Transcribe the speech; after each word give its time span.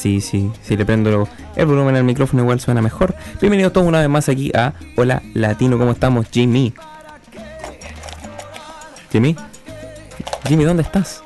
Sí, 0.00 0.22
sí, 0.22 0.50
si 0.62 0.78
le 0.78 0.86
prendo 0.86 1.28
el 1.56 1.66
volumen 1.66 1.94
al 1.94 2.04
micrófono 2.04 2.42
igual 2.42 2.58
suena 2.58 2.80
mejor. 2.80 3.14
Bienvenidos 3.38 3.74
todos 3.74 3.86
una 3.86 4.00
vez 4.00 4.08
más 4.08 4.30
aquí 4.30 4.50
a 4.54 4.72
Hola 4.96 5.22
Latino, 5.34 5.76
¿cómo 5.76 5.90
estamos? 5.90 6.26
Jimmy. 6.30 6.72
Jimmy. 9.12 9.36
Jimmy, 10.48 10.64
¿dónde 10.64 10.84
estás? 10.84 11.22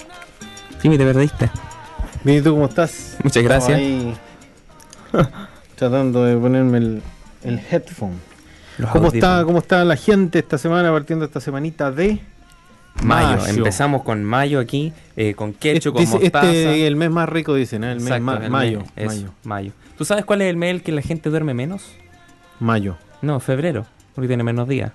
Jimmy, 0.82 0.98
te 0.98 1.04
perdiste. 1.04 1.50
Bien, 2.24 2.38
¿y 2.38 2.42
tú 2.42 2.50
cómo 2.50 2.66
estás? 2.66 3.16
Muchas 3.22 3.44
gracias. 3.44 3.78
Ahí 3.78 4.16
tratando 5.76 6.24
de 6.24 6.36
ponerme 6.36 6.78
el, 6.78 7.02
el 7.44 7.60
headphone. 7.70 8.18
Los 8.78 8.90
¿Cómo 8.90 9.06
está. 9.06 9.44
¿Cómo 9.44 9.58
está 9.58 9.84
la 9.84 9.94
gente 9.94 10.40
esta 10.40 10.58
semana, 10.58 10.90
partiendo 10.90 11.24
esta 11.24 11.38
semanita 11.38 11.92
de 11.92 12.18
Mayo. 13.02 13.38
Mayo. 13.40 13.46
Empezamos 13.56 14.02
con 14.02 14.22
mayo 14.24 14.60
aquí, 14.60 14.92
eh, 15.16 15.34
con 15.34 15.52
ketchup, 15.52 15.76
Este, 15.76 15.90
con 15.92 16.00
dice- 16.00 16.18
mostaza. 16.32 16.46
este 16.52 16.86
el 16.86 16.96
mes 16.96 17.10
más 17.10 17.28
rico, 17.28 17.54
dicen, 17.54 17.84
¿eh? 17.84 17.88
el 17.92 17.96
mes 17.96 18.04
Exacto, 18.06 18.24
ma- 18.24 18.44
el 18.44 18.50
mayo, 18.50 18.84
mes, 18.96 19.06
mayo, 19.06 19.30
mayo. 19.44 19.72
¿Tú 19.98 20.04
sabes 20.04 20.24
cuál 20.24 20.42
es 20.42 20.50
el 20.50 20.56
mes 20.56 20.70
en 20.70 20.76
el 20.76 20.82
que 20.82 20.92
la 20.92 21.02
gente 21.02 21.28
duerme 21.30 21.54
menos? 21.54 21.92
mayo, 22.60 22.96
No, 23.20 23.40
febrero, 23.40 23.84
porque 24.14 24.28
tiene 24.28 24.42
menos 24.44 24.68
días. 24.68 24.92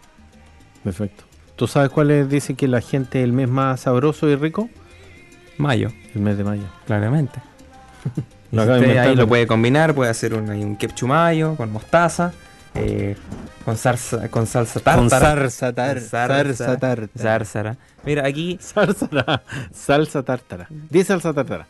perfecto. 0.83 1.23
¿Tú 1.55 1.67
sabes 1.67 1.89
cuál 1.89 2.09
es, 2.11 2.30
dice 2.30 2.53
que 2.55 2.67
la 2.70 2.80
gente 2.81 3.22
el 3.22 3.33
mes 3.33 3.50
más 3.50 3.81
sabroso 3.81 4.30
y 4.30 4.36
rico? 4.36 4.70
Mayo, 5.58 5.92
El 6.16 6.22
mes 6.22 6.38
de 6.38 6.45
mayo. 6.45 6.64
claramente. 6.88 7.39
Lo 8.52 8.64
si 8.66 8.72
usted 8.72 8.97
ahí 8.97 9.16
lo 9.16 9.27
puede 9.27 9.45
combinar, 9.45 9.94
puede 9.94 10.09
hacer 10.09 10.33
un, 10.33 10.50
un 10.50 10.75
ketchup 10.77 11.09
mayo 11.09 11.55
con 11.55 11.72
mostaza, 11.72 12.31
eh, 12.75 13.16
con 13.66 13.78
salsa, 13.78 14.30
con 14.30 14.45
salsa 14.48 14.80
tártara. 14.80 15.00
Con 15.02 15.09
salsa 15.09 15.50
salsa 16.09 16.78
tártara. 16.78 17.08
zárzara. 17.17 17.78
Mira, 18.06 18.26
aquí 18.26 18.58
Salsa, 18.61 19.42
salsa 19.73 20.23
tártara. 20.23 20.67
Di 20.89 21.03
salsa 21.03 21.34
tártara. 21.34 21.67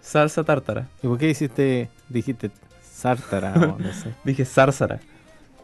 salsa 0.00 0.44
tártara. 0.44 0.86
¿Y 1.02 1.06
por 1.06 1.18
qué 1.18 1.30
hiciste, 1.30 1.88
dijiste 2.08 2.50
sártara 2.82 3.52
o 3.54 3.78
no 3.78 3.92
sé? 3.92 4.10
Dije 4.24 4.44
zárzara. 4.44 5.00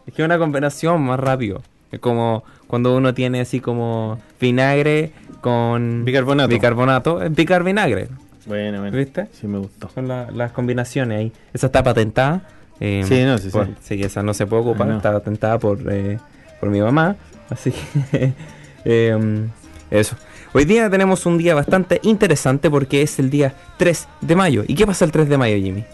Es 0.06 0.14
que 0.14 0.22
es 0.22 0.26
una 0.26 0.38
combinación 0.38 1.02
más 1.02 1.18
rápido. 1.20 1.62
Es 1.92 2.00
como 2.00 2.44
cuando 2.66 2.96
uno 2.96 3.14
tiene 3.14 3.40
así 3.40 3.60
como 3.60 4.20
vinagre 4.40 5.12
con 5.40 6.04
Bicarbonato. 6.04 6.48
bicarbonato, 6.48 7.22
es 7.22 7.34
bicarvinagre. 7.34 8.08
Bueno, 8.46 8.80
bueno. 8.80 8.96
¿Viste? 8.96 9.26
Sí 9.32 9.46
me 9.48 9.58
gustó. 9.58 9.88
Son 9.90 10.06
la- 10.08 10.30
las 10.30 10.52
combinaciones 10.52 11.18
ahí. 11.18 11.32
Esa 11.52 11.66
está 11.66 11.82
patentada. 11.82 12.42
Eh, 12.80 13.04
Sí, 13.06 13.22
no, 13.24 13.38
sí, 13.38 13.48
por- 13.50 13.68
sí. 13.82 14.00
esa 14.02 14.22
no 14.22 14.34
se 14.34 14.46
puede 14.46 14.62
ocupar. 14.62 14.86
Ah, 14.88 14.90
no. 14.92 14.96
Está 14.98 15.12
patentada 15.12 15.58
por, 15.58 15.78
eh, 15.92 16.18
por 16.60 16.70
mi 16.70 16.80
mamá. 16.80 17.16
Así 17.50 17.72
que. 17.72 18.32
eh, 18.84 19.46
eso. 19.90 20.16
Hoy 20.52 20.64
día 20.64 20.88
tenemos 20.88 21.26
un 21.26 21.36
día 21.38 21.54
bastante 21.54 22.00
interesante 22.02 22.70
porque 22.70 23.02
es 23.02 23.18
el 23.18 23.28
día 23.30 23.54
3 23.76 24.08
de 24.22 24.36
mayo. 24.36 24.64
¿Y 24.66 24.74
qué 24.74 24.86
pasa 24.86 25.04
el 25.04 25.12
3 25.12 25.28
de 25.28 25.36
mayo, 25.38 25.56
Jimmy? 25.56 25.84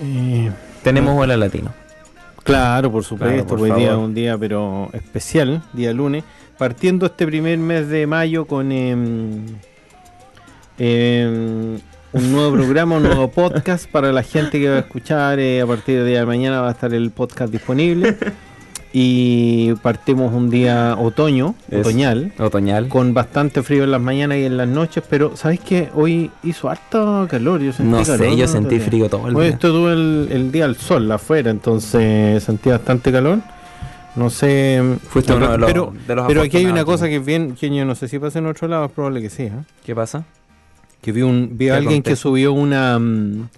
Eh, 0.00 0.50
Tenemos 0.82 1.16
Hola 1.20 1.36
Latino. 1.36 1.72
Claro, 2.42 2.90
por 2.90 3.04
supuesto, 3.04 3.46
por 3.46 3.60
hoy 3.60 3.70
día 3.72 3.92
es 3.92 3.96
un 3.98 4.14
día 4.14 4.36
pero 4.36 4.90
especial, 4.94 5.62
día 5.72 5.92
lunes, 5.92 6.24
partiendo 6.58 7.06
este 7.06 7.24
primer 7.24 7.56
mes 7.58 7.88
de 7.88 8.04
mayo 8.08 8.46
con 8.46 8.72
em, 8.72 9.44
em, 10.78 11.78
un 12.12 12.32
nuevo 12.32 12.52
programa, 12.52 12.96
un 12.96 13.04
nuevo 13.04 13.28
podcast 13.30 13.90
para 13.90 14.12
la 14.12 14.22
gente 14.22 14.60
que 14.60 14.68
va 14.68 14.76
a 14.76 14.80
escuchar, 14.80 15.38
eh, 15.38 15.60
a 15.62 15.66
partir 15.66 15.98
del 15.98 16.08
día 16.08 16.20
de 16.20 16.26
mañana 16.26 16.60
va 16.60 16.68
a 16.68 16.72
estar 16.72 16.92
el 16.92 17.10
podcast 17.10 17.50
disponible 17.50 18.16
y 18.92 19.72
partimos 19.82 20.32
un 20.34 20.50
día 20.50 20.94
otoño, 20.98 21.54
Es 21.70 21.80
otoñal, 21.80 22.32
Otoñal. 22.38 22.88
con 22.88 23.14
bastante 23.14 23.62
frío 23.62 23.84
en 23.84 23.90
las 23.92 24.00
mañanas 24.02 24.36
y 24.38 24.44
en 24.44 24.58
las 24.58 24.68
noches, 24.68 25.02
pero 25.08 25.34
¿sabes 25.36 25.60
qué? 25.60 25.88
Hoy 25.94 26.30
hizo 26.42 26.68
harto 26.68 27.26
calor, 27.30 27.62
yo 27.62 27.72
sentí 27.72 27.90
No 27.92 28.02
calor, 28.02 28.18
sé, 28.18 28.36
yo 28.36 28.46
¿no? 28.46 28.52
sentí 28.52 28.78
frío 28.78 29.08
todo 29.08 29.28
el 29.28 29.36
Hoy 29.36 29.44
día. 29.46 29.52
estuvo 29.54 29.88
el, 29.88 30.28
el 30.30 30.52
día 30.52 30.66
al 30.66 30.76
sol 30.76 31.10
afuera, 31.10 31.50
entonces 31.50 32.42
sentí 32.42 32.68
bastante 32.68 33.10
calor. 33.10 33.38
No 34.14 34.28
sé. 34.28 34.82
Fuiste 35.08 35.32
uno 35.32 35.50
de 35.52 35.56
los- 35.56 35.72
pero, 35.72 35.94
de 36.06 36.14
los 36.14 36.26
pero 36.26 36.42
aquí 36.42 36.58
hay 36.58 36.66
una 36.66 36.84
cosa 36.84 37.08
que 37.08 37.16
es 37.16 37.24
bien, 37.24 37.54
que 37.58 37.74
yo 37.74 37.86
no 37.86 37.94
sé 37.94 38.08
si 38.08 38.18
pasa 38.18 38.40
en 38.40 38.46
otro 38.46 38.68
lado, 38.68 38.84
es 38.84 38.92
probable 38.92 39.22
que 39.22 39.30
sí. 39.30 39.44
¿eh? 39.44 39.52
¿Qué 39.86 39.94
pasa? 39.94 40.24
Que 41.02 41.12
vi, 41.12 41.22
un, 41.22 41.50
vi 41.52 41.68
a 41.68 41.72
¿Qué 41.72 41.78
alguien 41.78 42.02
que 42.02 42.16
subió 42.16 42.52
una 42.52 42.98
mm, 42.98 43.48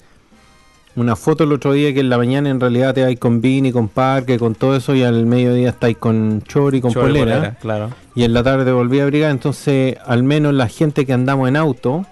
una 0.96 1.16
foto 1.16 1.44
el 1.44 1.52
otro 1.52 1.72
día 1.72 1.92
que 1.92 2.00
en 2.00 2.08
la 2.08 2.16
mañana 2.18 2.48
en 2.50 2.60
realidad 2.60 2.94
te 2.94 3.02
vais 3.02 3.18
con 3.18 3.40
Vini, 3.40 3.72
con 3.72 3.88
Parque, 3.88 4.38
con 4.38 4.54
todo 4.54 4.76
eso, 4.76 4.94
y 4.94 5.02
al 5.02 5.26
mediodía 5.26 5.70
estáis 5.70 5.96
con 5.96 6.42
Chori, 6.42 6.80
con 6.80 6.92
polera, 6.92 7.56
Claro. 7.60 7.90
y 8.14 8.22
en 8.22 8.32
la 8.32 8.42
tarde 8.44 8.70
volví 8.72 9.00
a 9.00 9.02
abrigar. 9.02 9.30
Entonces, 9.32 9.96
al 10.06 10.22
menos 10.22 10.54
la 10.54 10.68
gente 10.68 11.04
que 11.04 11.12
andamos 11.12 11.48
en 11.48 11.56
auto. 11.56 12.06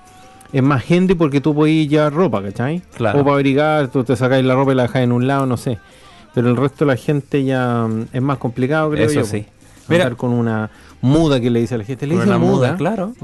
Es 0.53 0.62
más 0.62 0.82
gente 0.82 1.16
porque 1.16 1.41
tú 1.41 1.54
podías 1.54 1.88
llevar 1.88 2.12
ropa, 2.12 2.42
¿cachai? 2.42 2.82
Claro. 2.94 3.21
O 3.21 3.25
para 3.25 3.37
abrigar, 3.37 3.88
tú 3.88 4.04
te 4.04 4.15
sacáis 4.16 4.44
la 4.44 4.54
ropa 4.54 4.72
y 4.72 4.75
la 4.75 4.82
dejáis 4.82 5.04
en 5.04 5.12
un 5.12 5.26
lado, 5.26 5.47
no 5.47 5.56
sé. 5.56 5.78
Pero 6.34 6.50
el 6.50 6.59
resto 6.59 6.84
de 6.84 6.91
la 6.91 6.97
gente 6.98 7.42
ya 7.42 7.87
mm, 7.88 8.09
es 8.12 8.21
más 8.21 8.37
complicado, 8.37 8.91
creo 8.91 9.06
Eso 9.06 9.21
yo. 9.21 9.25
sí. 9.25 9.47
Mira, 9.88 10.04
Mira, 10.04 10.16
con 10.16 10.31
una 10.31 10.69
muda 11.00 11.41
que 11.41 11.48
le 11.48 11.60
dice 11.60 11.76
a 11.76 11.78
la 11.78 11.84
gente. 11.84 12.06
Le 12.06 12.16
dice 12.16 12.37
muda, 12.37 12.76
claro. 12.76 13.15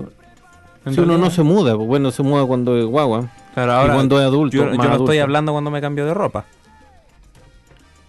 Si 0.94 1.00
uno 1.00 1.18
no 1.18 1.30
se 1.30 1.42
muda, 1.42 1.74
pues 1.76 1.86
bueno, 1.88 2.10
se 2.10 2.22
muda 2.22 2.44
cuando 2.46 2.76
es 2.78 2.84
guagua. 2.84 3.28
Claro, 3.54 3.72
y 3.72 3.74
ahora 3.74 3.94
cuando 3.94 4.20
es 4.20 4.26
adulto. 4.26 4.56
yo, 4.56 4.64
no 4.66 4.82
adulto. 4.82 5.04
estoy 5.04 5.18
hablando 5.18 5.52
cuando 5.52 5.70
me 5.70 5.80
cambio 5.80 6.06
de 6.06 6.14
ropa. 6.14 6.44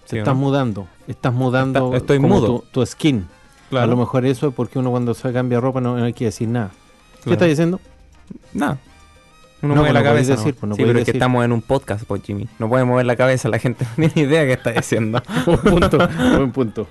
Te 0.06 0.09
¿Sí 0.12 0.17
estás 0.17 0.34
no? 0.35 0.40
mudando. 0.41 0.88
Estás 1.07 1.34
mudando. 1.34 1.85
Está- 1.88 1.97
estoy 1.97 2.17
como 2.19 2.35
mudo. 2.35 2.47
Tu, 2.72 2.81
tu 2.81 2.85
skin. 2.85 3.28
A 3.72 3.85
lo 3.85 3.95
mejor 3.95 4.25
eso 4.25 4.47
es 4.47 4.53
porque 4.56 4.79
uno 4.79 4.90
cuando 4.90 5.13
se 5.13 5.31
cambia 5.31 5.57
de 5.57 5.62
ropa 5.62 5.79
no, 5.79 5.95
no 5.97 6.03
hay 6.06 6.13
que 6.13 6.25
decir 6.25 6.47
nada. 6.47 6.72
¿Qué 7.23 7.34
estás 7.34 7.47
diciendo? 7.47 7.79
No. 8.53 8.78
Uno 9.61 9.75
No, 9.75 9.81
mueve 9.81 9.90
pues 9.91 9.94
la 9.94 10.03
cabeza. 10.03 10.31
decir, 10.35 10.53
¿no? 10.56 10.59
pues 10.59 10.69
no 10.69 10.75
sí, 10.75 10.84
pero 10.85 11.00
es 11.00 11.06
que 11.06 11.11
estamos 11.11 11.44
en 11.46 11.51
un 11.51 11.61
podcast, 11.61 12.06
pues, 12.06 12.23
Jimmy. 12.23 12.47
No 12.59 12.69
puede 12.69 12.85
mover 12.85 13.06
la 13.06 13.16
cabeza, 13.16 13.50
la 13.50 13.59
gente 13.59 13.85
no 13.97 14.07
tiene 14.09 14.28
idea 14.29 14.46
qué 14.46 14.53
está 14.53 14.72
diciendo. 14.72 15.22
buen 15.46 15.59
punto. 15.59 15.97
buen 16.38 16.51
punto. 16.51 16.88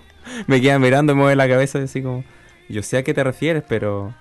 me 0.47 0.61
queda 0.61 0.79
mirando 0.79 1.13
y 1.15 1.17
mueve 1.17 1.35
la 1.35 1.49
cabeza 1.49 1.79
así 1.83 2.03
como... 2.03 2.25
Yo 2.69 2.83
sé 2.83 2.99
a 2.99 3.03
qué 3.03 3.15
te 3.15 3.25
refieres, 3.25 3.65
pero 3.67 4.13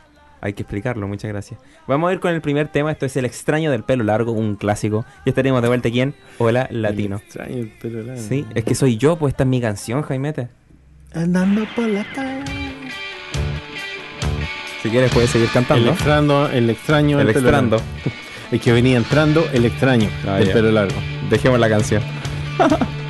hay 0.41 0.53
que 0.53 0.63
explicarlo. 0.63 1.07
Muchas 1.07 1.29
gracias. 1.31 1.59
Vamos 1.87 2.09
a 2.09 2.13
ir 2.13 2.19
con 2.19 2.33
el 2.33 2.41
primer 2.41 2.67
tema. 2.67 2.91
Esto 2.91 3.05
es 3.05 3.15
El 3.17 3.25
extraño 3.25 3.71
del 3.71 3.83
pelo 3.83 4.03
largo, 4.03 4.31
un 4.31 4.55
clásico. 4.55 5.05
Y 5.25 5.29
estaremos 5.29 5.61
de 5.61 5.67
vuelta 5.67 5.89
aquí 5.89 6.01
en 6.01 6.13
Hola 6.37 6.67
Latino. 6.71 7.17
Extraño 7.17 7.55
el 7.57 7.69
pelo 7.69 8.03
largo. 8.03 8.21
Sí, 8.21 8.45
es 8.55 8.63
que 8.63 8.75
soy 8.75 8.97
yo, 8.97 9.17
pues 9.17 9.33
esta 9.33 9.43
es 9.43 9.49
mi 9.49 9.61
canción, 9.61 10.01
Jaimete. 10.01 10.47
Andando 11.13 11.65
por 11.75 11.87
la 11.87 12.03
calle. 12.13 12.43
Si 14.83 14.89
quieres 14.89 15.11
puedes 15.11 15.29
seguir 15.29 15.47
El 15.47 15.53
cantando. 15.53 15.89
extraño, 15.91 16.47
el 16.49 16.69
extraño, 16.69 17.19
El 17.19 17.27
pelo 17.27 17.39
extrando. 17.39 17.75
largo. 17.77 17.91
Es 18.51 18.61
que 18.61 18.71
venía 18.71 18.95
entrando 18.97 19.43
el 19.51 19.65
extraño, 19.65 20.09
Ah, 20.27 20.39
el 20.39 20.47
ya. 20.47 20.53
pelo 20.53 20.71
largo. 20.71 20.95
Dejemos 21.29 21.59
la 21.59 21.67
canción. 21.69 22.01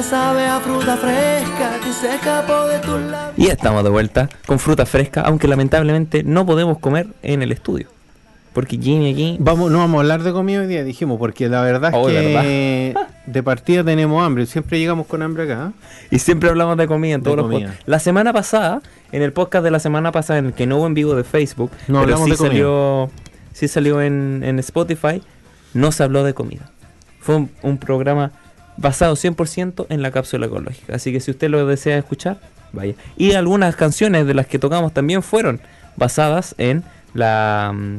me 0.00 0.06
sabe 0.06 0.46
a 0.46 0.58
fruta 0.60 0.96
fresca 0.96 1.78
que 1.84 1.92
se 1.92 2.14
escapó 2.14 2.66
de 2.68 2.78
tus 2.78 2.98
labios. 3.02 3.34
Y 3.36 3.50
estamos 3.50 3.84
de 3.84 3.90
vuelta 3.90 4.30
con 4.46 4.58
fruta 4.58 4.86
fresca, 4.86 5.20
aunque 5.20 5.46
lamentablemente 5.46 6.22
no 6.22 6.46
podemos 6.46 6.78
comer 6.78 7.08
en 7.22 7.42
el 7.42 7.52
estudio. 7.52 7.88
Porque 8.54 8.78
Jimmy 8.78 9.12
aquí... 9.12 9.36
Vamos, 9.40 9.70
no 9.70 9.76
vamos 9.76 9.98
a 9.98 10.00
hablar 10.00 10.22
de 10.22 10.32
comida 10.32 10.60
hoy 10.60 10.68
día, 10.68 10.84
dijimos, 10.84 11.18
porque 11.18 11.50
la 11.50 11.60
verdad 11.60 11.90
es 11.90 11.96
Oh, 11.98 12.06
que 12.06 12.94
de 13.26 13.42
partida 13.42 13.84
tenemos 13.84 14.24
hambre. 14.24 14.46
Siempre 14.46 14.78
llegamos 14.78 15.06
con 15.06 15.20
hambre 15.20 15.42
acá. 15.42 15.70
¿eh? 15.76 16.06
Y 16.12 16.18
siempre 16.18 16.48
hablamos 16.48 16.78
de 16.78 16.86
comida 16.86 17.16
en 17.16 17.20
De 17.20 17.24
todos 17.24 17.36
los 17.36 17.44
comida. 17.44 17.66
podcasts. 17.66 17.84
La 17.86 17.98
semana 17.98 18.32
pasada, 18.32 18.80
en 19.12 19.20
el 19.20 19.34
podcast 19.34 19.62
de 19.64 19.70
la 19.70 19.80
semana 19.80 20.12
pasada, 20.12 20.38
en 20.38 20.46
el 20.46 20.52
que 20.54 20.66
no 20.66 20.78
hubo 20.78 20.86
en 20.86 20.94
vivo 20.94 21.14
de 21.14 21.24
Facebook, 21.24 21.72
No 21.88 22.00
pero 22.00 22.14
hablamos 22.14 22.24
sí 22.24 22.30
de 22.30 22.36
salió, 22.38 23.10
sí 23.52 23.68
salió 23.68 24.00
en, 24.00 24.44
en 24.46 24.58
Spotify, 24.60 25.22
no 25.74 25.92
se 25.92 26.02
habló 26.04 26.24
de 26.24 26.32
comida. 26.32 26.70
Fue 27.20 27.36
un, 27.36 27.50
un 27.60 27.76
programa 27.76 28.32
basado 28.80 29.14
100% 29.14 29.86
en 29.90 30.02
la 30.02 30.10
cápsula 30.10 30.46
ecológica. 30.46 30.96
Así 30.96 31.12
que 31.12 31.20
si 31.20 31.30
usted 31.30 31.48
lo 31.50 31.64
desea 31.66 31.98
escuchar, 31.98 32.38
vaya. 32.72 32.94
Y 33.16 33.32
algunas 33.34 33.76
canciones 33.76 34.26
de 34.26 34.34
las 34.34 34.46
que 34.46 34.58
tocamos 34.58 34.92
también 34.92 35.22
fueron 35.22 35.60
basadas 35.96 36.54
en 36.58 36.82
la, 37.14 37.72
mm, 37.74 37.98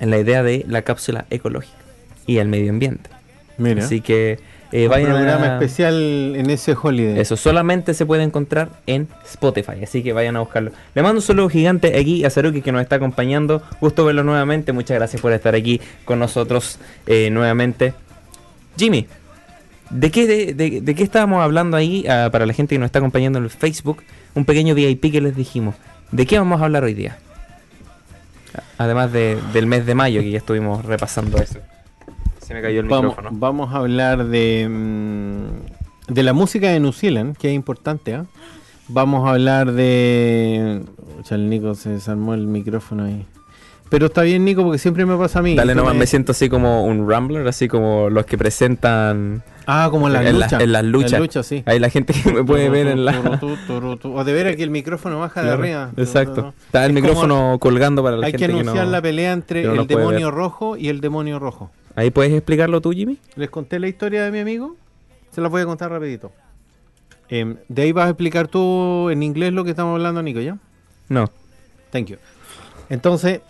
en 0.00 0.10
la 0.10 0.18
idea 0.18 0.42
de 0.42 0.64
la 0.68 0.82
cápsula 0.82 1.26
ecológica 1.30 1.76
y 2.26 2.38
el 2.38 2.48
medio 2.48 2.70
ambiente. 2.70 3.10
Mira, 3.58 3.84
Así 3.84 4.00
que 4.00 4.38
eh, 4.70 4.84
un 4.84 4.90
vayan 4.90 5.10
programa 5.10 5.44
a- 5.46 5.52
especial 5.54 5.94
en 6.36 6.48
ese 6.50 6.76
holiday. 6.80 7.18
eso 7.18 7.36
solamente 7.36 7.92
se 7.94 8.06
puede 8.06 8.22
encontrar 8.22 8.68
en 8.86 9.08
Spotify, 9.26 9.82
así 9.82 10.02
que 10.02 10.12
vayan 10.12 10.36
a 10.36 10.40
buscarlo. 10.40 10.70
Le 10.94 11.02
mando 11.02 11.18
un 11.18 11.22
saludo 11.22 11.48
gigante 11.48 11.98
aquí 11.98 12.24
a 12.24 12.30
Saruki 12.30 12.62
que 12.62 12.70
nos 12.70 12.80
está 12.82 12.96
acompañando. 12.96 13.62
Gusto 13.80 14.04
verlo 14.04 14.22
nuevamente. 14.24 14.72
Muchas 14.72 14.96
gracias 14.96 15.20
por 15.20 15.32
estar 15.32 15.54
aquí 15.54 15.80
con 16.04 16.18
nosotros 16.20 16.78
eh, 17.06 17.30
nuevamente. 17.30 17.94
Jimmy, 18.76 19.06
¿de 19.90 20.10
qué, 20.10 20.26
de, 20.26 20.54
de- 20.54 20.80
de 20.80 20.94
qué 20.94 21.02
estábamos 21.02 21.42
hablando 21.42 21.76
ahí 21.76 22.04
ah, 22.08 22.28
para 22.32 22.46
la 22.46 22.52
gente 22.52 22.74
que 22.74 22.78
nos 22.78 22.86
está 22.86 22.98
acompañando 22.98 23.38
en 23.38 23.44
el 23.44 23.50
Facebook? 23.50 24.02
Un 24.34 24.44
pequeño 24.44 24.74
VIP 24.74 25.10
que 25.12 25.20
les 25.20 25.34
dijimos. 25.36 25.74
¿De 26.12 26.26
qué 26.26 26.38
vamos 26.38 26.60
a 26.60 26.64
hablar 26.64 26.84
hoy 26.84 26.94
día? 26.94 27.18
Además 28.78 29.12
de- 29.12 29.38
del 29.52 29.66
mes 29.66 29.86
de 29.86 29.94
mayo 29.94 30.20
que 30.20 30.30
ya 30.30 30.38
estuvimos 30.38 30.84
repasando 30.84 31.38
eso. 31.38 31.58
Se 32.40 32.54
me 32.54 32.62
cayó 32.62 32.80
el 32.80 32.86
vamos, 32.86 33.10
micrófono. 33.10 33.38
vamos 33.38 33.74
a 33.74 33.78
hablar 33.78 34.24
de, 34.24 34.66
mm, 34.70 36.12
de 36.14 36.22
la 36.22 36.32
música 36.32 36.70
de 36.70 36.80
New 36.80 36.92
Zealand, 36.92 37.36
que 37.36 37.48
es 37.48 37.54
importante. 37.54 38.14
¿ah? 38.14 38.24
Vamos 38.88 39.26
a 39.26 39.32
hablar 39.32 39.72
de. 39.72 40.82
Ocha, 41.20 41.34
el 41.34 41.50
Nico 41.50 41.74
se 41.74 41.90
desarmó 41.90 42.32
el 42.34 42.46
micrófono 42.46 43.04
ahí. 43.04 43.26
Pero 43.90 44.06
está 44.06 44.22
bien, 44.22 44.44
Nico, 44.44 44.62
porque 44.62 44.78
siempre 44.78 45.04
me 45.04 45.16
pasa 45.16 45.40
a 45.40 45.42
mí. 45.42 45.54
Dale 45.56 45.74
nomás, 45.74 45.94
me- 45.94 46.00
me 46.00 46.06
siento 46.06 46.32
así 46.32 46.48
como 46.48 46.84
un 46.84 47.08
Rambler, 47.08 47.46
así 47.48 47.68
como 47.68 48.08
los 48.08 48.24
que 48.24 48.38
presentan 48.38 49.42
Ah, 49.70 49.88
como 49.90 50.06
en 50.06 50.14
las 50.14 50.24
en, 50.24 50.40
luchas. 50.40 50.62
en 50.62 50.72
las 50.72 50.82
luchas. 50.82 51.20
Luchas, 51.20 51.46
sí. 51.46 51.62
Ahí 51.66 51.78
la 51.78 51.90
gente 51.90 52.14
que 52.14 52.32
me 52.32 52.42
puede 52.42 52.70
ver 52.70 52.86
en 52.86 53.04
la... 53.04 53.12
Turutú, 53.20 53.56
turutú. 53.66 54.14
O 54.14 54.24
de 54.24 54.32
ver 54.32 54.46
aquí 54.46 54.62
el 54.62 54.70
micrófono 54.70 55.18
baja 55.18 55.42
de 55.42 55.50
arriba. 55.50 55.90
Exacto. 55.98 56.54
Está 56.64 56.86
el 56.86 56.92
Es 56.92 57.02
micrófono 57.02 57.58
colgando 57.60 58.02
para 58.02 58.16
la 58.16 58.26
Hay 58.26 58.32
que 58.32 58.38
gente 58.38 58.54
que, 58.54 58.60
anunciar 58.60 58.86
no... 58.86 58.92
la 58.92 59.02
pelea 59.02 59.32
entre 59.32 59.60
que 59.60 59.68
no 59.68 59.82
el 59.82 59.86
demonio 59.86 60.30
rojo 60.30 60.78
y 60.78 60.88
el 60.88 61.02
demonio 61.02 61.38
rojo. 61.38 61.70
Ahí 61.96 62.10
puedes 62.10 62.32
explicarlo 62.32 62.80
tú, 62.80 62.92
Jimmy. 62.92 63.18
Les 63.36 63.50
conté 63.50 63.78
la 63.78 63.88
historia 63.88 64.24
de 64.24 64.30
mi 64.30 64.38
amigo. 64.38 64.74
Se 65.32 65.42
la 65.42 65.48
voy 65.48 65.60
a 65.60 65.66
contar 65.66 65.90
rapidito. 65.90 66.32
Em, 67.28 67.58
de 67.68 67.82
ahí 67.82 67.92
vas 67.92 68.06
a 68.06 68.08
explicar 68.08 68.48
tú 68.48 69.10
en 69.10 69.22
inglés 69.22 69.52
lo 69.52 69.64
que 69.64 69.70
estamos 69.70 69.92
hablando, 69.96 70.22
Nico, 70.22 70.40
¿ya? 70.40 70.56
No. 71.10 71.30
Thank 71.90 72.06
you. 72.06 72.16
Entonces, 72.88 73.42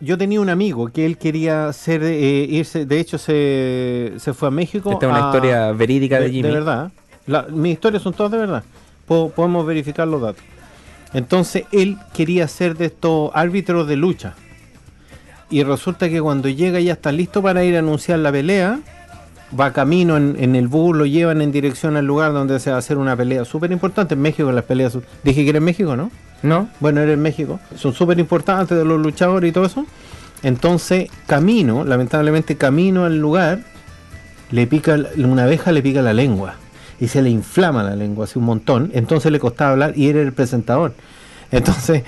yo 0.00 0.16
tenía 0.18 0.40
un 0.40 0.48
amigo 0.48 0.88
que 0.88 1.04
él 1.06 1.18
quería 1.18 1.72
ser, 1.72 2.02
eh, 2.02 2.46
irse, 2.48 2.86
de 2.86 3.00
hecho 3.00 3.18
se, 3.18 4.12
se 4.18 4.32
fue 4.34 4.48
a 4.48 4.50
México. 4.50 4.90
Esta 4.92 5.06
es 5.06 5.12
una 5.12 5.24
a- 5.24 5.28
historia 5.28 5.72
verídica 5.72 6.18
de, 6.20 6.30
Jimmy. 6.30 6.50
verdad. 6.50 6.90
La- 7.26 7.42
mis 7.50 7.72
historias 7.74 8.02
son 8.02 8.12
todas 8.14 8.32
de 8.32 8.38
verdad. 8.38 8.64
Po- 9.06 9.30
podemos 9.30 9.66
verificar 9.66 10.08
los 10.08 10.20
datos. 10.22 10.42
Entonces, 11.12 11.64
él 11.72 11.96
quería 12.14 12.46
ser 12.48 12.76
de 12.76 12.86
estos 12.86 13.30
árbitros 13.34 13.86
de 13.88 13.96
lucha. 13.96 14.34
Y 15.50 15.64
resulta 15.64 16.08
que 16.08 16.20
cuando 16.20 16.48
llega 16.48 16.78
ya 16.80 16.92
está 16.92 17.10
listo 17.10 17.42
para 17.42 17.64
ir 17.64 17.74
a 17.74 17.80
anunciar 17.80 18.20
la 18.20 18.30
pelea, 18.30 18.78
va 19.58 19.72
camino 19.72 20.16
en, 20.16 20.36
en 20.38 20.54
el 20.54 20.68
bus, 20.68 20.96
lo 20.96 21.04
llevan 21.06 21.42
en 21.42 21.50
dirección 21.50 21.96
al 21.96 22.06
lugar 22.06 22.32
donde 22.32 22.60
se 22.60 22.70
va 22.70 22.76
a 22.76 22.78
hacer 22.78 22.98
una 22.98 23.16
pelea 23.16 23.44
súper 23.44 23.72
importante. 23.72 24.14
En 24.14 24.22
México 24.22 24.52
las 24.52 24.62
peleas... 24.64 24.96
Dije 25.24 25.42
que 25.42 25.48
era 25.50 25.58
en 25.58 25.64
México, 25.64 25.96
¿no? 25.96 26.12
¿No? 26.42 26.68
Bueno, 26.80 27.00
era 27.00 27.12
en 27.12 27.20
México. 27.20 27.60
Son 27.76 27.92
súper 27.92 28.18
importantes 28.18 28.76
de 28.76 28.84
los 28.84 29.00
luchadores 29.00 29.50
y 29.50 29.52
todo 29.52 29.66
eso. 29.66 29.86
Entonces, 30.42 31.10
camino, 31.26 31.84
lamentablemente 31.84 32.56
camino 32.56 33.04
al 33.04 33.18
lugar, 33.18 33.60
le 34.50 34.66
pica, 34.66 34.98
una 35.16 35.44
abeja 35.44 35.72
le 35.72 35.82
pica 35.82 36.02
la 36.02 36.12
lengua. 36.12 36.54
Y 36.98 37.08
se 37.08 37.22
le 37.22 37.30
inflama 37.30 37.82
la 37.82 37.96
lengua 37.96 38.24
así 38.24 38.38
un 38.38 38.46
montón. 38.46 38.90
Entonces 38.94 39.30
le 39.32 39.38
costaba 39.38 39.72
hablar 39.72 39.92
y 39.96 40.08
era 40.08 40.20
el 40.20 40.32
presentador. 40.32 40.94
Entonces, 41.50 42.04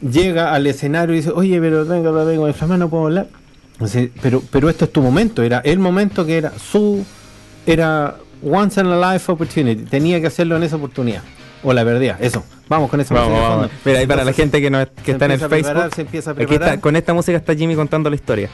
llega 0.00 0.52
al 0.52 0.66
escenario 0.66 1.14
y 1.14 1.18
dice, 1.18 1.30
oye, 1.30 1.60
pero 1.60 1.86
tengo 1.86 2.12
la 2.12 2.24
lengua 2.24 2.48
inflamada, 2.48 2.78
no 2.78 2.88
puedo 2.88 3.06
hablar. 3.06 3.28
Pero, 4.22 4.42
pero 4.50 4.68
este 4.68 4.84
es 4.84 4.92
tu 4.92 5.02
momento. 5.02 5.42
Era 5.42 5.58
el 5.60 5.78
momento 5.78 6.24
que 6.24 6.38
era 6.38 6.52
su... 6.58 7.04
Era 7.66 8.16
once 8.42 8.80
in 8.80 8.86
a 8.86 9.12
life 9.12 9.30
opportunity. 9.30 9.84
Tenía 9.84 10.20
que 10.20 10.26
hacerlo 10.26 10.56
en 10.56 10.64
esa 10.64 10.76
oportunidad. 10.76 11.22
O 11.64 11.72
la 11.72 11.84
perdía. 11.84 12.16
Eso. 12.20 12.44
Vamos 12.68 12.90
con 12.90 13.00
esa 13.00 13.14
Vamos, 13.14 13.40
vamos. 13.40 13.70
Mira, 13.84 13.98
ahí 14.00 14.06
para 14.06 14.22
la 14.24 14.32
gente 14.32 14.60
que, 14.60 14.70
no, 14.70 14.78
que 15.04 15.12
está 15.12 15.24
en 15.24 15.30
el 15.32 15.40
Facebook. 15.40 15.94
se 15.94 16.02
empieza 16.02 16.30
a 16.30 16.32
Aquí 16.34 16.44
preparar. 16.46 16.74
está, 16.74 16.80
con 16.80 16.94
esta 16.96 17.14
música 17.14 17.36
está 17.38 17.54
Jimmy 17.54 17.74
contando 17.74 18.10
la 18.10 18.16
historia. 18.16 18.50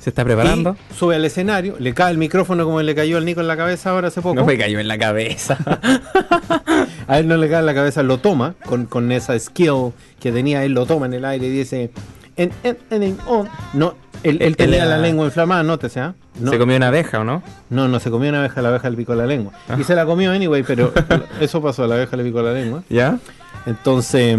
Se 0.00 0.10
está 0.10 0.24
preparando. 0.24 0.76
Y 0.90 0.94
sube 0.94 1.16
al 1.16 1.24
escenario, 1.24 1.76
le 1.78 1.92
cae 1.92 2.12
el 2.12 2.18
micrófono 2.18 2.64
como 2.64 2.80
le 2.80 2.94
cayó 2.94 3.18
al 3.18 3.24
Nico 3.24 3.40
en 3.40 3.48
la 3.48 3.56
cabeza 3.56 3.90
ahora 3.90 4.08
hace 4.08 4.20
poco. 4.22 4.34
No 4.36 4.44
me 4.46 4.56
cayó 4.56 4.78
en 4.78 4.88
la 4.88 4.96
cabeza. 4.98 5.58
A 7.08 7.18
él 7.18 7.26
no 7.26 7.36
le 7.36 7.48
cae 7.48 7.60
en 7.60 7.66
la 7.66 7.74
cabeza, 7.74 8.02
lo 8.02 8.18
toma 8.18 8.54
con, 8.64 8.86
con 8.86 9.10
esa 9.12 9.38
skill 9.38 9.92
que 10.20 10.30
tenía, 10.30 10.64
él 10.64 10.72
lo 10.72 10.86
toma 10.86 11.06
en 11.06 11.14
el 11.14 11.24
aire 11.24 11.46
y 11.46 11.50
dice. 11.50 11.90
En, 12.36 12.52
en, 12.62 12.78
en, 12.90 13.02
en, 13.02 13.18
on". 13.26 13.48
No, 13.74 13.94
él, 14.22 14.38
él 14.42 14.56
tenía 14.56 14.76
era- 14.78 14.86
la 14.86 14.98
lengua 14.98 15.24
inflamada, 15.26 15.62
nótese, 15.62 16.00
¿ah? 16.00 16.14
No, 16.40 16.50
Se 16.50 16.58
comió 16.58 16.76
una 16.76 16.88
abeja, 16.88 17.20
¿o 17.20 17.24
no? 17.24 17.42
no, 17.70 17.88
no 17.88 18.00
se 18.00 18.10
comió 18.10 18.28
una 18.30 18.40
abeja, 18.40 18.62
la 18.62 18.68
abeja 18.70 18.90
le 18.90 18.96
picó 18.96 19.14
la 19.14 19.26
lengua. 19.26 19.52
Y 19.78 19.84
se 19.84 19.94
la 19.94 20.04
comió 20.06 20.30
anyway, 20.32 20.62
pero 20.62 20.92
eso 21.40 21.60
pasó, 21.62 21.86
la 21.86 21.94
abeja 21.96 22.16
le 22.16 22.24
picó 22.24 22.42
la 22.42 22.52
lengua. 22.52 22.82
¿Ya? 22.88 23.18
Entonces 23.66 24.36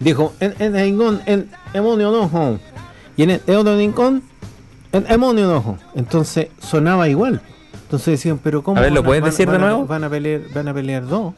dijo, 0.00 0.32
en 0.40 0.54
en 0.58 0.76
en 1.26 1.48
demonio 1.72 2.10
nojo. 2.10 2.58
Y 3.16 3.24
en 3.24 3.30
el 3.30 3.40
otro 3.56 3.76
rincón, 3.76 4.22
en 4.92 5.04
demonio 5.04 5.46
nojo. 5.46 5.78
Entonces 5.94 6.48
sonaba 6.60 7.08
igual. 7.08 7.40
Entonces 7.84 8.06
decían, 8.12 8.38
pero 8.42 8.62
¿cómo? 8.62 8.78
A 8.78 8.82
ver, 8.82 8.92
¿lo 8.92 9.02
van 9.02 9.06
puedes 9.06 9.24
decir 9.24 9.50
de 9.50 9.58
nuevo? 9.58 9.86
Van 9.86 10.02
a 10.04 10.10
pelear, 10.10 10.40
van 10.54 10.68
a 10.68 10.74
pelear 10.74 11.06
dos. 11.06 11.34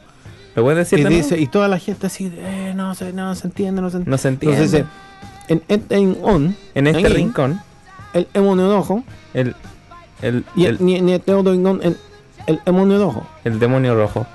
¿Lo 0.55 0.63
puedes 0.63 0.77
decir 0.89 0.99
Y, 0.99 1.03
de 1.03 1.09
nuevo? 1.09 1.35
y 1.35 1.47
toda 1.47 1.67
la 1.67 1.79
gente 1.79 2.07
así, 2.07 2.31
eh, 2.33 2.71
no 2.75 2.95
se, 2.95 3.11
no 3.11 3.35
se 3.35 3.47
entiende, 3.47 3.81
no 3.81 3.89
se 3.89 3.97
entiende. 3.97 4.11
No 4.11 4.17
se 4.17 4.27
entiende. 4.29 4.57
Entonces 4.57 4.85
dice, 4.85 4.89
en, 5.47 5.63
en, 5.89 6.17
on, 6.23 6.55
En 6.73 6.87
este 6.87 7.09
rincón, 7.09 7.61
el 8.13 8.27
demonio 8.33 8.67
nojo. 8.67 9.03
el... 9.33 9.55
el, 10.21 10.43
Y 10.55 10.65
el- 10.65 10.83
ni, 10.83 10.95
el 10.95 11.23
en 11.81 11.95
el 12.47 12.59
demonio 12.65 12.99
rojo. 12.99 13.27
El 13.43 13.59
demonio 13.59 13.95
rojo. 13.95 14.25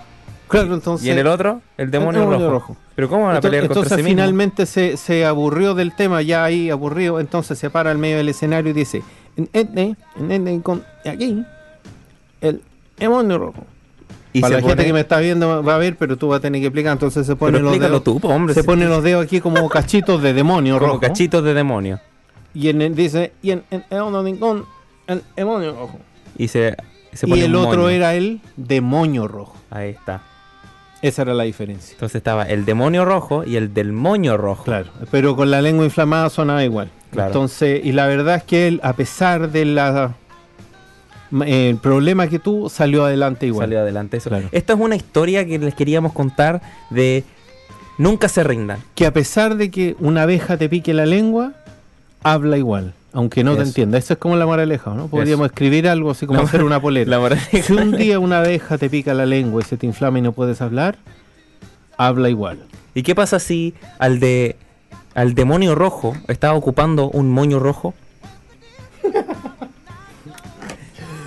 Claro, 0.48 0.74
entonces. 0.74 1.06
y 1.06 1.10
en 1.10 1.18
el 1.18 1.26
otro, 1.28 1.60
el 1.76 1.90
demonio, 1.92 2.22
demonio 2.22 2.50
rojo. 2.50 2.72
rojo. 2.74 2.76
Pero 2.96 3.08
¿cómo 3.08 3.22
van 3.26 3.34
a 3.34 3.36
Entonces, 3.36 3.50
pelear 3.50 3.68
contra 3.68 3.82
entonces 3.82 4.04
sí 4.04 4.10
finalmente 4.10 4.66
se, 4.66 4.96
se 4.96 5.24
aburrió 5.24 5.74
del 5.74 5.94
tema, 5.94 6.22
ya 6.22 6.42
ahí 6.44 6.70
aburrido, 6.70 7.20
entonces 7.20 7.56
se 7.58 7.70
para 7.70 7.90
al 7.92 7.98
medio 7.98 8.16
del 8.16 8.28
escenario 8.28 8.70
y 8.70 8.74
dice, 8.74 9.02
en 9.36 9.48
este, 9.52 9.94
en 10.18 10.30
este, 10.32 10.60
con 10.60 10.84
aquí, 11.06 11.44
el 12.40 12.60
demonio 12.98 13.38
rojo. 13.38 13.64
Y 14.32 14.40
Para 14.40 14.60
la 14.60 14.62
gente 14.66 14.84
que 14.84 14.92
me 14.92 15.00
está 15.00 15.18
viendo 15.18 15.62
va 15.62 15.74
a 15.74 15.78
ver, 15.78 15.96
pero 15.96 16.16
tú 16.16 16.28
vas 16.28 16.38
a 16.38 16.40
tener 16.40 16.60
que 16.60 16.68
explicar, 16.68 16.92
entonces 16.92 17.26
se 17.26 17.34
ponen 17.34 17.62
los 17.62 17.78
dedos, 17.78 18.04
tú, 18.04 18.20
po, 18.20 18.28
hombre. 18.28 18.54
se 18.54 18.62
ponen 18.62 18.88
los 18.88 19.02
dedos 19.02 19.24
aquí 19.24 19.40
como 19.40 19.68
cachitos 19.70 20.22
de 20.22 20.32
demonio 20.32 20.74
como 20.78 20.86
rojo. 20.86 21.00
cachitos 21.00 21.42
de 21.42 21.52
demonio. 21.54 22.00
Y 22.54 22.68
en 22.68 22.82
el, 22.82 22.94
dice, 22.94 23.32
y 23.42 23.50
en, 23.52 23.64
en, 23.70 23.84
el 23.90 25.22
demonio 25.36 25.72
rojo. 25.72 25.98
Y 26.38 26.48
se, 26.48 26.76
se 27.12 27.26
Y 27.26 27.30
pone 27.30 27.44
el 27.44 27.56
otro 27.56 27.82
moño. 27.82 27.88
era 27.90 28.14
el 28.14 28.40
demonio 28.56 29.26
rojo. 29.26 29.56
Ahí 29.70 29.90
está. 29.90 30.22
Esa 31.02 31.22
era 31.22 31.34
la 31.34 31.44
diferencia. 31.44 31.94
Entonces 31.94 32.16
estaba 32.16 32.44
el 32.44 32.64
demonio 32.64 33.04
rojo 33.04 33.44
y 33.44 33.56
el 33.56 33.72
del 33.72 33.92
moño 33.92 34.36
rojo. 34.36 34.64
Claro, 34.64 34.90
pero 35.10 35.34
con 35.34 35.50
la 35.50 35.62
lengua 35.62 35.84
inflamada 35.84 36.28
sonaba 36.30 36.62
igual. 36.62 36.90
Claro. 37.10 37.28
Entonces, 37.28 37.84
y 37.84 37.92
la 37.92 38.06
verdad 38.06 38.36
es 38.36 38.42
que 38.44 38.68
él, 38.68 38.80
a 38.84 38.92
pesar 38.92 39.50
de 39.50 39.64
la 39.64 40.14
el 41.46 41.76
problema 41.76 42.26
que 42.28 42.38
tuvo, 42.38 42.68
salió 42.68 43.04
adelante 43.04 43.46
igual. 43.46 43.66
Salió 43.66 43.80
adelante 43.80 44.16
eso. 44.16 44.28
Claro. 44.30 44.48
Esta 44.52 44.72
es 44.74 44.80
una 44.80 44.96
historia 44.96 45.46
que 45.46 45.58
les 45.58 45.74
queríamos 45.74 46.12
contar 46.12 46.60
de 46.90 47.24
nunca 47.98 48.28
se 48.28 48.42
rindan. 48.44 48.78
Que 48.94 49.06
a 49.06 49.12
pesar 49.12 49.56
de 49.56 49.70
que 49.70 49.96
una 50.00 50.22
abeja 50.22 50.56
te 50.56 50.68
pique 50.68 50.92
la 50.94 51.06
lengua, 51.06 51.52
habla 52.22 52.56
igual, 52.58 52.94
aunque 53.12 53.44
no 53.44 53.56
te 53.56 53.62
entienda. 53.62 53.98
Eso 53.98 54.14
es 54.14 54.18
como 54.18 54.36
la 54.36 54.46
moraleja, 54.46 54.92
¿no? 54.94 55.06
Podríamos 55.08 55.46
escribir 55.46 55.88
algo 55.88 56.10
así 56.10 56.26
como 56.26 56.40
La- 56.40 56.44
hacer 56.46 56.64
una 56.64 56.80
polera. 56.80 57.08
La 57.10 57.18
moraleja. 57.18 57.48
Si 57.62 57.72
un 57.72 57.92
día 57.96 58.18
una 58.18 58.38
abeja 58.38 58.78
te 58.78 58.90
pica 58.90 59.14
la 59.14 59.26
lengua 59.26 59.62
y 59.62 59.64
se 59.64 59.76
te 59.76 59.86
inflama 59.86 60.18
y 60.18 60.22
no 60.22 60.32
puedes 60.32 60.60
hablar, 60.60 60.96
habla 61.96 62.28
igual. 62.30 62.58
¿Y 62.94 63.02
qué 63.02 63.14
pasa 63.14 63.38
si 63.38 63.74
al 63.98 64.18
de 64.20 64.56
al 65.14 65.34
demonio 65.34 65.74
rojo 65.74 66.16
estaba 66.28 66.54
ocupando 66.54 67.10
un 67.10 67.30
moño 67.30 67.58
rojo? 67.58 67.94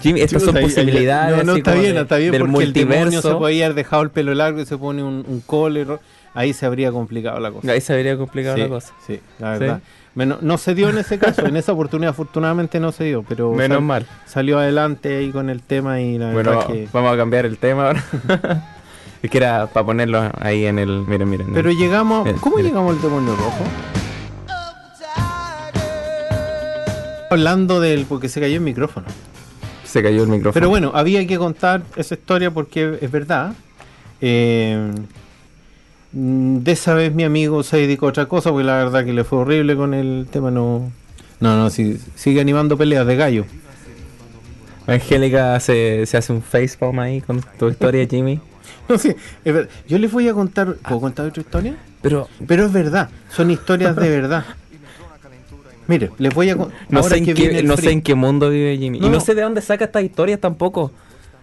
Jimmy, 0.03 0.21
estas 0.21 0.43
son 0.43 0.55
ahí- 0.57 0.63
posibilidades 0.63 1.37
No, 1.37 1.43
no 1.53 1.57
está 1.57 1.73
bien, 1.73 1.95
de- 1.95 2.01
está 2.01 2.17
bien, 2.17 2.31
porque 2.37 2.63
el 2.63 2.73
demonio 2.73 2.97
se 2.97 3.05
multiverso. 3.07 3.39
podía 3.39 3.65
haber 3.65 3.75
dejado 3.75 4.03
el 4.03 4.09
pelo 4.11 4.33
largo 4.35 4.59
y 4.61 4.65
se 4.65 4.77
pone 4.77 5.01
un, 5.03 5.25
un 5.27 5.39
cole. 5.41 5.87
Ahí 6.35 6.53
se 6.53 6.65
habría 6.65 6.91
complicado 6.91 7.39
la 7.39 7.51
cosa. 7.51 7.71
Ahí 7.71 7.79
se 7.81 7.93
habría 7.93 8.17
complicado 8.17 8.55
sí, 8.55 8.61
la 8.61 8.67
cosa. 8.69 8.93
sí, 9.07 9.19
la 9.39 9.53
Sí. 9.55 9.59
verdad. 9.61 9.81
Menos- 10.15 10.41
no 10.43 10.57
se 10.59 10.75
dio 10.75 10.89
en 10.89 10.97
ese 10.99 11.17
caso, 11.17 11.43
en 11.45 11.57
esa 11.57 11.71
oportunidad 11.73 12.11
afortunadamente 12.11 12.79
no 12.79 12.91
se 12.91 13.05
dio, 13.05 13.23
pero 13.27 13.51
Menos 13.53 13.77
sal- 13.77 13.83
mal. 13.85 14.05
salió 14.27 14.59
adelante 14.59 15.15
ahí 15.17 15.31
con 15.31 15.49
el 15.49 15.61
tema 15.63 16.01
y 16.01 16.19
la 16.19 16.31
Bueno, 16.31 16.51
verdad 16.51 16.67
que... 16.67 16.87
vamos 16.93 17.13
a 17.13 17.17
cambiar 17.17 17.45
el 17.47 17.57
tema 17.57 17.87
ahora. 17.87 18.03
es 19.23 19.29
que 19.31 19.37
era 19.37 19.65
para 19.67 19.85
ponerlo 19.85 20.29
ahí 20.39 20.65
en 20.65 20.77
el. 20.79 21.03
Miren, 21.07 21.29
miren. 21.29 21.53
Pero 21.53 21.71
llegamos... 21.71 22.29
¿Cómo 22.41 22.57
llegamos 22.59 22.95
al 22.95 23.01
demonio 23.01 23.35
rojo? 23.35 23.63
Hablando 27.29 27.79
del... 27.79 28.05
porque 28.05 28.29
se 28.29 28.39
cayó 28.39 28.55
el 28.55 28.61
micrófono. 28.61 29.07
Se 29.93 30.01
cayó 30.01 30.23
el 30.23 30.27
micrófono. 30.27 30.53
Pero 30.53 30.69
bueno, 30.69 30.91
había 30.95 31.27
que 31.27 31.37
contar 31.37 31.83
esa 31.95 32.15
historia 32.15 32.49
porque 32.49 32.97
es 32.99 33.11
verdad. 33.11 33.53
Eh, 34.21 34.91
de 36.11 36.71
esa 36.71 36.95
vez 36.95 37.13
mi 37.13 37.23
amigo 37.23 37.61
se 37.61 37.77
dedicó 37.77 38.07
a 38.07 38.09
otra 38.09 38.25
cosa 38.25 38.49
porque 38.49 38.63
la 38.63 38.77
verdad 38.77 39.05
que 39.05 39.13
le 39.13 39.23
fue 39.23 39.37
horrible 39.37 39.75
con 39.75 39.93
el 39.93 40.25
tema. 40.31 40.49
No, 40.49 40.91
no, 41.39 41.57
no, 41.57 41.69
sí, 41.69 41.99
sigue 42.15 42.41
animando 42.41 42.75
peleas 42.75 43.05
de 43.05 43.15
gallo. 43.15 43.45
Angélica 44.87 45.59
se, 45.59 46.07
se 46.07 46.17
hace 46.17 46.33
un 46.33 46.41
facepalm 46.41 46.97
ahí 46.97 47.21
con 47.21 47.41
tu 47.59 47.69
historia, 47.69 48.07
Jimmy. 48.09 48.39
No 48.89 48.97
sé, 48.97 49.15
es 49.45 49.53
verdad. 49.53 49.69
Yo 49.87 49.99
les 49.99 50.11
voy 50.11 50.27
a 50.27 50.33
contar. 50.33 50.73
¿Puedo 50.73 51.01
contar 51.01 51.27
otra 51.27 51.41
historia? 51.41 51.75
Pero 52.01 52.27
Pero 52.47 52.65
es 52.65 52.73
verdad, 52.73 53.11
son 53.29 53.51
historias 53.51 53.95
de 53.95 54.09
verdad. 54.09 54.43
Mire, 55.87 56.11
les 56.17 56.33
voy 56.33 56.49
a 56.49 56.55
contar. 56.57 56.77
no, 56.89 57.03
sé 57.03 57.17
en, 57.17 57.25
qué, 57.25 57.63
no 57.63 57.77
sé 57.77 57.91
en 57.91 58.01
qué 58.01 58.15
mundo 58.15 58.49
vive 58.49 58.77
Jimmy. 58.77 58.99
No, 58.99 59.07
y 59.07 59.09
no 59.09 59.15
no. 59.15 59.21
sé 59.21 59.35
de 59.35 59.41
dónde 59.41 59.61
saca 59.61 59.85
estas 59.85 60.03
historias 60.03 60.39
tampoco. 60.39 60.91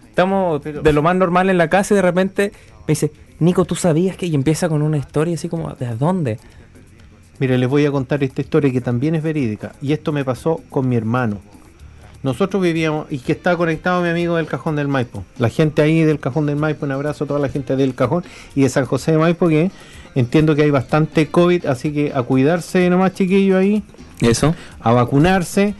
Estamos 0.09 0.61
Pero- 0.63 0.83
de 0.83 0.93
lo 0.93 1.03
más 1.03 1.15
normal 1.17 1.51
en 1.51 1.59
la 1.59 1.69
casa 1.69 1.95
y 1.95 1.97
de 1.97 2.03
repente 2.03 2.53
me 2.81 2.93
dice, 2.93 3.13
Nico, 3.39 3.65
¿tú 3.65 3.75
sabías 3.75 4.17
que? 4.17 4.27
Y 4.27 4.35
empieza 4.35 4.69
con 4.69 4.83
una 4.83 4.97
historia 4.99 5.35
así 5.35 5.49
como, 5.49 5.73
¿de 5.75 5.95
dónde? 5.97 6.39
Mire, 7.39 7.57
les 7.57 7.69
voy 7.69 7.87
a 7.87 7.91
contar 7.91 8.23
esta 8.23 8.41
historia 8.43 8.71
que 8.71 8.81
también 8.81 9.15
es 9.15 9.23
verídica. 9.23 9.73
Y 9.81 9.93
esto 9.93 10.13
me 10.13 10.25
pasó 10.25 10.61
con 10.69 10.89
mi 10.89 10.97
hermano. 10.97 11.39
Nosotros 12.23 12.63
vivíamos, 12.63 13.07
y 13.11 13.19
que 13.19 13.33
está 13.33 13.57
conectado 13.57 14.03
mi 14.03 14.11
amigo 14.11 14.37
del 14.37 14.45
Cajón 14.47 14.77
del 14.77 14.89
Maipo. 14.89 15.25
La 15.39 15.49
gente 15.49 15.81
ahí 15.81 16.03
del 16.03 16.21
Cajón 16.21 16.45
del 16.45 16.57
Maipo, 16.57 16.85
un 16.85 16.93
abrazo 16.93 17.25
a 17.25 17.27
toda 17.27 17.41
la 17.41 17.49
gente 17.49 17.77
del 17.77 17.95
Cajón 17.95 18.25
y 18.55 18.61
de 18.63 18.69
San 18.69 18.85
José 18.85 19.13
de 19.13 19.19
Maipo, 19.19 19.49
que 19.49 19.71
entiendo 20.15 20.55
que 20.55 20.63
hay 20.65 20.71
bastante 20.71 21.29
COVID, 21.29 21.65
así 21.65 21.93
que 21.95 22.13
a 22.15 22.23
cuidarse 22.23 22.91
nomás, 22.91 23.15
chiquillos, 23.15 23.57
ahí, 23.57 23.83
Eso. 24.23 24.55
a 24.81 24.93
vacunarse. 24.93 25.75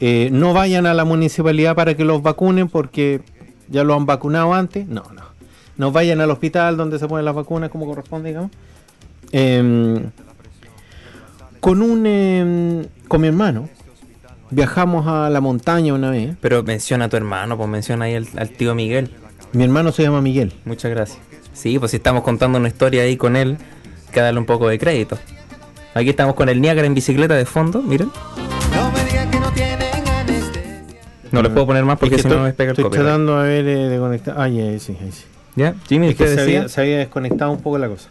Eh, 0.00 0.28
no 0.32 0.52
vayan 0.52 0.86
a 0.86 0.94
la 0.94 1.04
municipalidad 1.04 1.74
para 1.74 1.96
que 1.96 2.04
los 2.04 2.22
vacunen 2.22 2.68
porque 2.68 3.22
ya 3.68 3.84
lo 3.84 3.94
han 3.94 4.06
vacunado 4.06 4.54
antes. 4.54 4.86
No, 4.86 5.04
no. 5.14 5.22
No 5.76 5.92
vayan 5.92 6.20
al 6.20 6.30
hospital 6.30 6.76
donde 6.76 6.98
se 6.98 7.06
ponen 7.06 7.24
las 7.24 7.34
vacunas 7.34 7.70
como 7.70 7.86
corresponde, 7.86 8.30
digamos. 8.30 8.50
Em, 9.32 10.10
con 11.60 11.82
un 11.82 12.06
em, 12.06 12.86
con 13.08 13.20
mi 13.20 13.26
hermano 13.26 13.68
viajamos 14.50 15.06
a 15.06 15.28
la 15.30 15.40
montaña 15.40 15.94
una 15.94 16.10
vez. 16.10 16.36
Pero 16.40 16.62
menciona 16.62 17.06
a 17.06 17.08
tu 17.08 17.16
hermano, 17.16 17.56
pues 17.56 17.68
menciona 17.68 18.06
ahí 18.06 18.14
al, 18.14 18.26
al 18.36 18.50
tío 18.50 18.74
Miguel. 18.74 19.10
Mi 19.52 19.64
hermano 19.64 19.92
se 19.92 20.02
llama 20.02 20.20
Miguel. 20.20 20.52
Muchas 20.64 20.90
gracias. 20.90 21.18
Sí, 21.52 21.78
pues 21.78 21.90
si 21.90 21.96
estamos 21.96 22.22
contando 22.22 22.58
una 22.58 22.68
historia 22.68 23.02
ahí 23.02 23.16
con 23.16 23.36
él, 23.36 23.56
hay 24.06 24.12
que 24.12 24.20
darle 24.20 24.38
un 24.38 24.46
poco 24.46 24.68
de 24.68 24.78
crédito. 24.78 25.18
Aquí 25.96 26.10
estamos 26.10 26.34
con 26.34 26.50
el 26.50 26.60
Niágara 26.60 26.86
en 26.86 26.92
bicicleta 26.92 27.32
de 27.36 27.46
fondo, 27.46 27.80
miren. 27.80 28.10
No 28.74 28.92
me 28.92 29.02
digan 29.02 29.30
que 29.30 29.40
no 29.40 29.50
tienen 29.50 30.06
anestesia. 30.06 31.00
No 31.32 31.40
les 31.40 31.50
puedo 31.50 31.64
poner 31.64 31.86
más 31.86 31.98
porque 31.98 32.16
Es 32.16 32.22
que 32.22 32.28
si 32.28 32.34
no 32.34 32.42
me 32.42 32.52
pega 32.52 32.72
el 32.72 32.76
estoy 32.78 32.90
tratando 32.90 33.40
de 33.40 33.48
ver 33.48 33.66
eh, 33.66 33.88
de 33.88 33.98
conectar. 33.98 34.34
Ah, 34.36 34.46
ya, 34.46 34.64
ahí 34.64 34.78
sí, 34.78 34.94
ahí 35.00 35.10
sí. 35.10 35.24
¿Ya? 35.54 35.74
Jimmy, 35.88 36.08
Es 36.08 36.16
que 36.16 36.24
¿usted 36.24 36.36
se 36.36 36.42
había, 36.42 36.68
se 36.68 36.82
había 36.82 36.98
desconectado 36.98 37.50
un 37.50 37.62
poco 37.62 37.78
la 37.78 37.88
cosa. 37.88 38.10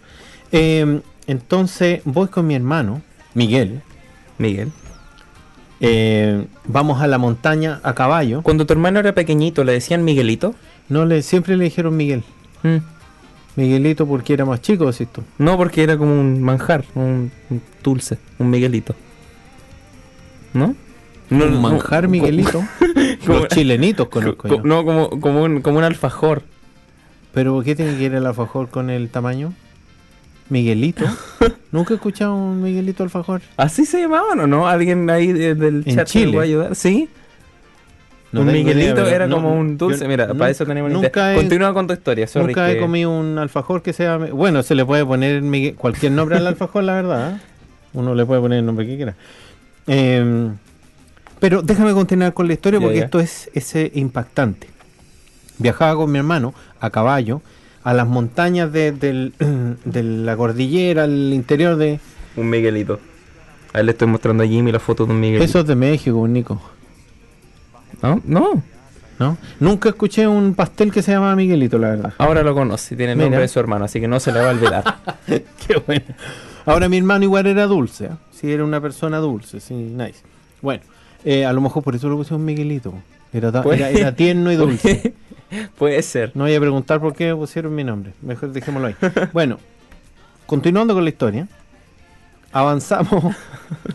Em, 0.52 1.02
entonces 1.28 2.02
voy 2.06 2.28
con 2.28 2.48
mi 2.48 2.56
hermano, 2.56 3.04
Miguel. 3.36 3.84
Miguel. 4.40 4.72
Eh, 5.80 6.44
vamos 6.64 7.04
a 7.04 7.08
la 7.08 7.20
montaña 7.20 7.82
a 7.84 7.94
caballo. 7.94 8.42
Cuando 8.42 8.66
tu 8.66 8.74
hermano 8.74 9.00
era 9.00 9.14
pequeñito, 9.14 9.64
¿le 9.64 9.74
decían 9.74 10.04
Miguelito? 10.04 10.56
No 10.90 11.06
le, 11.06 11.22
siempre 11.22 11.56
le 11.56 11.66
dijeron 11.66 11.96
Miguel. 11.96 12.24
Mm. 12.64 12.78
Miguelito 13.56 14.06
porque 14.06 14.34
era 14.34 14.44
más 14.46 14.62
chico, 14.62 14.92
decís 14.92 15.08
tú. 15.12 15.24
No, 15.38 15.56
porque 15.58 15.84
era 15.84 15.98
como 15.98 16.20
un 16.20 16.42
manjar, 16.42 16.84
un, 16.96 17.32
un 17.50 17.62
dulce, 17.84 18.18
un 18.40 18.50
Miguelito. 18.50 18.96
¿No? 20.54 20.76
No, 21.30 21.46
un 21.46 21.54
no, 21.54 21.62
manjar 21.62 22.08
Miguelito. 22.08 22.64
como- 23.26 23.40
Los 23.40 23.48
chilenitos 23.50 24.08
co- 24.08 24.20
conozco 24.20 24.48
co- 24.50 24.56
yo. 24.58 24.62
no, 24.64 24.84
como, 24.86 25.10
como, 25.22 25.44
un, 25.44 25.62
como 25.62 25.78
un 25.80 25.84
alfajor. 25.84 26.44
Pero 27.34 27.62
¿qué 27.64 27.76
tiene 27.76 27.98
que 27.98 28.10
ver 28.10 28.16
el 28.20 28.26
alfajor 28.26 28.70
con 28.70 28.90
el 28.90 29.10
tamaño? 29.10 29.54
Miguelito. 30.50 31.06
Nunca 31.72 31.94
he 31.94 31.96
escuchado 31.98 32.36
un 32.36 32.62
Miguelito 32.62 33.04
alfajor. 33.04 33.42
¿Así 33.58 33.86
se 33.86 34.00
llamaban 34.02 34.40
o 34.40 34.48
no? 34.48 34.68
¿Alguien 34.68 35.10
ahí 35.10 35.34
de- 35.34 35.56
del 35.56 35.84
chat 35.86 36.08
Chile. 36.08 36.26
me 36.28 36.32
puede 36.34 36.48
ayudar? 36.48 36.76
¿Sí? 36.76 37.10
No 38.32 38.42
un 38.42 38.50
idea, 38.50 38.64
Miguelito 38.64 39.06
era 39.08 39.28
no- 39.28 39.36
como 39.38 39.54
un 39.58 39.78
dulce. 39.78 40.02
yo 40.04 40.08
Mira, 40.10 40.28
para 40.34 40.50
eso 40.50 40.66
tenemos 40.66 40.92
nunca 40.92 41.34
he- 41.34 41.36
Continúa 41.38 41.74
con 41.74 41.88
tu 41.88 41.94
historia, 41.94 42.28
sorry. 42.28 42.48
Nunca 42.48 42.70
he 42.72 42.80
comido 42.80 43.12
un 43.12 43.38
alfajor 43.38 43.82
que 43.82 43.94
sea. 43.94 44.18
Bueno, 44.18 44.62
se 44.64 44.76
le 44.76 44.84
puede 44.86 45.06
poner 45.06 45.42
Miguel- 45.42 45.76
cualquier 45.76 46.12
nombre 46.12 46.38
al 46.38 46.48
alfajor, 46.48 46.84
la 46.84 46.94
verdad. 46.96 47.36
¿eh? 47.36 47.40
Uno 47.94 48.14
le 48.14 48.26
puede 48.26 48.42
poner 48.42 48.60
el 48.60 48.66
nombre 48.66 48.86
que 48.86 48.96
quiera. 48.98 49.16
Eh, 49.88 50.50
pero 51.40 51.62
déjame 51.62 51.94
continuar 51.94 52.34
con 52.34 52.48
la 52.48 52.54
historia 52.54 52.80
porque 52.80 52.98
ya. 52.98 53.06
esto 53.06 53.20
es, 53.20 53.50
es, 53.54 53.76
eh, 53.76 53.92
impactante. 53.96 54.68
Viajaba 55.58 55.96
con 55.96 56.12
mi 56.12 56.18
hermano 56.18 56.54
a 56.82 56.90
caballo 56.90 57.42
a 57.84 57.94
las 57.94 58.08
montañas 58.08 58.72
de, 58.74 58.92
del- 58.92 59.34
de 59.86 60.04
la 60.04 60.36
cordillera, 60.36 61.04
al 61.04 61.32
interior 61.34 61.78
de. 61.78 62.00
Un 62.36 62.50
Miguelito. 62.50 63.00
Ahí 63.74 63.84
le 63.86 63.92
estoy 63.92 64.08
mostrando 64.08 64.44
a 64.44 64.48
Jimmy 64.48 64.72
la 64.72 64.80
foto 64.80 65.06
de 65.06 65.14
un 65.14 65.20
Miguelito. 65.20 65.44
Eso 65.46 65.60
es 65.60 65.68
de 65.68 65.76
México, 65.76 66.28
Nico. 66.28 66.62
¿No? 68.02 68.22
No. 68.26 68.64
¿No? 69.18 69.38
Nunca 69.60 69.90
escuché 69.90 70.28
un 70.28 70.56
pastel 70.56 70.92
que 70.92 71.02
se 71.02 71.12
llamaba 71.12 71.36
Miguelito, 71.36 71.78
la 71.78 71.90
verdad. 71.90 72.14
Ahora 72.18 72.44
lo 72.44 72.54
conoce, 72.54 72.96
tiene 72.96 73.14
el 73.14 73.18
Mira. 73.18 73.28
nombre 73.28 73.42
de 73.42 73.48
su 73.48 73.60
hermano, 73.60 73.86
así 73.86 74.02
que 74.02 74.08
no 74.08 74.20
se 74.20 74.32
le 74.32 74.40
va 74.40 74.48
a 74.48 74.52
olvidar. 74.52 74.84
Qué 75.26 75.82
bueno. 75.86 76.06
Ahora 76.66 76.90
mi 76.90 76.98
hermano 76.98 77.24
igual 77.24 77.48
era 77.48 77.66
dulce, 77.66 78.08
¿ah? 78.08 78.18
sí 78.32 78.52
era 78.52 78.64
una 78.64 78.82
persona 78.82 79.20
dulce, 79.20 79.60
sí, 79.60 79.74
nice. 79.74 80.20
Bueno, 80.62 80.84
eh, 81.24 81.46
a 81.46 81.54
lo 81.54 81.62
mejor 81.62 81.84
por 81.84 81.96
eso 81.96 82.10
lo 82.10 82.18
pusieron 82.18 82.44
Miguelito. 82.44 82.94
Era, 83.32 83.50
era, 83.50 83.90
era 83.90 84.16
tierno 84.16 84.52
y 84.52 84.56
dulce. 84.58 85.14
Puede 85.78 86.02
ser. 86.02 86.32
No 86.34 86.44
voy 86.44 86.56
a 86.56 86.60
preguntar 86.60 87.00
por 87.00 87.14
qué 87.14 87.34
pusieron 87.36 87.74
mi 87.74 87.84
nombre. 87.84 88.14
Mejor 88.22 88.52
dejémoslo 88.52 88.88
ahí. 88.88 88.96
Bueno, 89.32 89.60
continuando 90.46 90.94
con 90.94 91.04
la 91.04 91.10
historia, 91.10 91.48
avanzamos 92.52 93.36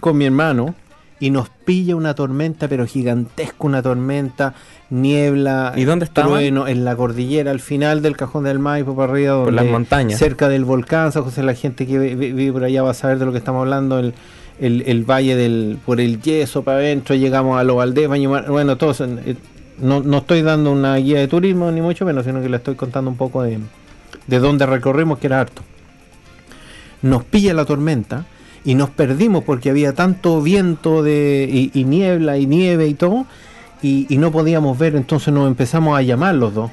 con 0.01 0.17
mi 0.17 0.27
hermano 0.27 0.75
y 1.21 1.31
nos 1.31 1.51
pilla 1.51 1.95
una 1.97 2.15
tormenta, 2.15 2.67
pero 2.67 2.87
gigantesca 2.87 3.55
una 3.61 3.83
tormenta, 3.83 4.55
niebla, 4.89 5.75
¿Y 5.77 5.85
dónde 5.85 6.07
trueno, 6.07 6.67
en 6.67 6.85
la 6.85 6.97
cordillera, 6.97 7.51
al 7.51 7.61
final 7.61 8.01
del 8.03 8.17
cajón 8.17 8.45
del 8.45 8.59
Maipo 8.59 8.97
para 8.97 9.13
arriba, 9.13 9.35
Por 9.37 9.47
donde- 9.47 9.63
las 9.63 9.71
montañas. 9.71 10.19
cerca 10.19 10.49
del 10.49 10.65
volcán, 10.65 11.13
San 11.13 11.23
José, 11.23 11.43
la 11.43 11.55
gente 11.55 11.87
que 11.87 11.99
vi- 11.99 12.15
vi- 12.15 12.33
vive 12.33 12.53
por 12.53 12.65
allá 12.65 12.83
va 12.83 12.91
a 12.93 12.95
saber 12.95 13.19
de 13.19 13.27
lo 13.27 13.33
que 13.33 13.39
estamos 13.39 13.61
hablando, 13.61 13.99
el, 13.99 14.15
el, 14.61 14.83
el 14.87 15.05
valle 15.05 15.37
del, 15.37 15.79
por 15.85 16.01
el 16.01 16.21
yeso 16.23 16.63
para 16.65 16.79
adentro, 16.79 17.15
llegamos 17.15 17.59
a 17.61 17.65
los 17.65 17.77
Valdés, 17.77 18.09
bueno, 18.09 18.77
todos, 18.77 19.01
eh, 19.03 19.37
no, 19.79 20.01
no 20.01 20.19
estoy 20.19 20.43
dando 20.43 20.73
una 20.73 20.97
guía 20.97 21.19
de 21.19 21.29
turismo 21.29 21.71
ni 21.71 21.81
mucho 21.83 22.05
menos, 22.07 22.25
sino 22.25 22.41
que 22.43 22.49
le 22.49 22.57
estoy 22.57 22.75
contando 22.77 23.11
un 23.11 23.17
poco 23.19 23.43
de, 23.43 23.59
de 24.27 24.39
dónde 24.39 24.65
recorrimos, 24.67 25.19
que 25.19 25.27
era 25.27 25.41
harto. 25.41 25.63
Nos 27.03 27.25
pilla 27.25 27.55
la 27.55 27.65
tormenta 27.65 28.27
y 28.65 28.75
nos 28.75 28.91
perdimos 28.91 29.45
porque 29.45 29.71
había 29.71 29.95
tanto 29.95 30.43
viento 30.43 31.03
de, 31.03 31.49
y, 31.51 31.71
y 31.79 31.85
niebla 31.85 32.39
y 32.39 32.47
nieve 32.47 32.87
y 32.87 32.95
todo, 32.95 33.27
y, 33.83 34.07
y 34.09 34.19
no 34.19 34.31
podíamos 34.31 34.79
ver, 34.79 34.97
entonces 34.97 35.33
nos 35.33 35.47
empezamos 35.47 35.99
a 35.99 36.03
llamar 36.03 36.35
los 36.35 36.55
dos. 36.55 36.71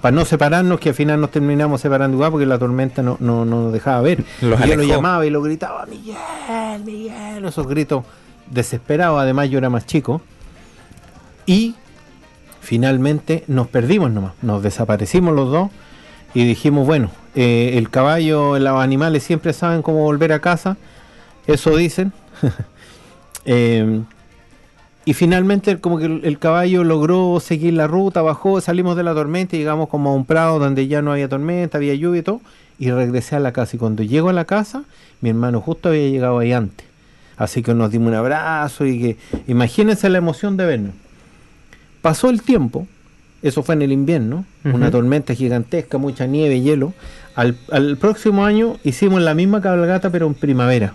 Para 0.00 0.14
no 0.14 0.26
separarnos, 0.26 0.80
que 0.80 0.90
al 0.90 0.94
final 0.94 1.18
nos 1.18 1.30
terminamos 1.30 1.80
separando 1.80 2.16
igual 2.16 2.30
porque 2.30 2.44
la 2.44 2.58
tormenta 2.58 3.02
no, 3.02 3.16
no, 3.20 3.46
no 3.46 3.62
nos 3.62 3.72
dejaba 3.72 4.02
ver. 4.02 4.22
Los 4.42 4.62
Y 4.62 4.68
yo 4.68 4.76
lo 4.76 4.82
llamaba 4.82 5.24
y 5.24 5.30
lo 5.30 5.40
gritaba, 5.40 5.86
Miguel, 5.86 6.84
Miguel, 6.84 7.42
esos 7.46 7.66
gritos 7.66 8.04
desesperados, 8.50 9.18
además 9.18 9.48
yo 9.48 9.56
era 9.56 9.70
más 9.70 9.86
chico. 9.86 10.20
Y 11.46 11.74
finalmente 12.60 13.44
nos 13.46 13.68
perdimos 13.68 14.10
nomás, 14.10 14.32
nos 14.42 14.62
desaparecimos 14.62 15.34
los 15.34 15.50
dos 15.50 15.70
y 16.34 16.44
dijimos, 16.44 16.86
bueno, 16.86 17.10
eh, 17.34 17.72
el 17.76 17.88
caballo, 17.88 18.58
los 18.58 18.80
animales 18.80 19.22
siempre 19.22 19.54
saben 19.54 19.80
cómo 19.80 20.00
volver 20.00 20.32
a 20.34 20.40
casa, 20.40 20.76
eso 21.46 21.76
dicen. 21.76 22.12
Eh, 23.46 24.00
y 25.04 25.12
finalmente 25.12 25.78
como 25.78 25.98
que 25.98 26.06
el, 26.06 26.22
el 26.24 26.38
caballo 26.38 26.82
logró 26.82 27.38
seguir 27.40 27.74
la 27.74 27.86
ruta, 27.86 28.22
bajó, 28.22 28.58
salimos 28.62 28.96
de 28.96 29.02
la 29.02 29.12
tormenta 29.12 29.54
y 29.54 29.58
llegamos 29.58 29.90
como 29.90 30.10
a 30.10 30.14
un 30.14 30.24
prado 30.24 30.58
donde 30.58 30.86
ya 30.88 31.02
no 31.02 31.12
había 31.12 31.28
tormenta, 31.28 31.76
había 31.76 31.94
lluvia 31.94 32.20
y 32.20 32.22
todo, 32.22 32.40
y 32.78 32.90
regresé 32.90 33.36
a 33.36 33.40
la 33.40 33.52
casa. 33.52 33.76
Y 33.76 33.78
cuando 33.78 34.02
llego 34.02 34.30
a 34.30 34.32
la 34.32 34.46
casa, 34.46 34.84
mi 35.20 35.28
hermano 35.28 35.60
justo 35.60 35.90
había 35.90 36.08
llegado 36.08 36.38
ahí 36.38 36.52
antes. 36.52 36.86
Así 37.36 37.62
que 37.62 37.74
nos 37.74 37.90
dimos 37.90 38.08
un 38.08 38.14
abrazo 38.14 38.86
y 38.86 38.98
que 38.98 39.16
imagínense 39.46 40.08
la 40.08 40.18
emoción 40.18 40.56
de 40.56 40.66
vernos. 40.66 40.94
Pasó 42.00 42.30
el 42.30 42.42
tiempo, 42.42 42.86
eso 43.42 43.62
fue 43.62 43.74
en 43.74 43.82
el 43.82 43.92
invierno, 43.92 44.44
una 44.64 44.90
tormenta 44.90 45.34
gigantesca, 45.34 45.98
mucha 45.98 46.26
nieve, 46.26 46.60
hielo. 46.60 46.94
Al, 47.34 47.58
al 47.70 47.96
próximo 47.98 48.44
año 48.44 48.76
hicimos 48.84 49.20
la 49.20 49.34
misma 49.34 49.60
cabalgata 49.60 50.10
pero 50.10 50.26
en 50.26 50.34
primavera. 50.34 50.94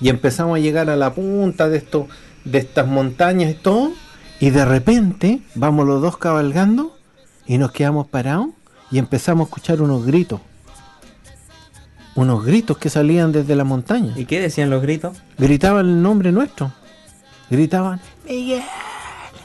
Y 0.00 0.08
empezamos 0.08 0.56
a 0.56 0.60
llegar 0.60 0.88
a 0.90 0.96
la 0.96 1.12
punta 1.12 1.68
de 1.68 1.76
esto, 1.78 2.08
de 2.44 2.58
estas 2.58 2.86
montañas 2.86 3.50
y 3.50 3.54
todo, 3.54 3.92
y 4.40 4.50
de 4.50 4.64
repente 4.64 5.40
vamos 5.54 5.86
los 5.86 6.00
dos 6.00 6.16
cabalgando 6.16 6.96
y 7.46 7.58
nos 7.58 7.72
quedamos 7.72 8.06
parados 8.06 8.46
y 8.90 8.98
empezamos 8.98 9.46
a 9.46 9.48
escuchar 9.48 9.82
unos 9.82 10.04
gritos. 10.06 10.40
Unos 12.14 12.44
gritos 12.44 12.76
que 12.76 12.90
salían 12.90 13.30
desde 13.30 13.54
la 13.54 13.62
montaña 13.64 14.12
¿Y 14.16 14.24
qué 14.24 14.40
decían 14.40 14.68
los 14.68 14.82
gritos? 14.82 15.16
gritaban 15.38 15.86
el 15.86 16.02
nombre 16.02 16.32
nuestro. 16.32 16.72
Gritaban, 17.50 18.00
Miguel, 18.28 18.62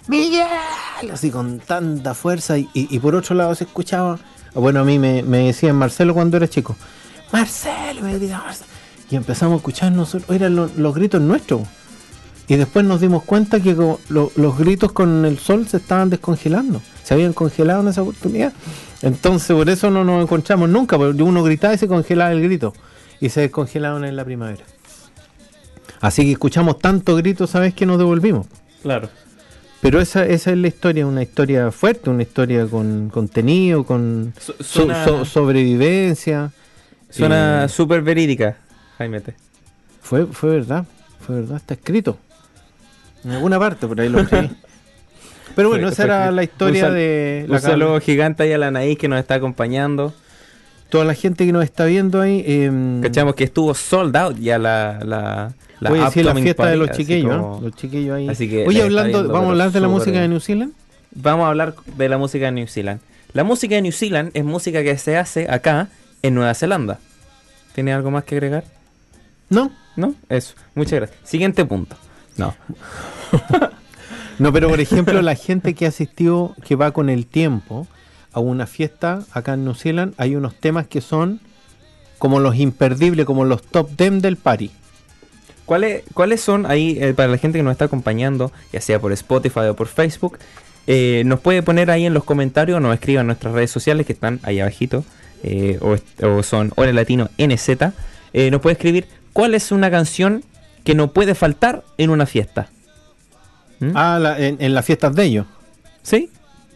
Miguel, 0.08 0.48
así 1.12 1.32
con 1.32 1.60
tanta 1.60 2.14
fuerza. 2.14 2.58
Y, 2.58 2.70
y- 2.74 2.88
y 2.96 3.00
por 3.00 3.16
otro 3.16 3.36
lado 3.36 3.54
se 3.56 3.64
escuchaba, 3.66 4.20
bueno, 4.54 4.82
a 4.82 4.84
mí 4.84 5.00
me, 5.00 5.24
me 5.24 5.40
decían 5.48 5.76
Marcelo 5.76 6.14
cuando 6.14 6.38
era 6.38 6.48
chico, 6.48 6.76
Marcelo, 7.32 8.02
me 8.02 8.14
gritaban 8.18 8.46
Marcelo. 8.46 8.70
Y 9.10 9.16
empezamos 9.16 9.54
a 9.54 9.58
escuchar 9.58 9.92
nosotros, 9.92 10.30
eran 10.36 10.56
lo- 10.56 10.70
los 10.78 10.96
gritos 10.96 11.22
nuestros. 11.22 11.62
Y 12.48 12.56
después 12.58 12.86
nos 12.86 13.02
dimos 13.02 13.24
cuenta 13.24 13.60
que 13.60 13.74
lo- 13.74 14.00
los 14.36 14.58
gritos 14.58 14.92
con 14.92 15.26
el 15.26 15.40
sol 15.40 15.68
se 15.68 15.78
estaban 15.78 16.10
descongelando. 16.10 16.82
Se 17.04 17.14
habían 17.14 17.34
congelado 17.34 17.82
en 17.82 17.88
esa 17.88 18.02
oportunidad. 18.04 18.54
Entonces 19.02 19.56
por 19.56 19.70
eso 19.70 19.90
no 19.92 20.04
nos 20.04 20.22
encontramos 20.24 20.70
nunca, 20.70 20.98
porque 20.98 21.22
uno 21.24 21.44
gritaba 21.44 21.74
y 21.74 21.78
se 21.78 21.88
congelaba 21.88 22.32
el 22.32 22.42
grito. 22.42 22.74
Y 23.20 23.30
se 23.30 23.42
descongelaron 23.42 24.06
en 24.06 24.16
la 24.16 24.26
primavera. 24.26 24.64
Así 26.02 26.24
que 26.24 26.32
escuchamos 26.34 26.80
tantos 26.80 27.18
gritos, 27.18 27.50
¿sabes? 27.50 27.74
Que 27.74 27.86
nos 27.86 27.98
devolvimos. 27.98 28.48
Claro. 28.84 29.10
Pero 29.82 30.00
esa, 30.02 30.26
esa 30.26 30.52
es 30.52 30.58
la 30.58 30.68
historia, 30.68 31.06
una 31.06 31.22
historia 31.24 31.72
fuerte, 31.72 32.10
una 32.10 32.24
historia 32.24 32.66
con 32.68 33.10
contenido, 33.10 33.84
con 33.86 34.34
Su- 34.40 34.54
so- 34.54 34.64
suena- 34.64 35.06
so- 35.06 35.26
sobrevivencia. 35.26 36.52
Suena 37.10 37.66
Eh, 37.66 37.70
súper 37.70 38.02
verídica, 38.02 38.58
Jaime. 38.98 39.22
fue, 40.02 40.26
fue 40.28 40.52
verdad, 40.52 40.86
fue 41.26 41.36
verdad, 41.36 41.58
está 41.58 41.74
escrito. 41.74 42.18
En 43.24 43.32
alguna 43.32 43.58
parte 43.60 43.88
por 43.88 44.00
ahí 44.00 44.10
lo 44.10 44.20
escribí. 44.22 44.50
Pero 45.56 45.70
bueno, 45.70 45.84
Fue- 45.88 45.94
esa 45.94 46.04
fue 46.04 46.06
era 46.06 46.18
escrito. 46.26 46.36
la 46.36 46.44
historia 46.44 46.88
Un 46.88 46.94
de 46.96 47.46
la 47.48 47.56
Un 47.56 47.62
saludo 47.62 48.00
gigante 48.02 48.44
ahí 48.44 48.52
a 48.54 48.58
la 48.58 48.68
Anaís 48.68 48.98
que 48.98 49.08
nos 49.08 49.20
está 49.20 49.36
acompañando. 49.36 50.14
toda 50.90 51.06
la 51.06 51.14
gente 51.14 51.46
que 51.46 51.52
nos 51.54 51.64
está 51.64 51.86
viendo 51.86 52.22
ahí. 52.22 52.44
eh, 52.46 53.00
Cachamos 53.02 53.36
que 53.36 53.46
estuvo 53.46 53.74
sold 53.74 54.16
out 54.18 54.38
ya 54.38 54.58
la, 54.60 55.00
la, 55.04 55.54
la 55.80 55.92
Oye, 55.92 56.02
sí, 56.12 56.24
la 56.24 56.32
Upcoming 56.32 56.44
fiesta 56.44 56.66
de 56.68 56.76
los 56.78 56.92
chiquillos, 56.92 57.36
¿eh? 57.36 57.38
como- 57.40 57.62
los 57.62 57.76
chiquillos 57.76 58.16
ahí. 58.18 58.28
Así 58.30 58.50
que 58.50 58.66
Oye, 58.68 58.82
hablando, 58.84 59.18
viendo, 59.20 59.34
vamos 59.34 59.48
a 59.48 59.52
hablar 59.52 59.72
de 59.72 59.80
la 59.82 59.88
música 59.88 60.20
de. 60.22 60.28
New 60.28 60.40
Zealand. 60.40 60.74
Vamos 61.18 61.46
a 61.46 61.50
hablar 61.50 61.76
de 61.96 62.10
la 62.10 62.18
música 62.18 62.46
de 62.46 62.52
New 62.52 62.68
Zealand. 62.68 63.00
La 63.34 63.44
música 63.44 63.76
de 63.76 63.82
New 63.82 63.92
Zealand 63.94 64.32
es 64.34 64.44
música 64.44 64.84
que 64.84 64.98
se 64.98 65.18
hace 65.18 65.50
acá 65.50 65.88
en 66.22 66.36
Nueva 66.36 66.54
Zelanda. 66.54 67.00
¿Tiene 67.74 67.94
algo 67.94 68.12
más 68.12 68.24
que 68.26 68.36
agregar? 68.36 68.64
¿No? 69.50 69.72
¿No? 69.96 70.16
Eso. 70.30 70.56
Muchas 70.74 71.00
gracias. 71.00 71.20
Siguiente 71.24 71.66
punto. 71.66 71.96
No. 72.38 72.56
No, 74.38 74.52
pero 74.52 74.70
por 74.70 74.82
ejemplo, 74.82 75.22
la 75.22 75.36
gente 75.36 75.74
que 75.76 75.86
asistió, 75.86 76.56
que 76.66 76.76
va 76.76 76.92
con 76.92 77.10
el 77.10 77.26
tiempo 77.26 77.88
a 78.34 78.42
una 78.42 78.68
fiesta 78.68 79.24
acá 79.32 79.54
en 79.54 79.64
New 79.64 79.76
Zealand, 79.76 80.14
hay 80.18 80.36
unos 80.36 80.56
temas 80.56 80.88
que 80.88 81.00
son 81.00 81.40
como 82.18 82.40
los 82.40 82.56
imperdibles, 82.58 83.26
como 83.26 83.46
los 83.46 83.62
top 83.64 83.90
10 83.98 84.22
del 84.22 84.36
party. 84.36 84.72
¿Cuáles, 85.66 86.04
¿Cuáles 86.14 86.42
son 86.42 86.66
ahí, 86.66 86.98
eh, 87.00 87.14
para 87.14 87.30
la 87.30 87.38
gente 87.38 87.60
que 87.60 87.64
nos 87.64 87.72
está 87.72 87.86
acompañando, 87.86 88.52
ya 88.74 88.82
sea 88.82 89.00
por 89.00 89.14
Spotify 89.14 89.62
o 89.70 89.76
por 89.76 89.88
Facebook? 89.88 90.38
eh, 90.88 91.24
nos 91.26 91.40
puede 91.40 91.64
poner 91.64 91.90
ahí 91.90 92.06
en 92.06 92.14
los 92.14 92.24
comentarios 92.26 92.78
o 92.78 92.80
nos 92.80 92.94
escriban 92.94 93.22
en 93.22 93.28
nuestras 93.28 93.54
redes 93.54 93.72
sociales 93.72 94.06
que 94.06 94.14
están 94.14 94.40
ahí 94.44 94.60
abajito, 94.60 95.04
eh, 95.44 95.80
o, 95.82 95.96
o 96.28 96.44
son 96.44 96.72
Hora 96.76 96.92
Latino 96.94 97.30
NZ. 97.38 97.70
nos 98.52 98.62
puede 98.62 98.74
escribir 98.74 99.08
cuál 99.36 99.54
es 99.54 99.74
una 99.74 99.92
canción 99.92 100.46
que 100.86 100.96
no 100.96 101.12
puede 101.12 101.36
faltar 101.36 101.84
en 101.98 102.10
una 102.10 102.26
fiesta. 102.26 102.70
¿Mm? 103.82 103.92
Ah, 103.94 104.18
la- 104.18 104.40
en, 104.40 104.56
en 104.62 104.74
las 104.74 104.86
fiestas 104.86 105.14
de 105.14 105.24
ellos. 105.26 105.46
¿Sí? 106.04 106.30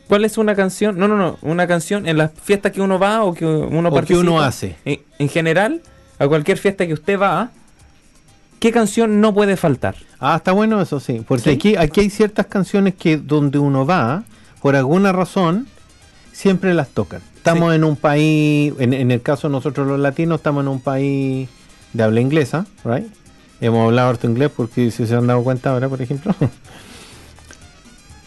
¿Cuál 0.09 0.25
es 0.25 0.37
una 0.37 0.55
canción? 0.55 0.97
No, 0.97 1.07
no, 1.07 1.15
no. 1.15 1.37
Una 1.41 1.67
canción 1.67 2.05
en 2.05 2.17
las 2.17 2.31
fiestas 2.43 2.73
que 2.73 2.81
uno 2.81 2.99
va 2.99 3.23
o 3.23 3.33
que 3.33 3.45
uno 3.45 3.87
O 3.87 3.91
que 3.91 3.95
participa. 3.95 4.19
uno 4.19 4.41
hace. 4.41 4.75
En, 4.83 4.99
en 5.19 5.29
general, 5.29 5.81
a 6.19 6.27
cualquier 6.27 6.57
fiesta 6.57 6.85
que 6.85 6.93
usted 6.93 7.17
va, 7.17 7.51
¿qué 8.59 8.73
canción 8.73 9.21
no 9.21 9.33
puede 9.33 9.55
faltar? 9.55 9.95
Ah, 10.19 10.35
está 10.35 10.51
bueno 10.51 10.81
eso, 10.81 10.99
sí. 10.99 11.23
Porque 11.25 11.43
Sí. 11.43 11.49
aquí, 11.51 11.75
aquí 11.77 12.01
hay 12.01 12.09
ciertas 12.09 12.47
canciones 12.47 12.93
que 12.95 13.15
donde 13.15 13.57
uno 13.57 13.85
va, 13.85 14.23
por 14.61 14.75
alguna 14.75 15.13
razón, 15.13 15.67
siempre 16.33 16.73
las 16.73 16.89
tocan. 16.89 17.21
Estamos 17.37 17.69
Sí. 17.69 17.75
en 17.77 17.83
un 17.85 17.95
país, 17.95 18.73
en, 18.79 18.93
en 18.93 19.11
el 19.11 19.21
caso 19.21 19.47
de 19.47 19.53
nosotros 19.53 19.87
los 19.87 19.99
latinos, 19.99 20.39
estamos 20.39 20.63
en 20.63 20.67
un 20.67 20.81
país 20.81 21.47
de 21.93 22.03
habla 22.03 22.21
inglesa, 22.21 22.65
¿right? 22.85 23.07
Hemos 23.61 23.85
hablado 23.87 24.09
harto 24.09 24.27
inglés 24.27 24.51
porque 24.55 24.89
si 24.91 25.05
se 25.05 25.15
han 25.15 25.27
dado 25.27 25.43
cuenta 25.43 25.71
ahora, 25.71 25.89
por 25.89 26.01
ejemplo. 26.01 26.33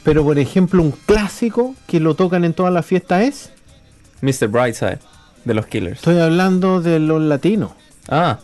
Pero, 0.04 0.24
por 0.24 0.38
ejemplo, 0.38 0.82
un 0.82 0.90
clásico 0.90 1.74
que 1.86 2.00
lo 2.00 2.14
tocan 2.16 2.44
en 2.44 2.54
todas 2.54 2.72
las 2.72 2.84
fiestas 2.84 3.22
es, 3.22 3.52
Mr. 4.20 4.48
Brightside, 4.48 4.98
de 5.44 5.54
los 5.54 5.66
Killers. 5.66 5.98
estoy 5.98 6.18
hablando 6.18 6.80
de 6.80 6.98
los 6.98 7.22
latinos. 7.22 7.70
Ah, 8.08 8.38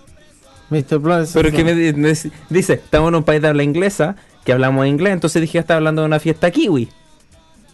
Mr. 0.70 0.98
Blas- 1.00 1.31
pero 1.35 1.50
que 1.50 1.64
me 1.64 1.74
me 1.74 2.14
dice- 2.50 2.74
estamos 2.74 3.09
en 3.09 3.14
un 3.16 3.24
país 3.24 3.42
de 3.42 3.48
habla 3.48 3.62
inglesa, 3.64 4.14
que 4.44 4.52
hablamos 4.52 4.87
inglés, 4.87 5.14
entonces 5.14 5.40
dije 5.42 5.52
que 5.52 5.59
está 5.59 5.76
hablando 5.76 6.02
de 6.02 6.07
una 6.07 6.20
fiesta 6.20 6.50
kiwi. 6.50 6.88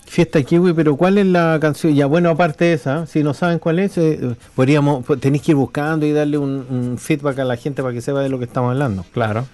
Fiesta 0.06 0.42
Kiwi, 0.42 0.72
pero 0.74 0.96
¿cuál 0.96 1.18
es 1.18 1.26
la 1.26 1.58
canción? 1.60 1.94
Ya 1.94 2.06
bueno, 2.06 2.28
aparte 2.30 2.66
de 2.66 2.72
esa, 2.74 3.06
si 3.06 3.22
no 3.22 3.34
saben 3.34 3.58
cuál 3.58 3.78
es, 3.78 3.96
eh, 3.98 4.36
podríamos, 4.54 5.04
po- 5.04 5.16
tenéis 5.16 5.42
que 5.42 5.52
ir 5.52 5.56
buscando 5.56 6.06
y 6.06 6.12
darle 6.12 6.38
un, 6.38 6.66
un 6.70 6.98
feedback 6.98 7.38
a 7.40 7.44
la 7.44 7.56
gente 7.56 7.82
para 7.82 7.92
que 7.94 8.00
sepa 8.00 8.20
de 8.20 8.28
lo 8.28 8.38
que 8.38 8.44
estamos 8.44 8.70
hablando. 8.70 9.04
Claro. 9.12 9.46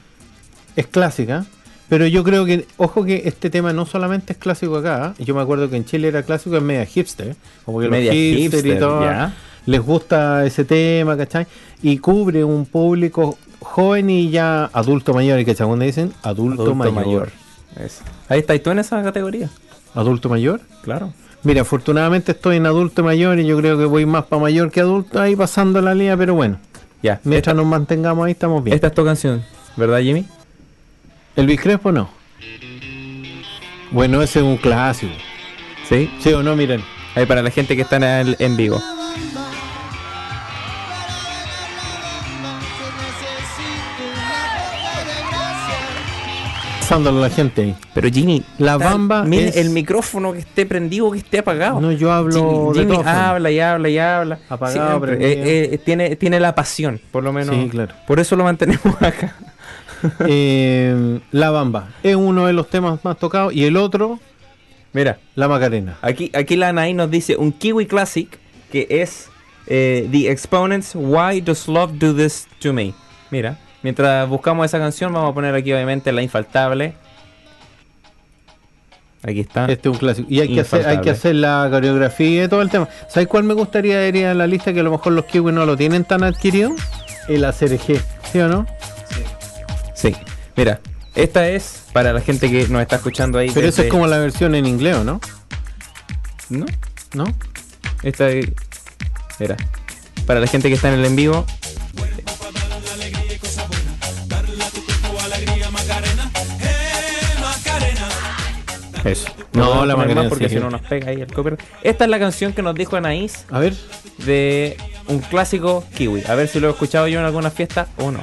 Es 0.77 0.87
clásica, 0.87 1.47
pero 1.89 2.07
yo 2.07 2.23
creo 2.25 2.45
que, 2.45 2.67
ojo 2.77 3.05
que 3.05 3.23
este 3.25 3.49
tema 3.49 3.73
no 3.73 3.87
solamente 3.87 4.33
es 4.35 4.39
clásico 4.39 4.77
acá, 4.77 5.15
¿eh? 5.19 5.25
yo 5.25 5.35
me 5.35 5.41
acuerdo 5.41 5.71
que 5.71 5.77
en 5.77 5.85
Chile 5.85 6.09
era 6.09 6.23
clásico, 6.25 6.57
es 6.57 6.63
media 6.63 6.85
hipster, 6.85 7.37
como 7.65 7.79
que 7.79 7.85
los 7.87 7.93
Media 7.93 8.13
hipster 8.13 8.39
y 8.39 8.43
hipster, 8.71 8.79
todo, 8.79 9.31
les 9.67 9.81
gusta 9.81 10.45
ese 10.47 10.65
tema, 10.65 11.17
¿cachai? 11.17 11.47
Y 11.83 11.99
cubre 11.99 12.45
un 12.45 12.67
público 12.67 13.39
joven 13.61 14.11
y 14.11 14.31
ya 14.31 14.65
adulto 14.73 15.15
mayor, 15.15 15.45
¿cachai? 15.45 15.67
Cuando 15.67 15.85
dicen 15.85 16.13
adulto, 16.23 16.63
Adulto 16.63 16.75
mayor. 16.75 16.95
mayor. 17.07 17.29
Ahí 18.29 18.41
está, 18.41 18.55
y 18.55 18.59
tú 18.61 18.71
en 18.71 18.79
esa 18.81 19.03
categoría. 19.03 19.49
¿Adulto 19.95 20.29
mayor? 20.29 20.61
Claro. 20.83 21.13
Mira, 21.43 21.63
afortunadamente 21.63 22.33
estoy 22.33 22.57
en 22.57 22.67
adulto 22.67 23.03
mayor 23.03 23.39
y 23.39 23.47
yo 23.47 23.57
creo 23.57 23.79
que 23.79 23.85
voy 23.87 24.05
más 24.07 24.25
para 24.25 24.43
mayor 24.43 24.71
que 24.71 24.81
adulto 24.81 25.21
ahí 25.21 25.35
pasando 25.37 25.81
la 25.81 25.95
línea, 25.95 26.17
pero 26.17 26.35
bueno, 26.35 26.59
Ya. 27.03 27.21
mientras 27.25 27.57
nos 27.57 27.65
mantengamos 27.67 28.27
ahí 28.27 28.33
estamos 28.33 28.63
bien. 28.63 28.75
Esta 28.75 28.89
es 28.89 28.95
tu 28.95 29.05
canción, 29.05 29.43
¿verdad, 29.77 30.01
Jimmy? 30.01 30.27
Elvis 31.37 31.61
Crespo 31.61 31.93
no. 31.93 32.11
Bueno, 33.91 34.23
ese 34.23 34.41
es 34.41 34.45
un 34.45 34.57
clásico. 34.57 35.13
¿Sí? 35.89 36.11
¿Sí 36.21 36.33
o 36.33 36.43
no? 36.43 36.55
Miren. 36.57 36.83
Ahí 37.17 37.27
para 37.27 37.43
la 37.43 37.51
gente 37.51 37.75
que 37.75 37.83
está 37.83 37.97
en, 37.97 38.05
el- 38.05 38.37
en 38.39 38.57
vivo. 38.57 38.81
A 46.93 46.99
la 46.99 47.31
gente 47.31 47.63
ahí. 47.63 47.77
Pero 47.95 48.09
Jimmy, 48.09 48.43
La 48.59 48.77
bamba 48.77 49.23
mire 49.25 49.49
es- 49.49 49.57
el 49.57 49.71
micrófono 49.71 50.33
que 50.33 50.41
esté 50.41 50.67
prendido, 50.67 51.11
que 51.13 51.19
esté 51.19 51.39
apagado. 51.39 51.81
No, 51.81 51.93
yo 51.93 52.11
hablo 52.13 52.73
Jimmy, 52.75 52.97
de 52.97 53.09
habla 53.09 53.51
y 53.51 53.61
habla 53.61 53.89
y 53.89 53.99
habla. 53.99 54.39
Apagado. 54.49 55.07
Eh, 55.07 55.19
eh, 55.73 55.79
tiene, 55.85 56.17
tiene 56.17 56.41
la 56.41 56.55
pasión, 56.55 57.01
por 57.13 57.23
lo 57.23 57.33
menos. 57.33 57.55
Sí, 57.55 57.69
claro. 57.69 57.95
Por 58.07 58.19
eso 58.19 58.35
lo 58.37 58.45
mantenemos 58.45 58.83
acá. 59.01 59.37
Eh, 60.27 61.21
la 61.31 61.51
Bamba 61.51 61.91
es 62.03 62.17
uno 62.17 62.47
de 62.47 62.53
los 62.53 62.69
temas 62.69 63.05
más 63.05 63.19
tocados. 63.19 63.53
Y 63.55 63.65
el 63.65 63.77
otro, 63.77 64.19
Mira, 64.93 65.19
La 65.37 65.47
Macarena. 65.47 65.99
aquí, 66.03 66.31
aquí 66.35 66.57
la 66.57 66.71
Anaí 66.71 66.95
nos 66.95 67.11
dice 67.11 67.37
un 67.37 67.53
Kiwi 67.53 67.87
Classic 67.87 68.29
que 68.73 68.87
es 68.91 69.29
The 69.67 70.29
Exponents 70.31 70.93
Why 70.97 71.41
Does 71.43 71.69
Love 71.69 71.93
Do 71.99 72.15
This 72.15 72.49
To 72.61 72.73
Me. 72.73 72.93
Mira, 73.31 73.57
mientras 73.83 74.29
buscamos 74.29 74.67
esa 74.67 74.79
canción, 74.79 75.13
vamos 75.13 75.31
a 75.31 75.35
poner 75.35 75.55
aquí 75.55 75.73
obviamente 75.73 76.13
la 76.13 76.23
infaltable. 76.23 76.95
Aquí 79.23 79.41
está. 79.41 79.67
Este 79.67 79.89
es 79.89 79.93
un 79.93 79.99
clásico. 79.99 80.27
Y 80.31 80.41
hay 80.41 80.55
que, 80.55 80.61
hacer, 80.61 80.87
hay 80.87 81.01
que 81.03 81.11
hacer 81.11 81.35
la 81.35 81.69
coreografía 81.71 82.45
y 82.45 82.49
todo 82.49 82.63
el 82.63 82.71
tema. 82.71 82.89
¿Sabes 83.09 83.29
cuál 83.29 83.45
me 83.45 83.53
gustaría 83.53 84.07
ir 84.09 84.25
a 84.25 84.33
la 84.33 84.47
lista 84.47 84.73
que 84.73 84.81
a 84.81 84.83
lo 84.83 84.91
mejor 84.91 85.13
los 85.13 85.27
kiwis 85.27 85.55
no 85.55 85.67
lo 85.67 85.77
tienen 85.77 86.05
tan 86.05 86.23
adquirido? 86.23 86.73
El 87.29 87.45
ACRG. 87.45 88.01
¿Sí 88.33 88.39
o 88.39 88.49
no? 88.49 88.67
Sí, 89.95 90.17
mira, 90.57 90.81
esta 91.15 91.47
es 91.49 91.85
para 91.93 92.15
la 92.15 92.23
gente 92.23 92.51
que 92.51 92.67
nos 92.69 92.81
está 92.81 92.97
escuchando 92.97 93.39
ahí. 93.39 93.51
Pero 93.53 93.67
esa 93.69 93.83
desde- 93.83 93.89
es 93.89 93.91
como 93.93 94.07
la 94.07 94.17
versión 94.19 94.55
en 94.55 94.65
inglés, 94.65 94.97
¿o 94.97 95.05
¿no? 95.05 95.21
¿No? 96.49 96.65
¿No? 97.13 97.25
Esta 98.03 98.31
es... 98.31 98.47
Mira, 99.39 99.57
para 100.27 100.41
la 100.41 100.47
gente 100.47 100.69
que 100.69 100.75
está 100.77 100.89
en 100.89 100.99
el 101.01 101.05
en 101.05 101.17
vivo. 101.17 101.45
Eso. 109.05 109.29
No, 109.53 109.83
a 109.83 109.87
la 109.87 109.97
Macarena 109.97 110.29
porque 110.29 110.49
sí. 110.49 110.55
si 110.57 110.61
no 110.61 110.71
nos 110.71 110.81
pega 110.83 111.11
ahí 111.11 111.21
el 111.21 111.33
copyright. 111.33 111.61
Esta 111.83 112.05
es 112.05 112.11
la 112.11 112.19
canción 112.19 112.53
que 112.53 112.63
nos 112.63 112.75
dijo 112.75 112.97
Anaís 112.97 113.45
A 113.51 113.59
ver. 113.59 113.75
de 114.19 114.77
un 115.09 115.21
clásico 115.21 115.85
kiwi. 115.97 116.25
A 116.29 116.35
ver 116.35 116.49
si 116.49 116.61
lo 116.61 116.69
he 116.69 116.71
escuchado 116.71 117.09
yo 117.09 117.19
en 117.21 117.25
alguna 117.25 117.51
fiesta 117.51 117.89
o 117.97 118.11
no. 118.11 118.23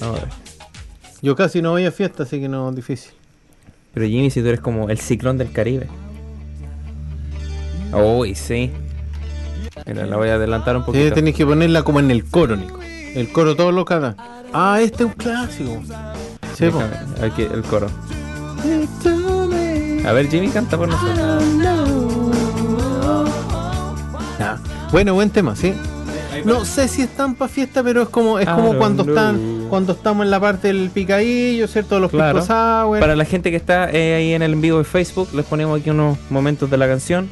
Vamos 0.00 0.18
a 0.18 0.24
ver. 0.24 0.32
Yo 1.22 1.36
casi 1.36 1.62
no 1.62 1.70
voy 1.70 1.86
a 1.86 1.92
fiesta, 1.92 2.24
así 2.24 2.40
que 2.40 2.48
no 2.48 2.68
es 2.70 2.76
difícil. 2.76 3.12
Pero 3.94 4.06
Jimmy, 4.06 4.30
si 4.30 4.40
tú 4.42 4.48
eres 4.48 4.60
como 4.60 4.88
el 4.90 4.98
ciclón 4.98 5.38
del 5.38 5.52
Caribe. 5.52 5.86
Uy, 7.92 8.34
sí. 8.34 8.70
Mira, 9.86 10.06
la 10.06 10.16
voy 10.16 10.28
a 10.28 10.34
adelantar 10.34 10.76
un 10.76 10.82
Sí, 10.82 10.86
poquito. 10.86 11.14
tenéis 11.14 11.36
que 11.36 11.46
ponerla 11.46 11.82
como 11.82 12.00
en 12.00 12.10
el 12.10 12.24
coro, 12.24 12.56
Nico. 12.56 12.78
El 12.82 13.30
coro 13.32 13.54
todos 13.54 13.72
los 13.74 13.84
cada. 13.84 14.16
Ah, 14.52 14.80
este 14.82 15.04
es 15.04 15.08
un 15.10 15.12
clásico. 15.14 15.82
Sí. 16.56 16.64
Déjame, 16.66 16.86
aquí 17.22 17.42
el 17.42 17.62
coro. 17.62 17.88
A 20.04 20.12
ver, 20.12 20.28
Jimmy 20.28 20.48
canta 20.48 20.76
por 20.76 20.88
nosotros. 20.88 21.42
Ya. 24.38 24.58
Bueno, 24.90 25.14
buen 25.14 25.30
tema, 25.30 25.54
sí. 25.56 25.74
No 26.44 26.64
sé 26.64 26.88
si 26.88 27.02
están 27.02 27.34
para 27.34 27.48
fiesta, 27.48 27.82
pero 27.84 28.02
es 28.02 28.08
como 28.08 28.38
es 28.38 28.48
como 28.48 28.74
cuando 28.76 29.04
know. 29.04 29.14
están 29.14 29.66
cuando 29.68 29.92
estamos 29.92 30.24
en 30.24 30.30
la 30.30 30.40
parte 30.40 30.68
del 30.68 30.90
picadillo, 30.90 31.68
¿cierto? 31.68 32.00
Los 32.00 32.10
Claro. 32.10 32.42
sour. 32.42 32.98
Para 32.98 33.14
la 33.14 33.24
gente 33.24 33.50
que 33.50 33.56
está 33.56 33.90
eh, 33.90 34.14
ahí 34.14 34.32
en 34.34 34.42
el 34.42 34.54
en 34.54 34.60
vivo 34.60 34.78
de 34.78 34.84
Facebook, 34.84 35.28
les 35.34 35.46
ponemos 35.46 35.80
aquí 35.80 35.90
unos 35.90 36.18
momentos 36.30 36.68
de 36.70 36.78
la 36.78 36.88
canción. 36.88 37.28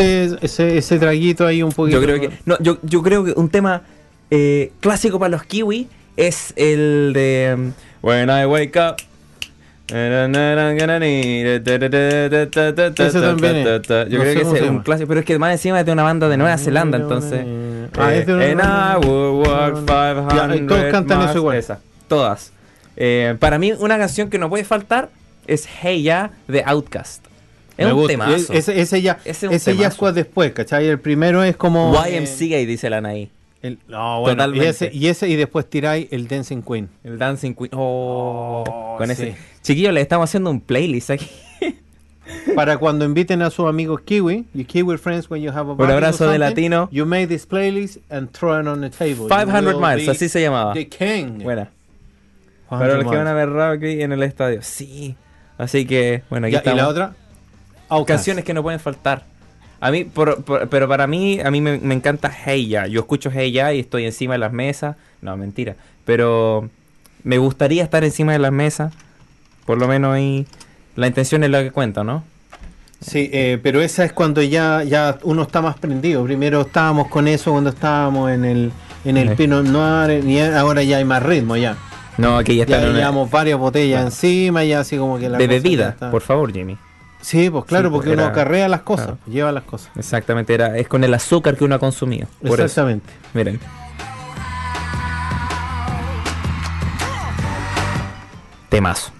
Es- 0.00 0.36
ese, 0.42 0.78
ese 0.78 0.98
traguito 0.98 1.46
ahí 1.46 1.62
un 1.62 1.72
poquito. 1.72 2.00
Yo 2.00 2.04
creo 2.06 2.20
que 2.20 2.30
no, 2.46 2.56
yo, 2.60 2.78
yo 2.82 3.02
creo 3.02 3.24
que 3.24 3.32
un 3.32 3.48
tema 3.48 3.82
eh, 4.30 4.72
clásico 4.80 5.18
para 5.18 5.30
los 5.30 5.42
kiwi 5.44 5.88
es 6.16 6.52
el 6.56 7.12
de 7.14 7.54
um, 7.56 7.72
When 8.02 8.28
I 8.30 8.44
Wake 8.46 8.76
Up. 8.78 8.96
también 13.20 13.56
es. 13.56 13.64
Yo 13.88 14.18
No 14.18 14.22
creo 14.24 14.34
que 14.34 14.40
es 14.58 14.62
un 14.70 14.78
clásico, 14.80 15.08
pero 15.08 15.20
es 15.20 15.26
que 15.26 15.38
más 15.38 15.52
encima 15.52 15.80
es 15.80 15.86
de 15.86 15.92
una 15.92 16.04
banda 16.04 16.28
de 16.28 16.36
Nueva 16.36 16.56
Zelanda, 16.58 16.96
entonces. 16.98 17.44
Ah, 17.98 18.14
es 18.14 18.26
de 18.26 18.34
una- 18.34 18.44
Eh, 18.46 18.52
And 18.52 18.60
I 19.04 19.06
will 19.06 19.44
walk 19.46 19.84
Ya, 19.88 20.46
500 20.48 20.56
y 20.56 20.66
todos 20.66 20.84
cantan 20.92 21.22
eso 21.28 21.38
igual. 21.38 21.56
Esa, 21.56 21.80
todas. 22.06 22.52
Eh, 22.96 23.34
para 23.40 23.58
mí, 23.58 23.72
una 23.72 23.98
canción 23.98 24.30
que 24.30 24.38
no 24.38 24.48
puede 24.48 24.62
faltar 24.64 25.08
es 25.48 25.66
Hey 25.82 26.02
Ya 26.04 26.30
de 26.46 26.62
Outcast. 26.64 27.24
Es 27.80 27.86
Me 27.86 27.92
un 27.92 27.98
gusta. 27.98 28.12
temazo. 28.12 28.52
Ese, 28.52 28.80
ese 28.80 29.02
ya, 29.02 29.18
Ese 29.24 29.46
es 29.46 29.52
ese 29.52 29.76
ya 29.76 29.90
fue 29.90 30.12
después, 30.12 30.52
¿cachai? 30.52 30.86
El 30.86 31.00
primero 31.00 31.42
es 31.42 31.56
como. 31.56 31.92
YMCA, 31.94 32.58
dice 32.66 32.90
la 32.90 32.98
Anaí. 32.98 33.30
el- 33.62 33.78
no, 33.88 34.20
bueno, 34.20 34.32
y 34.32 34.36
Totalmente. 34.36 34.68
ese, 34.68 34.90
y 34.92 35.06
ese 35.08 35.28
y 35.28 35.36
después 35.36 35.68
tiráis 35.68 36.06
el 36.10 36.28
Dancing 36.28 36.62
Queen. 36.62 36.88
El 37.04 37.18
Dancing 37.18 37.54
Queen. 37.54 37.70
Oh, 37.74 38.64
Oh, 38.66 38.96
con 38.98 39.06
sí. 39.08 39.12
ese. 39.12 39.36
Chiquillos, 39.62 39.92
le 39.94 40.00
estamos 40.00 40.28
haciendo 40.30 40.50
un 40.50 40.60
playlist 40.60 41.10
aquí. 41.10 41.28
Para 42.54 42.78
cuando 42.78 43.04
inviten 43.04 43.42
a 43.42 43.50
sus 43.50 43.66
amigos 43.68 44.02
Kiwi, 44.02 44.46
you 44.54 44.64
Kiwi 44.64 44.96
friends 44.98 45.28
when 45.28 45.42
you 45.42 45.50
have 45.50 45.68
a 45.68 45.72
Un 45.72 45.90
abrazo 45.90 46.28
de 46.30 46.38
latino. 46.38 46.88
You 46.92 47.04
make 47.04 47.26
this 47.26 47.46
playlist 47.46 47.98
and 48.08 48.30
throw 48.30 48.60
it 48.60 48.66
on 48.66 48.80
the 48.82 48.90
table. 48.90 49.24
You 49.24 49.28
500 49.28 49.74
will 49.74 49.80
miles, 49.84 50.08
así 50.08 50.28
se 50.28 50.40
llamaba. 50.40 50.72
The 50.74 50.86
king. 50.88 51.42
Buena. 51.42 51.70
500 52.68 52.78
Para 52.78 52.94
los 53.02 53.10
que 53.10 53.16
van 53.16 53.26
a 53.26 53.32
ver 53.32 53.48
rugby 53.48 54.02
en 54.02 54.12
el 54.12 54.22
estadio. 54.22 54.62
Sí. 54.62 55.16
Así 55.58 55.86
que, 55.86 56.22
bueno, 56.30 56.46
aquí 56.46 56.52
Ya, 56.52 56.58
y 56.58 56.60
estamos. 56.60 56.82
la 56.82 56.88
otra, 56.88 57.14
Outkast. 57.90 58.18
Canciones 58.18 58.44
que 58.44 58.54
no 58.54 58.62
pueden 58.62 58.80
faltar. 58.80 59.24
A 59.80 59.90
mí, 59.90 60.04
por- 60.04 60.42
por- 60.44 60.68
pero 60.68 60.88
para 60.88 61.06
mí, 61.06 61.40
a 61.40 61.50
mí 61.50 61.60
me, 61.60 61.78
me 61.78 61.94
encanta 61.94 62.30
Hey 62.30 62.66
Ya. 62.68 62.86
Yo 62.86 63.00
escucho 63.00 63.30
Hey 63.32 63.52
Ya 63.52 63.72
y 63.72 63.80
estoy 63.80 64.04
encima 64.04 64.34
de 64.34 64.38
las 64.38 64.52
mesas. 64.52 64.96
No, 65.22 65.36
mentira. 65.36 65.76
Pero 66.04 66.68
me 67.24 67.38
gustaría 67.38 67.82
estar 67.82 68.04
encima 68.04 68.32
de 68.32 68.38
las 68.38 68.52
mesas. 68.52 68.92
Por 69.66 69.78
lo 69.78 69.86
menos 69.88 70.14
ahí. 70.14 70.46
La 70.96 71.06
intención 71.06 71.44
es 71.44 71.50
la 71.50 71.62
que 71.62 71.70
cuenta, 71.70 72.02
¿no? 72.04 72.24
Sí, 73.00 73.30
eh, 73.32 73.58
pero 73.62 73.80
esa 73.80 74.04
es 74.04 74.12
cuando 74.12 74.42
ya, 74.42 74.82
ya 74.84 75.18
uno 75.22 75.42
está 75.42 75.62
más 75.62 75.78
prendido. 75.78 76.22
Primero 76.24 76.60
estábamos 76.62 77.08
con 77.08 77.26
eso 77.28 77.52
cuando 77.52 77.70
estábamos 77.70 78.30
en 78.30 78.44
el, 78.44 78.72
en 79.06 79.16
el 79.16 79.30
Sí. 79.30 79.34
Pinot 79.36 79.64
Noir 79.64 80.22
y 80.26 80.38
ahora 80.40 80.82
ya 80.82 80.98
hay 80.98 81.04
más 81.06 81.22
ritmo 81.22 81.56
ya. 81.56 81.76
No, 82.18 82.36
aquí 82.36 82.56
ya 82.56 82.66
Ya 82.66 82.76
está 82.76 82.90
una- 82.90 82.98
llevamos 82.98 83.30
varias 83.30 83.58
botellas 83.58 84.04
encima, 84.04 84.62
ya 84.64 84.80
así 84.80 84.98
como 84.98 85.18
que 85.18 85.30
la 85.30 85.38
de 85.38 85.44
ya 85.46 85.50
bebida, 85.50 85.88
está- 85.90 86.10
por 86.10 86.20
favor, 86.20 86.52
Jimmy. 86.52 86.76
Sí, 87.22 87.50
pues 87.50 87.64
claro, 87.66 87.88
Sí, 87.88 87.92
porque 87.94 88.08
pues, 88.10 88.18
uno 88.18 88.26
acarrea 88.26 88.68
las 88.68 88.80
cosas, 88.80 89.06
claro. 89.06 89.18
lleva 89.26 89.52
las 89.52 89.64
cosas. 89.64 89.90
Exactamente, 89.96 90.54
era, 90.54 90.76
es 90.78 90.88
con 90.88 91.04
el 91.04 91.12
azúcar 91.14 91.56
que 91.56 91.64
uno 91.64 91.74
ha 91.74 91.78
consumido. 91.78 92.26
Eso, 92.42 92.54
Exactamente. 92.54 93.12
miren. 93.34 93.60
Temazo. 98.68 99.10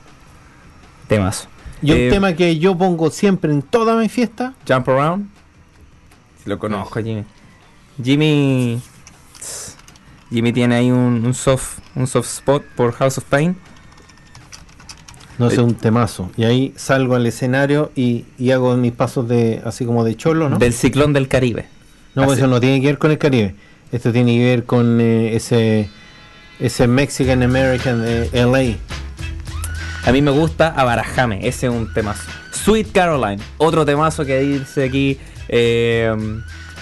Temazo. 1.09 1.49
Y 1.83 1.93
Eh, 1.93 2.05
un 2.07 2.11
tema 2.11 2.33
que 2.35 2.59
yo 2.59 2.77
pongo 2.77 3.11
siempre 3.11 3.51
en 3.53 3.63
toda 3.63 3.97
mi 3.97 4.09
fiesta, 4.09 4.55
Jump 4.69 4.89
Around. 4.89 5.29
Lo 6.45 6.59
conozco, 6.59 7.01
Jimmy. 7.03 7.25
Jimmy. 8.03 8.81
Jimmy 10.31 10.53
tiene 10.53 10.77
ahí 10.77 10.91
un, 10.91 11.25
un 11.25 11.35
soft 11.35 11.79
un 11.97 12.07
soft 12.07 12.29
spot 12.29 12.63
por 12.77 12.93
House 12.93 13.19
of 13.19 13.25
Pain. 13.25 13.57
No 15.41 15.51
sé, 15.51 15.57
Eh, 15.57 15.61
un 15.65 15.75
temazo. 15.75 16.31
Y 16.37 16.45
ahí 16.45 16.73
salgo 16.77 17.17
al 17.17 17.27
escenario 17.27 17.91
y, 17.97 18.25
y 18.39 18.53
hago 18.53 18.77
mis 18.77 18.93
pasos 18.93 19.27
de 19.29 19.61
así 19.65 19.85
como 19.85 20.05
de 20.05 20.17
cholo, 20.17 20.49
¿no? 20.49 20.59
Del 20.59 20.73
ciclón 20.73 21.13
del 21.13 21.27
Caribe. 21.27 21.67
No, 22.15 22.23
Así. 22.25 22.35
eso 22.35 22.47
no 22.47 22.61
tiene 22.61 22.81
que 22.81 22.87
ver 22.89 22.99
con 22.99 23.11
el 23.11 23.19
Caribe. 23.19 23.55
Esto 23.93 24.13
tiene 24.13 24.37
que 24.39 24.45
ver 24.45 24.65
con 24.65 25.01
eh, 25.01 25.35
ese 25.35 25.89
ese 26.61 26.87
Mexican 26.87 27.43
American 27.43 28.03
de 28.03 28.29
LA. 28.33 28.77
A 30.09 30.13
mí 30.13 30.23
me 30.23 30.31
gusta 30.31 30.69
Abarajame, 30.69 31.47
ese 31.47 31.67
es 31.67 31.73
un 31.73 31.93
temazo. 31.93 32.23
Sweet 32.53 32.93
Caroline, 32.93 33.43
otro 33.59 33.85
temazo 33.85 34.25
que 34.25 34.39
dice 34.41 34.85
aquí 34.85 35.19
eh, 35.49 36.15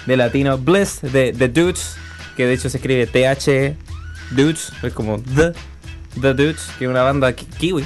de 0.06 0.16
latino. 0.16 0.56
Bliss 0.58 1.00
de 1.02 1.32
The 1.32 1.48
Dudes, 1.48 1.96
que 2.36 2.46
de 2.46 2.54
hecho 2.54 2.68
se 2.70 2.78
escribe 2.78 3.06
TH 3.06 3.76
Dudes, 4.30 4.72
es 4.82 4.92
como 4.92 5.18
The, 5.20 5.52
The 6.20 6.34
Dudes, 6.34 6.70
que 6.78 6.84
es 6.86 6.90
una 6.90 7.02
banda 7.02 7.32
ki- 7.32 7.46
kiwi. 7.58 7.84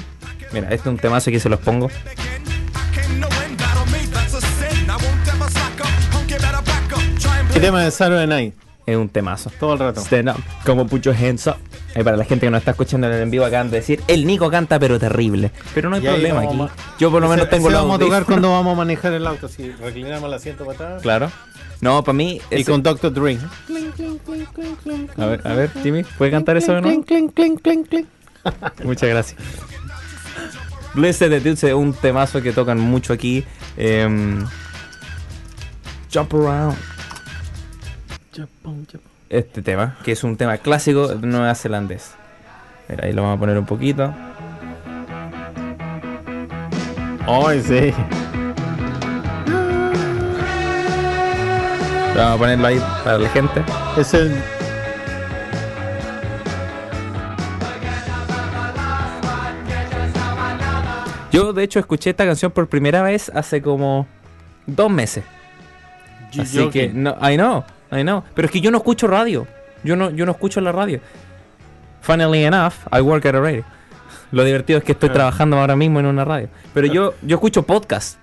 Mira, 0.53 0.69
este 0.69 0.89
es 0.89 0.93
un 0.93 0.99
temazo 0.99 1.31
que 1.31 1.41
se 1.41 1.49
los 1.49 1.61
pongo. 1.61 1.89
El 7.55 7.61
tema 7.61 7.83
de 7.85 7.91
Saturday 7.91 8.27
Night, 8.27 8.55
Es 8.87 8.97
un 8.97 9.09
temazo. 9.09 9.51
todo 9.61 9.75
el 9.75 9.79
rato. 9.79 10.01
Stand 10.01 10.31
up, 10.31 10.37
como 10.67 10.87
your 10.99 11.15
hands 11.15 11.47
up. 11.47 11.57
Para 12.03 12.17
la 12.17 12.25
gente 12.25 12.47
que 12.47 12.51
nos 12.51 12.59
está 12.61 12.71
escuchando 12.73 13.07
en 13.07 13.13
el 13.13 13.23
en 13.23 13.31
vivo 13.31 13.45
acaban 13.45 13.71
de 13.71 13.77
decir, 13.79 14.03
el 14.09 14.27
Nico 14.27 14.51
canta 14.51 14.79
pero 14.79 14.99
terrible. 14.99 15.51
Pero 15.75 15.91
no 15.91 15.97
hay 15.97 16.03
problema 16.03 16.41
aquí. 16.41 16.59
Yo 16.99 17.11
por 17.11 17.21
lo 17.23 17.29
menos 17.29 17.49
tengo 17.51 17.69
la 17.71 17.81
vamos 17.81 17.97
a 17.97 17.99
tocar 18.01 18.25
cuando 18.25 18.51
vamos 18.51 18.73
a 18.73 18.77
manejar 18.77 19.13
el 19.13 19.27
auto. 19.27 19.49
Si 19.49 19.71
reclinamos 19.73 20.29
el 20.29 20.35
asiento 20.35 20.65
para 20.65 20.75
atrás. 20.87 21.03
Claro. 21.03 21.31
No, 21.83 22.03
para 22.03 22.15
mí... 22.15 22.41
Y 22.51 22.55
ese- 22.63 22.71
con 22.71 22.83
Dr. 22.83 23.13
Dre. 23.13 23.39
A 25.19 25.27
ver, 25.27 25.41
a 25.47 25.55
ver, 25.55 25.71
Jimmy, 25.83 26.05
¿puede 26.17 26.31
cantar 26.31 26.57
eso 26.57 26.73
de 26.73 26.81
nuevo? 26.81 27.05
Clink, 27.05 27.35
clink, 27.35 27.61
clink, 27.63 27.89
clink. 27.89 28.07
Muchas 28.85 29.09
gracias. 29.11 29.39
Blessed 30.95 31.31
Dudes 31.31 31.65
es 31.65 31.75
un 31.75 31.93
temazo 31.93 32.43
que 32.43 32.53
tocan 32.53 32.79
mucho 32.79 33.13
aquí. 33.13 33.45
Em, 33.77 34.45
Jump 36.13 36.35
Around. 36.35 36.77
Este 39.29 39.63
tema, 39.63 39.97
que 40.05 40.13
es 40.13 40.25
un 40.25 40.37
tema 40.37 40.59
clásico 40.59 41.15
neozelandés. 41.15 42.13
Mira, 42.89 43.07
ahí 43.07 43.13
lo 43.13 43.23
vamos 43.23 43.37
a 43.37 43.41
poner 43.41 43.59
un 43.59 43.65
poquito. 43.65 44.15
Ay, 47.27 47.63
sí. 47.63 47.95
Vamos 52.15 52.35
a 52.35 52.39
ponerlo 52.39 52.67
ahí 52.67 52.83
para 53.05 53.19
la 53.19 53.29
gente. 53.31 53.65
Es 53.97 54.13
el. 54.13 54.43
Yo, 61.33 61.53
de 61.53 61.65
hecho, 61.65 61.79
escuché 61.79 62.11
esta 62.11 62.27
canción 62.27 62.53
por 62.53 62.69
primera 62.69 63.03
vez 63.03 63.31
hace 63.35 63.63
como 63.63 64.07
dos 64.67 64.91
meses. 64.91 65.25
Así 66.39 66.69
que, 66.69 66.89
no, 66.89 67.17
I 67.21 67.37
know, 67.37 67.65
I 67.91 68.03
know. 68.03 68.23
Pero 68.35 68.47
es 68.47 68.53
que 68.53 68.61
yo 68.61 68.71
no 68.71 68.79
escucho 68.79 69.07
radio. 69.07 69.47
Yo 69.85 69.97
no, 69.97 70.11
yo 70.11 70.25
no 70.27 70.33
escucho 70.33 70.61
la 70.61 70.73
radio. 70.73 71.01
Funnily 72.03 72.45
enough, 72.45 72.75
I 72.93 73.01
work 73.01 73.27
at 73.27 73.35
a 73.35 73.41
radio. 73.41 73.65
Lo 74.31 74.45
divertido 74.45 74.79
es 74.79 74.85
que 74.85 74.93
estoy 74.93 75.11
trabajando 75.11 75.59
ahora 75.59 75.77
mismo 75.77 76.01
en 76.01 76.07
una 76.07 76.25
radio. 76.25 76.49
Pero 76.73 76.87
yo, 76.87 77.15
yo 77.23 77.37
escucho 77.37 77.65
podcast. 77.65 78.19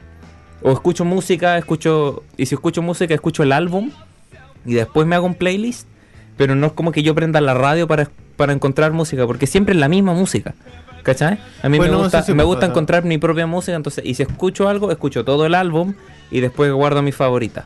O 0.61 0.71
escucho 0.71 1.05
música, 1.05 1.57
escucho. 1.57 2.23
Y 2.35 2.45
si 2.45 2.55
escucho 2.55 2.81
música, 2.81 3.13
escucho 3.13 3.43
el 3.43 3.51
álbum. 3.51 3.91
Y 4.65 4.73
después 4.73 5.07
me 5.07 5.15
hago 5.15 5.25
un 5.25 5.35
playlist. 5.35 5.87
Pero 6.35 6.55
no 6.55 6.67
es 6.67 6.73
como 6.73 6.91
que 6.91 7.03
yo 7.03 7.13
prenda 7.13 7.41
la 7.41 7.53
radio 7.53 7.87
para, 7.87 8.09
para 8.37 8.53
encontrar 8.53 8.91
música. 8.91 9.27
Porque 9.27 9.45
siempre 9.45 9.73
es 9.73 9.79
la 9.79 9.87
misma 9.87 10.13
música. 10.13 10.55
¿Cachai? 11.03 11.39
A 11.63 11.69
mí 11.69 11.79
me 11.79 11.89
gusta, 11.89 12.19
eso 12.19 12.25
sí 12.27 12.31
me 12.33 12.37
me 12.37 12.43
gusta 12.43 12.61
pasa. 12.61 12.71
encontrar 12.71 13.03
mi 13.05 13.17
propia 13.17 13.47
música. 13.47 13.75
Entonces, 13.75 14.03
y 14.05 14.15
si 14.15 14.23
escucho 14.23 14.67
algo, 14.69 14.91
escucho 14.91 15.23
todo 15.25 15.45
el 15.45 15.55
álbum. 15.55 15.93
Y 16.31 16.41
después 16.41 16.71
guardo 16.71 17.01
mi 17.01 17.11
favorita. 17.11 17.65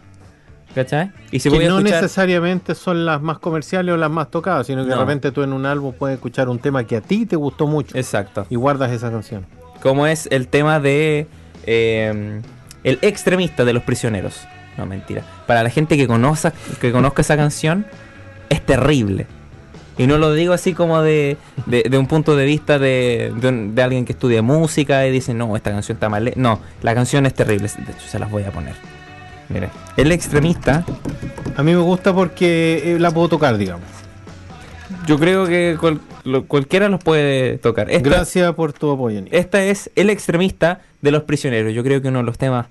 ¿Cachai? 0.76 1.12
Y 1.32 1.40
si 1.40 1.50
que 1.50 1.56
voy 1.56 1.66
a 1.66 1.70
no 1.70 1.78
escuchar. 1.78 2.02
necesariamente 2.02 2.74
son 2.76 3.06
las 3.06 3.22
más 3.22 3.38
comerciales 3.40 3.94
o 3.94 3.98
las 3.98 4.10
más 4.10 4.32
tocadas, 4.32 4.66
sino 4.66 4.84
que 4.84 4.90
de 4.90 4.96
No. 4.96 5.02
repente 5.02 5.32
tú 5.32 5.44
en 5.44 5.54
un 5.54 5.66
álbum 5.68 5.94
puedes 5.94 6.16
escuchar 6.16 6.50
un 6.50 6.58
tema 6.60 6.84
que 6.86 6.96
a 6.98 7.02
ti 7.02 7.26
te 7.28 7.36
gustó 7.36 7.68
mucho 7.68 7.96
Exacto. 7.98 8.48
y 8.50 8.56
guardas 8.56 8.92
esa 8.92 9.12
canción. 9.12 9.46
Como 9.82 10.08
es 10.08 10.28
el 10.32 10.48
tema 10.48 10.80
de. 10.80 11.28
eh, 11.66 12.42
el 12.84 13.00
extremista 13.02 13.64
de 13.66 13.74
los 13.74 13.84
prisioneros. 13.84 14.42
No, 14.78 14.86
mentira. 14.88 15.22
Para 15.46 15.62
la 15.64 15.70
gente 15.70 15.96
que 15.96 16.08
conozca, 16.08 16.52
que 16.82 16.92
conozca 16.92 17.22
esa 17.22 17.38
canción, 17.38 17.86
es 18.50 18.66
terrible. 18.66 19.28
Y 19.98 20.08
no 20.08 20.18
lo 20.18 20.34
digo 20.34 20.54
así 20.54 20.74
como 20.74 21.02
de, 21.02 21.38
de, 21.68 21.84
de 21.84 21.98
un 21.98 22.08
punto 22.08 22.36
de 22.36 22.46
vista 22.46 22.80
de, 22.80 23.32
de, 23.36 23.48
un- 23.48 23.76
de 23.76 23.84
alguien 23.84 24.06
que 24.06 24.14
estudia 24.14 24.42
música 24.42 25.06
y 25.06 25.12
dice, 25.12 25.34
no, 25.34 25.56
esta 25.56 25.72
canción 25.72 25.96
está 25.98 26.10
mal. 26.10 26.28
he-". 26.28 26.34
No, 26.36 26.60
la 26.82 26.96
canción 26.96 27.26
es 27.26 27.34
terrible. 27.34 27.68
De 27.68 27.92
hecho, 27.92 28.08
se 28.08 28.18
las 28.20 28.32
voy 28.32 28.44
a 28.44 28.52
poner. 28.52 28.74
Mire, 29.50 29.70
el 29.98 30.12
extremista, 30.12 30.84
A 31.56 31.62
mí 31.62 31.72
me 31.74 31.82
gusta 31.82 32.14
porque 32.14 32.96
eh, 32.96 33.00
la 33.00 33.12
puedo 33.12 33.30
tocar, 33.30 33.58
digamos. 33.58 33.86
yo 35.06 35.20
creo 35.20 35.46
que 35.46 35.78
cual- 35.80 36.00
lo- 36.24 36.46
cualquiera 36.46 36.90
los 36.90 37.04
puede 37.04 37.58
tocar. 37.60 37.92
Esta- 37.92 38.10
Gracias 38.10 38.54
por 38.56 38.74
tu 38.74 38.90
apoyo, 38.92 39.22
Nico. 39.22 39.36
Esta 39.36 39.64
es 39.64 39.92
El 39.96 40.10
extremista 40.10 40.82
de 41.02 41.12
los 41.12 41.24
prisioneros. 41.24 41.74
Yo 41.74 41.84
creo 41.84 42.02
que 42.02 42.08
uno 42.08 42.20
de 42.20 42.26
los 42.26 42.38
temas, 42.40 42.66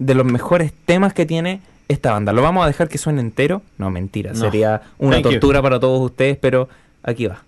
de 0.00 0.14
los 0.14 0.24
mejores 0.26 0.72
temas 0.86 1.12
que 1.12 1.26
tiene 1.26 1.60
esta 1.88 2.12
banda. 2.12 2.32
¿Lo 2.32 2.42
vamos 2.42 2.64
a 2.64 2.66
dejar 2.66 2.88
que 2.88 2.98
suene 2.98 3.20
entero? 3.20 3.62
No, 3.78 3.90
mentira. 3.90 4.32
No. 4.32 4.38
Sería 4.38 4.82
una 4.98 5.16
Thank 5.16 5.24
you. 5.24 5.30
tortura 5.32 5.62
para 5.62 5.80
todos 5.80 6.00
ustedes, 6.00 6.36
pero 6.36 6.68
aquí 7.02 7.26
va. 7.26 7.42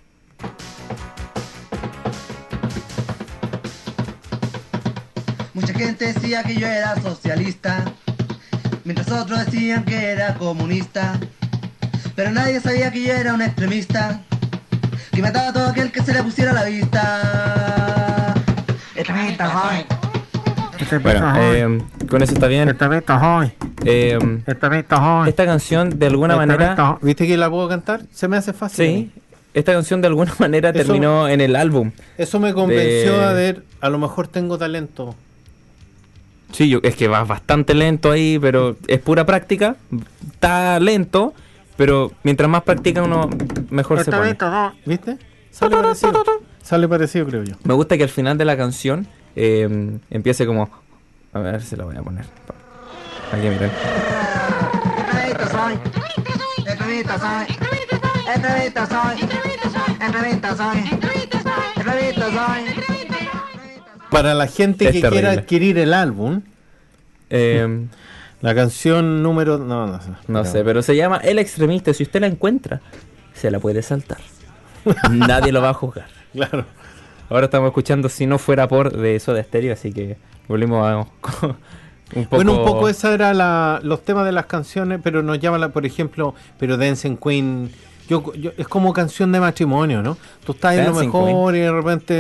Mucha 5.53 5.75
gente 5.75 6.13
decía 6.13 6.43
que 6.43 6.55
yo 6.55 6.67
era 6.67 7.01
socialista, 7.01 7.85
mientras 8.85 9.11
otros 9.11 9.45
decían 9.45 9.85
que 9.85 10.11
era 10.11 10.35
comunista. 10.35 11.19
Pero 12.15 12.31
nadie 12.31 12.61
sabía 12.61 12.91
que 12.91 13.03
yo 13.03 13.13
era 13.13 13.35
un 13.35 13.43
extremista, 13.43 14.23
que 15.13 15.23
mataba 15.23 15.49
a 15.49 15.53
todo 15.53 15.67
aquel 15.67 15.93
que 15.93 16.03
se 16.03 16.13
le 16.13 16.23
pusiera 16.23 16.53
a 16.53 16.55
la 16.55 16.65
vista. 16.65 18.35
Extremista 18.95 19.49
Bueno, 21.03 21.33
eh, 21.37 21.79
con 22.09 22.23
eso 22.23 22.33
está 22.35 22.47
bien. 22.47 22.69
Eh, 23.85 24.19
esta 25.27 25.45
canción, 25.47 25.99
de 25.99 26.07
alguna 26.07 26.37
manera, 26.37 26.99
¿Viste 27.03 27.27
que 27.27 27.37
la 27.37 27.51
puedo 27.51 27.69
cantar? 27.69 28.03
Se 28.13 28.29
me 28.29 28.37
hace 28.37 28.53
fácil. 28.53 28.87
sí, 28.87 29.11
esta 29.55 29.73
canción 29.73 30.01
de 30.01 30.09
alguna 30.09 30.35
manera 30.39 30.71
Eso- 30.71 30.79
terminó 30.79 31.29
en 31.29 31.41
el 31.41 31.57
álbum. 31.57 31.93
Eso 32.19 32.39
me 32.41 32.53
convenció 32.55 33.19
De- 33.19 33.25
a 33.25 33.33
ver, 33.33 33.65
a 33.81 33.89
lo 33.89 33.99
mejor 33.99 34.29
tengo 34.29 34.59
talento. 34.59 35.15
Sí, 36.53 36.69
yo, 36.69 36.81
es 36.83 36.97
que 36.97 37.07
va 37.09 37.23
bastante 37.25 37.75
lento 37.75 38.11
ahí, 38.11 38.39
pero 38.41 38.77
es 38.89 38.99
pura 39.01 39.25
práctica. 39.25 39.77
Está 40.33 40.81
lento, 40.81 41.33
pero 41.77 42.11
mientras 42.25 42.51
más 42.51 42.63
practica 42.65 43.03
uno, 43.03 43.31
mejor 43.71 43.99
se 44.05 44.11
pone. 44.11 44.37
¿Viste? 44.85 45.17
Sale 45.51 45.77
parecido. 45.77 46.25
Sale 46.63 46.89
parecido, 46.89 47.27
creo 47.27 47.45
yo. 47.45 47.55
Me 47.65 47.75
gusta 47.75 47.97
que 47.97 48.03
al 48.05 48.09
final 48.09 48.37
de 48.37 48.45
la 48.45 48.57
canción 48.57 49.07
eh, 49.37 49.99
empiece 50.11 50.47
como... 50.47 50.71
A 51.33 51.39
ver 51.39 51.63
si 51.63 51.77
la 51.77 51.85
voy 51.85 51.97
a 51.97 52.03
poner. 52.03 52.25
Aquí 53.33 53.49
miren. 53.49 53.71
Para 64.11 64.35
la 64.35 64.47
gente 64.47 64.87
Es 64.87 64.93
que 64.93 65.01
terrible. 65.01 65.21
quiera 65.23 65.41
adquirir 65.41 65.79
el 65.79 65.95
álbum, 65.95 66.43
Eh, 67.31 67.87
la 68.41 68.55
canción 68.55 69.23
número. 69.23 69.59
No, 69.59 69.87
no 69.87 70.01
sé. 70.01 70.11
no 70.27 70.45
sé, 70.45 70.65
pero 70.65 70.83
se 70.83 70.97
llama 70.97 71.19
El 71.19 71.39
Extremista. 71.39 71.95
Si 71.95 72.03
usted 72.03 72.21
la 72.21 72.27
encuentra, 72.27 72.81
se 73.35 73.51
la 73.51 73.61
puede 73.61 73.83
saltar. 73.83 74.19
Nadie 75.11 75.53
lo 75.53 75.63
va 75.63 75.71
a 75.71 75.75
juzgar. 75.75 76.07
Claro. 76.33 76.65
Ahora 77.31 77.47
estamos 77.47 77.69
escuchando 77.69 78.09
Si 78.09 78.27
no 78.27 78.39
fuera 78.39 78.69
por 78.69 78.95
de 78.97 79.17
eso 79.17 79.33
de 79.33 79.41
estéreo, 79.41 79.73
así 79.73 79.93
que 79.93 80.17
volvimos 80.49 80.85
a... 80.87 80.97
un 82.17 82.25
poco... 82.25 82.37
Bueno, 82.37 82.59
un 82.59 82.65
poco 82.67 82.89
esa 82.89 83.15
era 83.15 83.33
la, 83.33 83.81
los 83.83 84.03
temas 84.05 84.25
de 84.27 84.33
las 84.33 84.47
canciones, 84.47 85.01
pero 85.03 85.23
nos 85.23 85.39
llama, 85.39 85.59
la, 85.59 85.69
por 85.71 85.87
ejemplo, 85.87 86.35
pero 86.59 86.77
Dancing 86.77 87.17
Queen. 87.17 87.71
Yo, 88.09 88.33
yo- 88.35 88.51
es 88.59 88.67
como 88.67 88.93
canción 88.93 89.31
de 89.31 89.39
matrimonio, 89.39 90.03
¿no? 90.03 90.19
Tú 90.45 90.53
estás 90.53 90.77
en 90.77 90.87
lo 90.87 90.95
mejor 90.95 91.55
y 91.55 91.61
de 91.61 91.71
repente. 91.73 92.15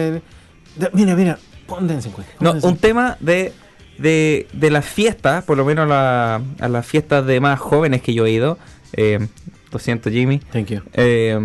de- 0.76 0.90
mira, 0.92 1.16
mira, 1.16 1.38
pon 1.66 1.88
Dancing 1.88 2.12
Queen. 2.12 2.26
pon 2.38 2.44
No, 2.44 2.52
Dancing 2.52 2.68
un 2.68 2.76
tema 2.76 3.16
de, 3.18 3.52
de, 3.98 4.46
de 4.52 4.70
las 4.70 4.84
fiestas, 4.84 5.42
por 5.44 5.56
lo 5.56 5.64
menos 5.64 5.88
la- 5.88 6.40
a 6.60 6.68
las 6.68 6.86
fiestas 6.86 7.26
de 7.26 7.40
más 7.40 7.58
jóvenes 7.58 8.02
que 8.02 8.14
yo 8.14 8.24
he 8.26 8.30
ido. 8.30 8.58
eh, 8.92 9.26
lo 9.72 9.78
siento, 9.80 10.10
Jimmy. 10.10 10.38
Thank 10.52 10.66
you. 10.68 10.80
Eh, 10.92 11.36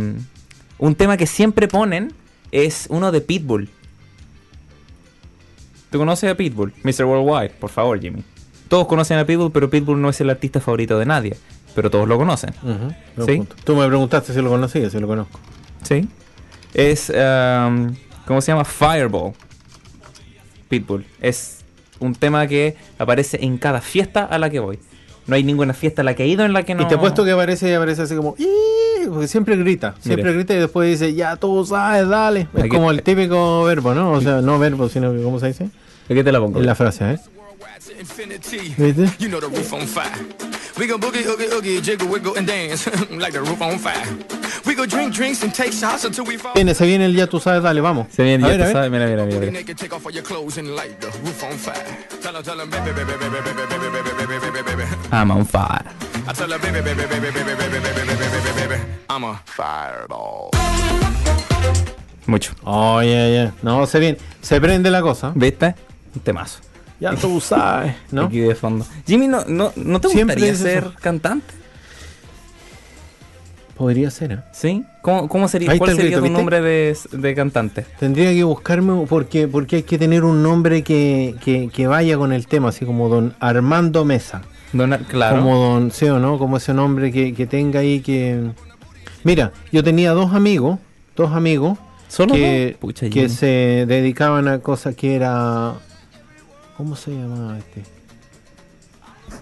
un 0.78 0.96
tema 0.96 1.18
que 1.18 1.26
siempre 1.26 1.68
ponen 1.68 2.14
es 2.64 2.88
uno 2.90 3.12
de 3.12 3.22
Pitbull. 3.22 3.70
¿Tú 5.90 5.98
conoces 5.98 6.32
a 6.32 6.36
Pitbull? 6.36 6.74
Mr. 6.84 7.06
Worldwide, 7.06 7.56
por 7.60 7.70
favor, 7.70 8.00
Jimmy. 8.00 8.24
Todos 8.68 8.88
conocen 8.88 9.18
a 9.18 9.26
Pitbull, 9.26 9.52
pero 9.52 9.70
Pitbull 9.70 10.02
no 10.02 10.10
es 10.10 10.20
el 10.22 10.30
artista 10.30 10.60
favorito 10.60 10.98
de 10.98 11.06
nadie. 11.06 11.38
Pero 11.76 11.92
todos 11.92 12.08
lo 12.08 12.18
conocen. 12.18 12.54
¿Sí? 13.26 13.44
Tú 13.64 13.76
me 13.76 13.86
preguntaste 13.88 14.34
si 14.34 14.42
lo 14.42 14.50
conocía, 14.50 14.90
si 14.90 15.00
lo 15.00 15.08
conozco. 15.08 15.40
Sí. 15.84 16.08
Es, 16.74 17.10
um, 17.10 17.94
¿cómo 18.26 18.42
se 18.42 18.52
llama? 18.52 18.64
Fireball. 18.64 19.34
Pitbull. 20.70 21.06
Es 21.22 21.60
un 22.00 22.16
tema 22.16 22.48
que 22.48 22.78
aparece 22.98 23.44
en 23.44 23.58
cada 23.58 23.82
fiesta 23.82 24.24
a 24.24 24.40
la 24.40 24.50
que 24.50 24.60
voy. 24.60 24.80
No 25.28 25.36
hay 25.36 25.44
ninguna 25.44 25.74
fiesta 25.74 26.02
a 26.02 26.06
la 26.06 26.16
que 26.16 26.24
he 26.24 26.28
ido 26.28 26.46
en 26.46 26.54
la 26.54 26.64
que 26.64 26.76
no... 26.76 26.84
Y 26.84 26.88
te 26.88 26.96
apuesto 26.96 27.26
que 27.26 27.32
aparece 27.32 27.70
y 27.70 27.74
aparece 27.74 28.04
así 28.04 28.16
como. 28.16 28.36
Porque 29.10 29.28
siempre 29.28 29.56
grita, 29.58 29.96
siempre 30.00 30.24
Mire. 30.26 30.36
grita 30.38 30.54
y 30.56 30.60
después 30.60 30.90
dice, 31.00 31.14
ya 31.14 31.36
tú 31.36 31.66
sabes, 31.66 32.08
dale. 32.08 32.48
Es 32.54 32.60
Aquí- 32.62 32.70
como 32.70 32.92
el 32.92 33.02
típico 33.04 33.64
verbo, 33.64 33.94
¿no? 33.94 34.12
O 34.12 34.22
sea, 34.22 34.42
no 34.42 34.58
verbo, 34.60 34.90
sino 34.90 35.12
que, 35.14 35.22
¿cómo 35.22 35.40
se 35.40 35.48
dice? 35.48 35.70
¿De 36.10 36.16
qué 36.16 36.24
te 36.24 36.32
la 36.32 36.40
pongo? 36.40 36.60
En 36.60 36.66
la 36.66 36.76
frase, 36.76 37.14
¿eh? 37.14 37.20
¿Viste? 37.86 39.16
You 39.20 39.30
know 39.30 39.40
the 39.40 39.48
roof 39.48 39.72
on 39.74 39.86
fire. 39.86 40.12
We 40.78 40.88
go 40.88 40.98
boogie, 40.98 41.26
oogie, 41.26 41.48
oogie, 41.54 41.82
jiggle, 41.82 42.08
wiggle, 42.08 42.36
and 42.36 42.48
dance 42.48 42.88
like 43.12 43.34
the 43.34 43.42
roof 43.42 43.62
on 43.62 43.78
fire. 43.78 44.06
We 44.66 44.74
go 44.76 44.86
drink 44.86 45.14
drinks 45.14 45.44
and 45.44 45.54
take 45.54 45.72
shots 45.72 46.04
until 46.04 46.26
we 46.26 46.38
fall. 46.38 46.54
Viene, 46.56 46.74
se 46.74 46.86
viene 46.86 47.06
el 47.06 47.16
ya 47.16 47.28
tú 47.28 47.40
sabes, 47.40 47.62
dale, 47.64 47.82
vamos. 47.82 48.08
Se 48.12 48.24
viene, 48.24 48.44
A 48.46 48.58
ya 48.58 48.66
tú 48.66 48.72
sabes, 48.72 48.92
mira, 48.92 49.06
mira, 49.06 49.26
mira. 49.26 49.40
Be 49.40 49.46
mira. 49.46 49.52
naked, 49.52 49.78
take 49.78 49.94
off 49.94 50.06
all 50.06 50.12
your 50.12 50.24
clothes 50.24 50.58
and 50.58 50.76
light 50.76 51.00
the 51.00 51.08
roof 51.24 51.44
on 51.44 51.58
fire. 51.58 51.86
Tell 52.22 52.34
her, 52.34 52.42
tell 52.42 52.58
her, 52.58 52.66
baby, 52.66 52.92
baby, 52.92 53.14
baby, 53.14 53.40
baby, 53.42 53.54
baby, 53.54 53.90
baby, 53.94 54.02
baby, 54.02 54.26
baby, 54.28 54.52
baby, 54.52 54.76
baby. 54.76 54.84
I'm 55.12 55.32
on 55.32 55.46
fire. 55.46 55.86
I 56.28 56.34
tell 56.34 56.50
her, 56.50 56.60
baby, 56.60 56.82
baby, 56.82 57.06
baby, 57.06 57.30
baby, 57.32 57.44
baby, 57.44 57.70
baby, 57.70 57.80
baby, 57.80 58.16
baby, 58.16 58.42
baby, 58.42 58.68
baby. 58.76 58.82
I'm 59.10 59.24
a 59.24 59.40
fireball. 59.46 60.50
Mucho. 62.26 62.54
Oh, 62.64 63.02
ya, 63.02 63.28
ya. 63.30 63.52
No, 63.62 63.86
se 63.86 64.00
viene. 64.00 64.18
Se 64.42 64.60
prende 64.60 64.90
la 64.90 65.02
cosa. 65.02 65.32
¿Viste? 65.36 65.76
Un 66.16 66.22
temazo. 66.22 66.65
Ya 67.00 67.14
tú 67.16 67.42
sabes, 67.42 67.96
¿no? 68.12 68.24
Aquí 68.24 68.40
de 68.40 68.56
fondo. 68.56 68.86
Jimmy, 69.06 69.28
¿no, 69.28 69.44
no, 69.46 69.74
no 69.76 70.00
te 70.00 70.10
Siempre 70.10 70.36
gustaría 70.36 70.56
ser 70.56 70.84
eso. 70.84 70.94
cantante? 71.02 71.54
Podría 73.76 74.10
ser, 74.10 74.32
¿eh? 74.32 74.40
¿Sí? 74.54 74.86
¿Cómo, 75.02 75.28
cómo 75.28 75.50
sería? 75.50 75.70
Ahí 75.72 75.78
¿Cuál 75.78 75.98
sería 75.98 76.18
grito, 76.18 76.24
tu 76.24 76.32
nombre 76.32 76.62
de, 76.62 76.98
de 77.12 77.36
cantante? 77.36 77.86
Tendría 78.00 78.32
que 78.32 78.44
buscarme 78.46 79.06
porque, 79.06 79.50
porque 79.50 79.78
hay 79.78 79.84
que 79.84 79.98
tener 79.98 80.24
un 80.24 80.42
nombre 80.42 80.82
que, 80.82 81.36
que, 81.44 81.70
que 81.74 81.86
vaya 81.86 82.18
con 82.18 82.32
el 82.32 82.48
tema, 82.48 82.70
así 82.70 82.86
como 82.86 83.10
don 83.10 83.36
Armando 83.42 84.06
Mesa. 84.06 84.44
Donald, 84.72 85.06
claro. 85.08 85.40
Como 85.40 85.58
don, 85.58 85.92
sí 85.92 86.06
o 86.06 86.20
no, 86.20 86.38
como 86.40 86.56
ese 86.56 86.74
nombre 86.74 87.12
que, 87.12 87.34
que 87.34 87.46
tenga 87.48 87.82
ahí 87.82 88.00
que... 88.00 88.52
Mira, 89.26 89.52
yo 89.74 89.84
tenía 89.84 90.12
dos 90.12 90.34
amigos, 90.34 90.80
dos 91.18 91.34
amigos, 91.34 91.78
¿Solo 92.08 92.34
que, 92.34 92.70
dos? 92.72 92.80
Pucha, 92.80 93.10
que 93.10 93.28
se 93.28 93.86
dedicaban 93.88 94.48
a 94.48 94.60
cosas 94.60 94.96
que 94.96 95.16
era... 95.16 95.74
¿Cómo 96.78 96.96
se 96.96 97.12
llamaba 97.12 97.58
este? 97.58 97.84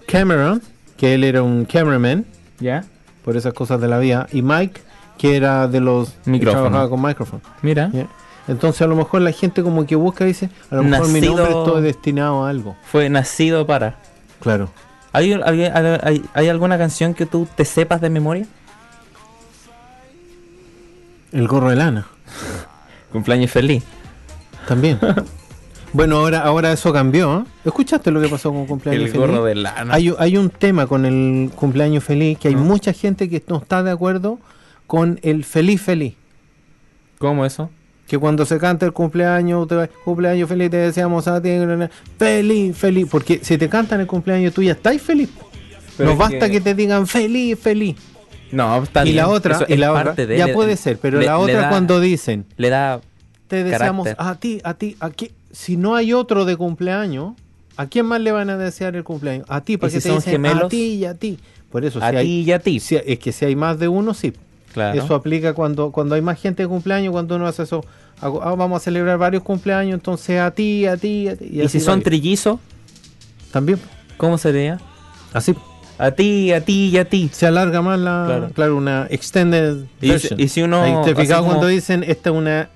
Cameron, 0.06 0.62
que 0.96 1.14
él 1.14 1.24
era 1.24 1.42
un 1.42 1.64
cameraman, 1.64 2.24
¿Ya? 2.60 2.84
por 3.24 3.36
esas 3.36 3.52
cosas 3.54 3.80
de 3.80 3.88
la 3.88 3.98
vida, 3.98 4.26
y 4.32 4.42
Mike, 4.42 4.80
que 5.18 5.36
era 5.36 5.66
de 5.68 5.80
los 5.80 6.10
que 6.24 6.30
Micrófono. 6.30 6.62
trabajaba 6.64 6.90
con 6.90 7.02
micrófono. 7.02 7.42
Mira. 7.62 7.90
Ya. 7.92 8.06
Entonces 8.46 8.82
a 8.82 8.86
lo 8.86 8.94
mejor 8.94 9.22
la 9.22 9.32
gente 9.32 9.62
como 9.62 9.86
que 9.86 9.96
busca 9.96 10.24
y 10.24 10.28
dice, 10.28 10.50
a 10.70 10.76
lo 10.76 10.82
mejor 10.84 11.08
mi 11.08 11.20
nombre 11.22 11.44
estoy 11.46 11.82
destinado 11.82 12.44
a 12.44 12.50
algo. 12.50 12.76
Fue 12.84 13.08
nacido 13.08 13.66
para. 13.66 13.96
Claro. 14.40 14.68
¿Hay, 15.12 15.32
hay, 15.32 15.62
hay- 15.64 16.24
hay 16.34 16.48
alguna 16.48 16.76
canción 16.76 17.14
que 17.14 17.24
tú 17.24 17.48
te 17.56 17.64
sepas 17.64 18.00
de 18.00 18.10
memoria? 18.10 18.46
El 21.32 21.48
gorro 21.48 21.70
de 21.70 21.76
lana, 21.76 22.06
Cumpleaños 23.12 23.50
feliz. 23.50 23.82
también. 24.68 24.98
bueno, 25.94 26.16
ahora, 26.18 26.40
ahora 26.40 26.72
eso 26.72 26.92
cambió. 26.92 27.38
¿eh? 27.40 27.44
¿Escuchaste 27.64 28.10
lo 28.10 28.20
que 28.20 28.28
pasó 28.28 28.52
con 28.52 28.66
cumpleaños 28.66 29.04
El 29.04 29.10
feliz? 29.12 29.26
gorro 29.26 29.44
de 29.44 29.54
lana. 29.54 29.94
Hay, 29.94 30.12
hay 30.18 30.36
un 30.36 30.50
tema 30.50 30.86
con 30.86 31.06
el 31.06 31.50
cumpleaños 31.54 32.04
feliz 32.04 32.36
que 32.38 32.48
hay 32.48 32.56
mucha 32.56 32.92
gente 32.92 33.30
que 33.30 33.42
no 33.48 33.56
está 33.58 33.82
de 33.82 33.90
acuerdo 33.92 34.38
con 34.86 35.18
el 35.22 35.44
feliz 35.44 35.80
feliz. 35.80 36.14
¿Cómo 37.18 37.46
eso? 37.46 37.70
Que 38.06 38.18
cuando 38.18 38.44
se 38.44 38.58
canta 38.58 38.84
el 38.84 38.92
cumpleaños, 38.92 39.66
te 39.66 39.76
va- 39.76 39.86
cumpleaños 40.04 40.46
feliz, 40.48 40.70
te 40.70 40.76
deseamos 40.76 41.26
a 41.26 41.40
ti, 41.40 41.48
feliz, 42.18 42.76
feliz. 42.76 43.06
Porque 43.10 43.40
si 43.42 43.56
te 43.56 43.68
cantan 43.68 44.00
el 44.00 44.06
cumpleaños, 44.06 44.52
tú 44.52 44.62
ya 44.62 44.72
estás 44.72 45.00
feliz. 45.00 45.30
Pero 45.96 46.10
no 46.10 46.16
basta 46.16 46.46
que... 46.46 46.52
que- 46.52 46.60
te 46.60 46.74
digan 46.74 47.06
feliz, 47.06 47.58
feliz. 47.58 47.96
No, 48.52 48.82
está 48.82 49.02
y 49.02 49.12
bien. 49.12 49.16
la 49.16 49.28
otra, 49.28 49.54
Eso 49.56 49.64
y 49.68 49.76
la 49.76 49.92
otra, 49.92 50.14
ya 50.16 50.46
le- 50.46 50.52
puede 50.52 50.76
ser, 50.76 50.98
pero 50.98 51.18
le- 51.18 51.26
la 51.26 51.38
otra 51.38 51.62
da- 51.62 51.68
cuando 51.70 51.98
dicen, 51.98 52.44
Le 52.56 52.68
da. 52.68 53.00
te 53.48 53.64
deseamos 53.64 54.04
carácter. 54.06 54.26
a 54.28 54.34
ti, 54.38 54.60
a 54.64 54.74
ti, 54.74 54.96
a 55.00 55.08
qui- 55.10 55.30
si 55.54 55.76
no 55.76 55.94
hay 55.94 56.12
otro 56.12 56.44
de 56.44 56.56
cumpleaños, 56.56 57.32
¿a 57.76 57.86
quién 57.86 58.06
más 58.06 58.20
le 58.20 58.32
van 58.32 58.50
a 58.50 58.58
desear 58.58 58.96
el 58.96 59.04
cumpleaños? 59.04 59.46
A 59.48 59.60
ti, 59.62 59.76
para 59.78 59.90
¿Y 59.90 59.94
que 59.94 60.00
si 60.00 60.08
te 60.08 60.08
son 60.10 60.18
dicen 60.18 60.44
a 60.44 60.48
gemelos? 60.50 60.68
ti 60.68 60.94
y 60.96 61.04
a 61.06 61.14
ti. 61.14 61.38
Por 61.70 61.84
eso, 61.84 61.98
A 62.02 62.06
si 62.06 62.10
ti 62.12 62.16
hay, 62.18 62.28
y 62.42 62.52
a 62.52 62.58
ti. 62.58 62.80
si- 62.80 62.96
es 62.96 63.18
que 63.18 63.32
si 63.32 63.44
hay 63.46 63.56
más 63.56 63.78
de 63.78 63.88
uno, 63.88 64.12
sí. 64.14 64.32
Claro. 64.72 65.00
Eso 65.02 65.14
aplica 65.14 65.54
cuando, 65.54 65.92
cuando 65.92 66.16
hay 66.16 66.20
más 66.20 66.40
gente 66.40 66.62
de 66.64 66.68
cumpleaños, 66.68 67.12
cuando 67.12 67.36
uno 67.36 67.46
hace 67.46 67.62
eso. 67.62 67.84
hago- 68.20 68.42
ah, 68.42 68.54
vamos 68.54 68.80
a 68.80 68.84
celebrar 68.84 69.18
varios 69.18 69.42
cumpleaños, 69.42 69.94
entonces 69.94 70.40
a 70.40 70.50
ti, 70.52 70.86
a 70.86 70.96
ti, 70.96 71.28
a 71.28 71.36
ti. 71.36 71.60
¿Y 71.62 71.68
si 71.68 71.80
son 71.80 72.00
trillizos? 72.02 72.58
También, 73.52 73.78
¿Cómo 74.16 74.38
sería? 74.38 74.80
así. 75.32 75.54
A 75.98 76.10
ti, 76.10 76.50
a 76.52 76.60
ti 76.64 76.88
y 76.92 76.98
a 76.98 77.04
ti. 77.08 77.30
Se 77.32 77.46
alarga 77.46 77.80
más 77.82 77.98
la. 78.00 78.24
Claro. 78.26 78.50
Claro, 78.52 78.76
una 78.76 79.06
extended 79.10 79.84
Y 80.00 80.18
si- 80.18 80.34
y 80.38 80.48
si 80.48 80.62
uno, 80.62 80.82
Ahí 80.82 80.92
¿Te 81.04 81.12
así 81.12 81.22
fijas 81.22 81.38
como- 81.38 81.50
cuando 81.50 81.66
dicen 81.68 82.02
esta 82.02 82.30
es 82.30 82.36
una 82.36 82.68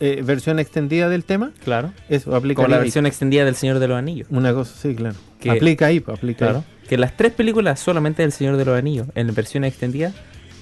eh, 0.00 0.22
versión 0.24 0.58
extendida 0.58 1.08
del 1.08 1.24
tema? 1.24 1.52
Claro. 1.64 1.92
Eso 2.08 2.34
aplica 2.34 2.56
Como 2.56 2.68
la 2.68 2.76
ahí. 2.76 2.82
versión 2.82 3.06
extendida 3.06 3.44
del 3.44 3.54
Señor 3.56 3.78
de 3.78 3.88
los 3.88 3.98
Anillos. 3.98 4.28
Una 4.30 4.52
cosa, 4.54 4.74
sí, 4.80 4.94
claro. 4.94 5.16
Que- 5.40 5.50
aplica 5.50 5.86
ahí, 5.86 6.00
pues, 6.00 6.16
aplica 6.18 6.46
Claro. 6.46 6.64
Que 6.88 6.96
las 6.96 7.16
tres 7.16 7.32
películas 7.32 7.80
solamente 7.80 8.22
del 8.22 8.32
Señor 8.32 8.56
de 8.56 8.64
los 8.64 8.78
Anillos, 8.78 9.08
en 9.14 9.34
versión 9.34 9.64
extendida, 9.64 10.12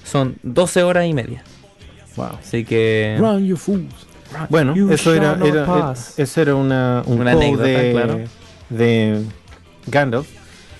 son 0.03 0.35
12 0.43 0.83
horas 0.83 1.05
y 1.05 1.13
media. 1.13 1.41
ahí. 1.45 2.01
Wow. 2.17 2.29
Así 2.39 2.65
que. 2.65 3.15
Run, 3.19 3.45
you 3.45 3.55
fools. 3.57 3.85
Bueno, 4.49 4.75
You 4.75 4.91
eso 4.91 5.13
era, 5.13 5.33
era, 5.41 5.47
era- 5.63 5.93
eso 6.17 6.41
era 6.41 6.55
una, 6.55 7.01
un 7.05 7.21
Una 7.21 7.31
anécdota, 7.31 7.63
de, 7.63 7.91
claro. 7.93 8.19
de 8.69 9.21
Gandalf. 9.87 10.27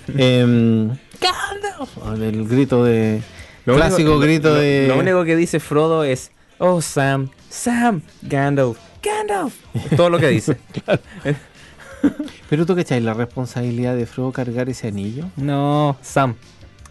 Em, 0.17 0.89
Gandalf. 1.22 2.22
El 2.22 2.48
grito 2.48 2.84
de. 2.84 3.22
Lo 3.65 3.76
clásico 3.76 4.12
único- 4.12 4.20
grito 4.20 4.50
lo- 4.50 4.56
de. 4.56 4.86
Lo 4.89 4.98
único 5.00 5.24
que 5.24 5.36
dice 5.38 5.60
Frodo 5.62 6.04
es: 6.04 6.32
Oh, 6.58 6.82
Sam, 6.82 7.30
Sam, 7.50 8.02
Gandalf, 8.22 8.78
Gandalf. 9.02 9.56
Es 9.74 9.96
todo 9.96 10.10
lo 10.10 10.20
que 10.20 10.28
dice. 10.28 10.58
Pero 12.50 12.66
tú 12.66 12.76
cachai 12.76 13.02
la 13.02 13.14
responsabilidad 13.14 13.96
de 13.96 14.06
Frodo 14.06 14.32
cargar 14.32 14.70
ese 14.70 14.88
anillo. 14.88 15.26
no, 15.36 15.98
Sam. 16.02 16.36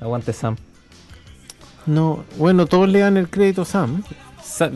Aguante 0.00 0.32
Sam. 0.32 0.56
No, 1.86 2.24
bueno, 2.36 2.66
todos 2.66 2.88
le 2.88 2.98
dan 2.98 3.16
el 3.16 3.28
crédito 3.30 3.62
a 3.62 3.64
Sam. 3.64 4.02
Sam- 4.58 4.74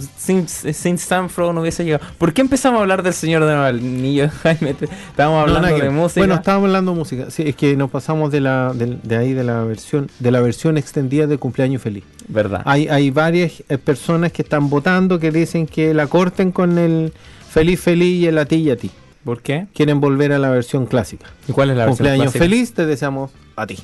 sin, 0.74 1.28
Frodo 1.28 1.52
no 1.52 1.60
hubiese 1.62 1.84
llegado. 1.84 2.04
¿Por 2.18 2.32
qué 2.32 2.40
empezamos 2.40 2.78
a 2.78 2.82
hablar 2.82 3.02
del 3.02 3.14
Señor 3.14 3.44
de 3.44 3.54
los 3.54 3.64
Anillos, 3.66 4.32
Jaime? 4.42 4.70
Estábamos 4.70 5.36
No, 5.36 5.40
hablando 5.40 5.60
nada 5.62 5.68
que 5.74 5.82
de 5.82 5.88
ver. 5.88 5.90
música. 5.96 6.20
Bueno, 6.20 6.34
estábamos 6.34 6.66
hablando 6.68 6.92
de 6.92 6.98
música. 6.98 7.30
Sí, 7.30 7.44
es 7.46 7.56
que 7.56 7.76
nos 7.76 7.90
pasamos 7.90 8.30
de 8.30 8.40
la 8.40 8.72
de, 8.74 8.98
de 9.02 9.16
ahí 9.16 9.32
de 9.32 9.44
la 9.44 9.62
versión 9.64 10.10
de 10.18 10.30
la 10.30 10.40
versión 10.40 10.76
extendida 10.78 11.26
de 11.26 11.38
cumpleaños 11.38 11.82
feliz. 11.82 12.04
Verdad. 12.28 12.62
Hay, 12.64 12.88
hay 12.88 13.10
varias 13.10 13.62
eh, 13.68 13.78
personas 13.78 14.32
que 14.32 14.42
están 14.42 14.68
votando 14.70 15.18
que 15.18 15.30
dicen 15.30 15.66
que 15.66 15.94
la 15.94 16.06
corten 16.06 16.52
con 16.52 16.78
el 16.78 17.12
feliz 17.50 17.80
feliz 17.80 18.20
y 18.22 18.26
el 18.26 18.38
a 18.38 18.44
ti 18.46 18.56
y 18.56 18.70
a 18.70 18.76
ti. 18.76 18.90
¿Por 19.24 19.42
qué? 19.42 19.66
Quieren 19.74 20.00
volver 20.00 20.32
a 20.32 20.38
la 20.38 20.48
versión 20.50 20.86
clásica. 20.86 21.26
¿Y 21.48 21.52
cuál 21.52 21.70
es 21.70 21.76
la 21.76 21.86
versión 21.86 21.96
cumpleaños 22.06 22.32
clásica? 22.32 22.44
feliz 22.44 22.72
te 22.72 22.86
deseamos 22.86 23.30
a 23.56 23.66
ti. 23.66 23.78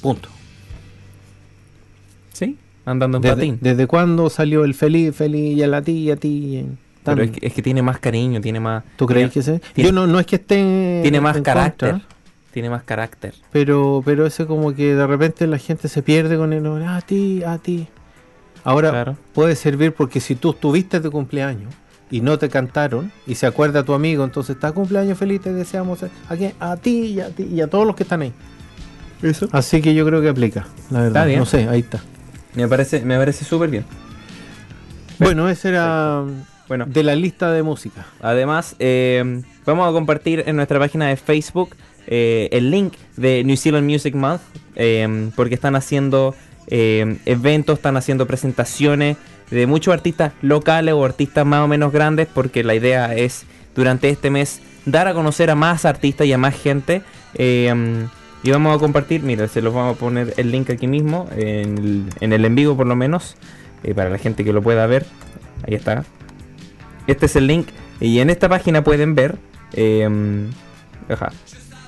Punto. 0.00 0.28
Andando 2.84 3.18
en 3.18 3.22
¿Desde, 3.22 3.34
patín. 3.36 3.58
¿Desde 3.60 3.86
cuándo 3.86 4.28
salió 4.30 4.64
el 4.64 4.74
feliz 4.74 5.14
feliz 5.14 5.56
y 5.56 5.62
a 5.62 5.82
ti 5.82 5.92
y 5.92 6.10
a 6.10 6.16
ti? 6.16 6.56
eh, 6.56 6.66
tan- 7.04 7.16
Pero 7.16 7.24
es 7.24 7.30
que, 7.38 7.46
es 7.46 7.52
que 7.52 7.62
tiene 7.62 7.82
más 7.82 7.98
cariño, 7.98 8.40
tiene 8.40 8.58
más. 8.60 8.82
¿Tú 8.96 9.06
crees 9.06 9.30
que 9.30 9.42
sí? 9.42 9.60
tiene- 9.74 9.90
Yo 9.90 9.92
no, 9.94 10.06
no 10.06 10.18
es 10.20 10.26
que 10.26 10.36
esté 10.36 11.00
tiene 11.02 11.20
más 11.20 11.36
en 11.36 11.42
carácter? 11.44 11.90
contra, 11.92 12.08
Tiene 12.52 12.70
más 12.70 12.82
carácter. 12.82 13.34
pero, 13.52 14.02
pero 14.04 14.26
ese 14.26 14.46
como 14.46 14.74
que 14.74 14.94
de 14.94 15.06
repente 15.06 15.46
la 15.46 15.58
gente 15.58 15.88
se 15.88 16.02
pierde 16.02 16.36
con 16.36 16.52
el 16.52 16.66
a 16.86 17.00
ti, 17.02 17.42
a 17.44 17.58
ti. 17.58 17.86
Ahora 18.64 18.90
Claro. 18.90 19.16
puede 19.32 19.56
servir 19.56 19.92
porque 19.94 20.20
si 20.20 20.34
tú 20.36 20.50
estuviste 20.50 21.00
de 21.00 21.08
cumpleaños 21.10 21.72
y 22.10 22.20
no 22.20 22.38
te 22.38 22.48
cantaron 22.48 23.10
y 23.26 23.34
se 23.36 23.46
acuerda 23.46 23.82
tu 23.84 23.94
amigo, 23.94 24.22
entonces 24.24 24.54
está 24.56 24.70
cumpleaños 24.72 25.16
feliz, 25.18 25.40
te 25.40 25.52
deseamos 25.52 26.02
a, 26.02 26.10
a 26.28 26.36
quién? 26.36 26.52
a 26.60 26.76
ti 26.76 27.06
y 27.06 27.20
a 27.20 27.28
ti 27.30 27.44
y 27.44 27.60
a 27.60 27.68
todos 27.68 27.86
los 27.86 27.96
que 27.96 28.02
están 28.02 28.22
ahí. 28.22 28.32
Eso. 29.22 29.48
Así 29.52 29.80
que 29.80 29.94
yo 29.94 30.04
creo 30.04 30.20
que 30.20 30.28
aplica, 30.28 30.66
la 30.90 30.98
verdad. 31.02 31.08
Está 31.22 31.24
bien. 31.26 31.38
No 31.38 31.46
sé, 31.46 31.68
ahí 31.68 31.80
está. 31.80 32.02
Me 32.54 32.68
parece, 32.68 33.00
me 33.00 33.16
parece 33.16 33.44
súper 33.44 33.70
bien. 33.70 33.84
Bueno, 35.18 35.48
ese 35.48 35.68
era 35.68 36.24
Bueno, 36.68 36.86
de 36.86 37.02
la 37.02 37.14
lista 37.14 37.50
de 37.52 37.62
música. 37.62 38.06
además, 38.20 38.76
eh, 38.78 39.42
vamos 39.64 39.88
a 39.88 39.92
compartir 39.92 40.44
en 40.46 40.56
nuestra 40.56 40.78
página 40.78 41.08
de 41.08 41.16
Facebook 41.16 41.76
eh, 42.06 42.48
el 42.52 42.70
link 42.70 42.94
de 43.16 43.44
New 43.44 43.56
Zealand 43.56 43.88
Music 43.88 44.14
Month, 44.14 44.40
eh, 44.74 45.30
porque 45.36 45.54
están 45.54 45.76
haciendo 45.76 46.34
eh, 46.66 47.18
eventos, 47.26 47.78
están 47.78 47.96
haciendo 47.96 48.26
presentaciones 48.26 49.16
de 49.50 49.66
muchos 49.66 49.94
artistas 49.94 50.32
locales 50.40 50.94
o 50.94 51.04
artistas 51.04 51.46
más 51.46 51.60
o 51.60 51.68
menos 51.68 51.92
grandes, 51.92 52.26
porque 52.32 52.64
la 52.64 52.74
idea 52.74 53.14
es 53.14 53.44
durante 53.74 54.08
este 54.08 54.30
mes 54.30 54.60
dar 54.84 55.06
a 55.06 55.14
conocer 55.14 55.50
a 55.50 55.54
más 55.54 55.84
artistas 55.84 56.26
y 56.26 56.32
a 56.32 56.38
más 56.38 56.54
gente. 56.60 57.02
Y 58.42 58.50
vamos 58.50 58.76
a 58.76 58.78
compartir, 58.80 59.22
mira, 59.22 59.46
se 59.48 59.62
los 59.62 59.72
vamos 59.72 59.96
a 59.96 59.98
poner 59.98 60.34
el 60.36 60.50
link 60.50 60.70
aquí 60.70 60.86
mismo, 60.86 61.28
en 61.36 61.78
el 61.78 62.04
en, 62.20 62.32
el 62.32 62.44
en 62.44 62.54
vivo 62.54 62.76
por 62.76 62.86
lo 62.86 62.96
menos, 62.96 63.36
eh, 63.84 63.94
para 63.94 64.10
la 64.10 64.18
gente 64.18 64.44
que 64.44 64.52
lo 64.52 64.62
pueda 64.62 64.86
ver. 64.86 65.06
Ahí 65.66 65.74
está. 65.74 66.04
Este 67.06 67.26
es 67.26 67.36
el 67.36 67.46
link. 67.46 67.68
Y 68.00 68.18
en 68.18 68.30
esta 68.30 68.48
página 68.48 68.82
pueden 68.82 69.14
ver. 69.14 69.36
eh, 69.74 70.08
ajá. 71.08 71.32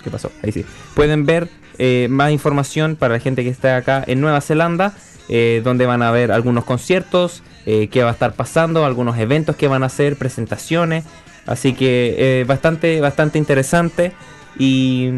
¿Qué 0.03 0.11
pasó? 0.11 0.31
Ahí 0.43 0.53
sí. 0.53 0.65
Pueden 0.95 1.27
ver 1.27 1.49
eh, 1.79 2.07
más 2.11 2.31
información 2.31 2.95
para 2.97 3.15
la 3.15 3.21
gente 3.21 3.43
que 3.43 3.49
está 3.49 3.77
acá 3.77 4.05
en 4.07 4.21
Nueva 4.21 4.41
Zelanda. 4.41 4.95
eh, 5.29 5.63
donde 5.65 5.87
van 5.87 6.03
a 6.03 6.11
ver 6.11 6.31
algunos 6.31 6.65
conciertos. 6.65 7.43
qué 7.65 8.03
va 8.03 8.11
a 8.11 8.13
estar 8.13 8.35
pasando. 8.35 8.85
Algunos 8.85 9.19
eventos 9.19 9.57
que 9.57 9.67
van 9.67 9.83
a 9.83 9.87
hacer. 9.87 10.17
Presentaciones. 10.17 11.05
Así 11.47 11.73
que 11.75 12.45
bastante, 12.47 13.01
bastante 13.01 13.39
interesante. 13.39 14.13
y, 14.59 15.11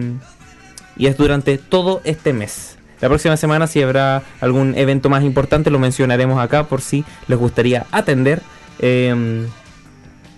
y 0.97 1.07
es 1.07 1.17
durante 1.17 1.59
todo 1.59 2.01
este 2.05 2.33
mes. 2.33 2.77
La 3.01 3.09
próxima 3.09 3.37
semana 3.37 3.67
si 3.67 3.83
habrá 3.83 4.23
algún 4.41 4.75
evento 4.77 5.11
más 5.11 5.23
importante 5.23 5.71
lo 5.71 5.79
mencionaremos 5.79 6.41
acá 6.41 6.65
por 6.65 6.81
si 6.81 7.05
les 7.29 7.39
gustaría 7.39 7.87
atender. 7.93 8.41
Eh, 8.79 9.47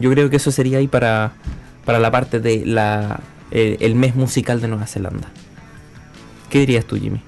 yo 0.00 0.10
creo 0.10 0.30
que 0.30 0.36
eso 0.36 0.50
sería 0.50 0.78
ahí 0.78 0.88
para, 0.88 1.32
para 1.84 1.98
la 1.98 2.10
parte 2.10 2.40
de 2.40 2.64
la, 2.66 3.20
eh, 3.50 3.76
el 3.80 3.94
mes 3.94 4.14
musical 4.14 4.60
de 4.60 4.68
Nueva 4.68 4.86
Zelanda. 4.86 5.28
¿Qué 6.50 6.60
dirías 6.60 6.84
tú, 6.84 6.96
Jimmy? 6.96 7.20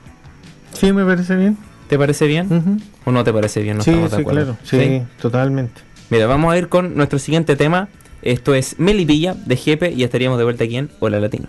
Sí, 0.72 0.92
me 0.92 1.04
parece 1.04 1.36
bien. 1.36 1.56
¿Te 1.88 1.98
parece 1.98 2.26
bien? 2.26 2.80
¿O 3.04 3.12
no 3.12 3.24
te 3.24 3.32
parece 3.32 3.62
bien? 3.62 3.78
No 3.78 3.82
sí, 3.82 3.90
estamos 3.90 4.10
de 4.12 4.16
sí, 4.16 4.22
acuerdo. 4.22 4.56
claro. 4.68 4.84
Sí, 4.84 5.02
totalmente. 5.20 5.80
Mira, 6.08 6.26
vamos 6.26 6.52
a 6.52 6.58
ir 6.58 6.68
con 6.68 6.94
nuestro 6.96 7.18
siguiente 7.18 7.56
tema. 7.56 7.88
Esto 8.22 8.54
es 8.54 8.78
Melipilla 8.78 9.34
de 9.34 9.56
Jepe 9.56 9.90
y 9.90 10.04
estaríamos 10.04 10.38
de 10.38 10.44
vuelta 10.44 10.64
aquí 10.64 10.76
en 10.76 10.90
Hola 11.00 11.20
Latino. 11.20 11.46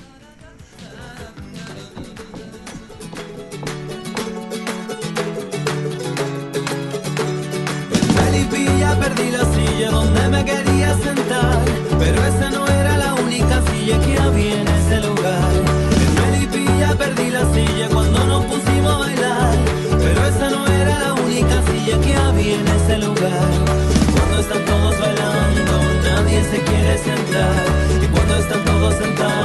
Sentar, 27.32 28.04
y 28.04 28.08
cuando 28.08 28.36
están 28.36 28.66
todos 28.66 28.96
sentados, 28.96 29.41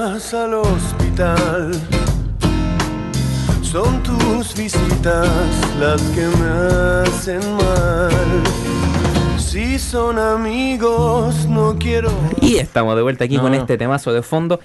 más 0.00 0.32
al 0.32 0.54
hospital. 0.54 1.72
Son 3.60 4.02
tus 4.02 4.54
visitas 4.56 5.28
las 5.78 6.00
que 6.14 6.26
me 6.38 6.48
hacen 7.06 7.40
mal. 7.56 8.42
Si 9.36 9.78
son 9.78 10.18
amigos, 10.18 11.44
no 11.46 11.76
quiero. 11.78 12.10
Y 12.40 12.56
estamos 12.56 12.96
de 12.96 13.02
vuelta 13.02 13.24
aquí 13.24 13.36
No, 13.36 13.42
con 13.42 13.52
este 13.52 13.76
temazo 13.76 14.14
de 14.14 14.22
fondo. 14.22 14.58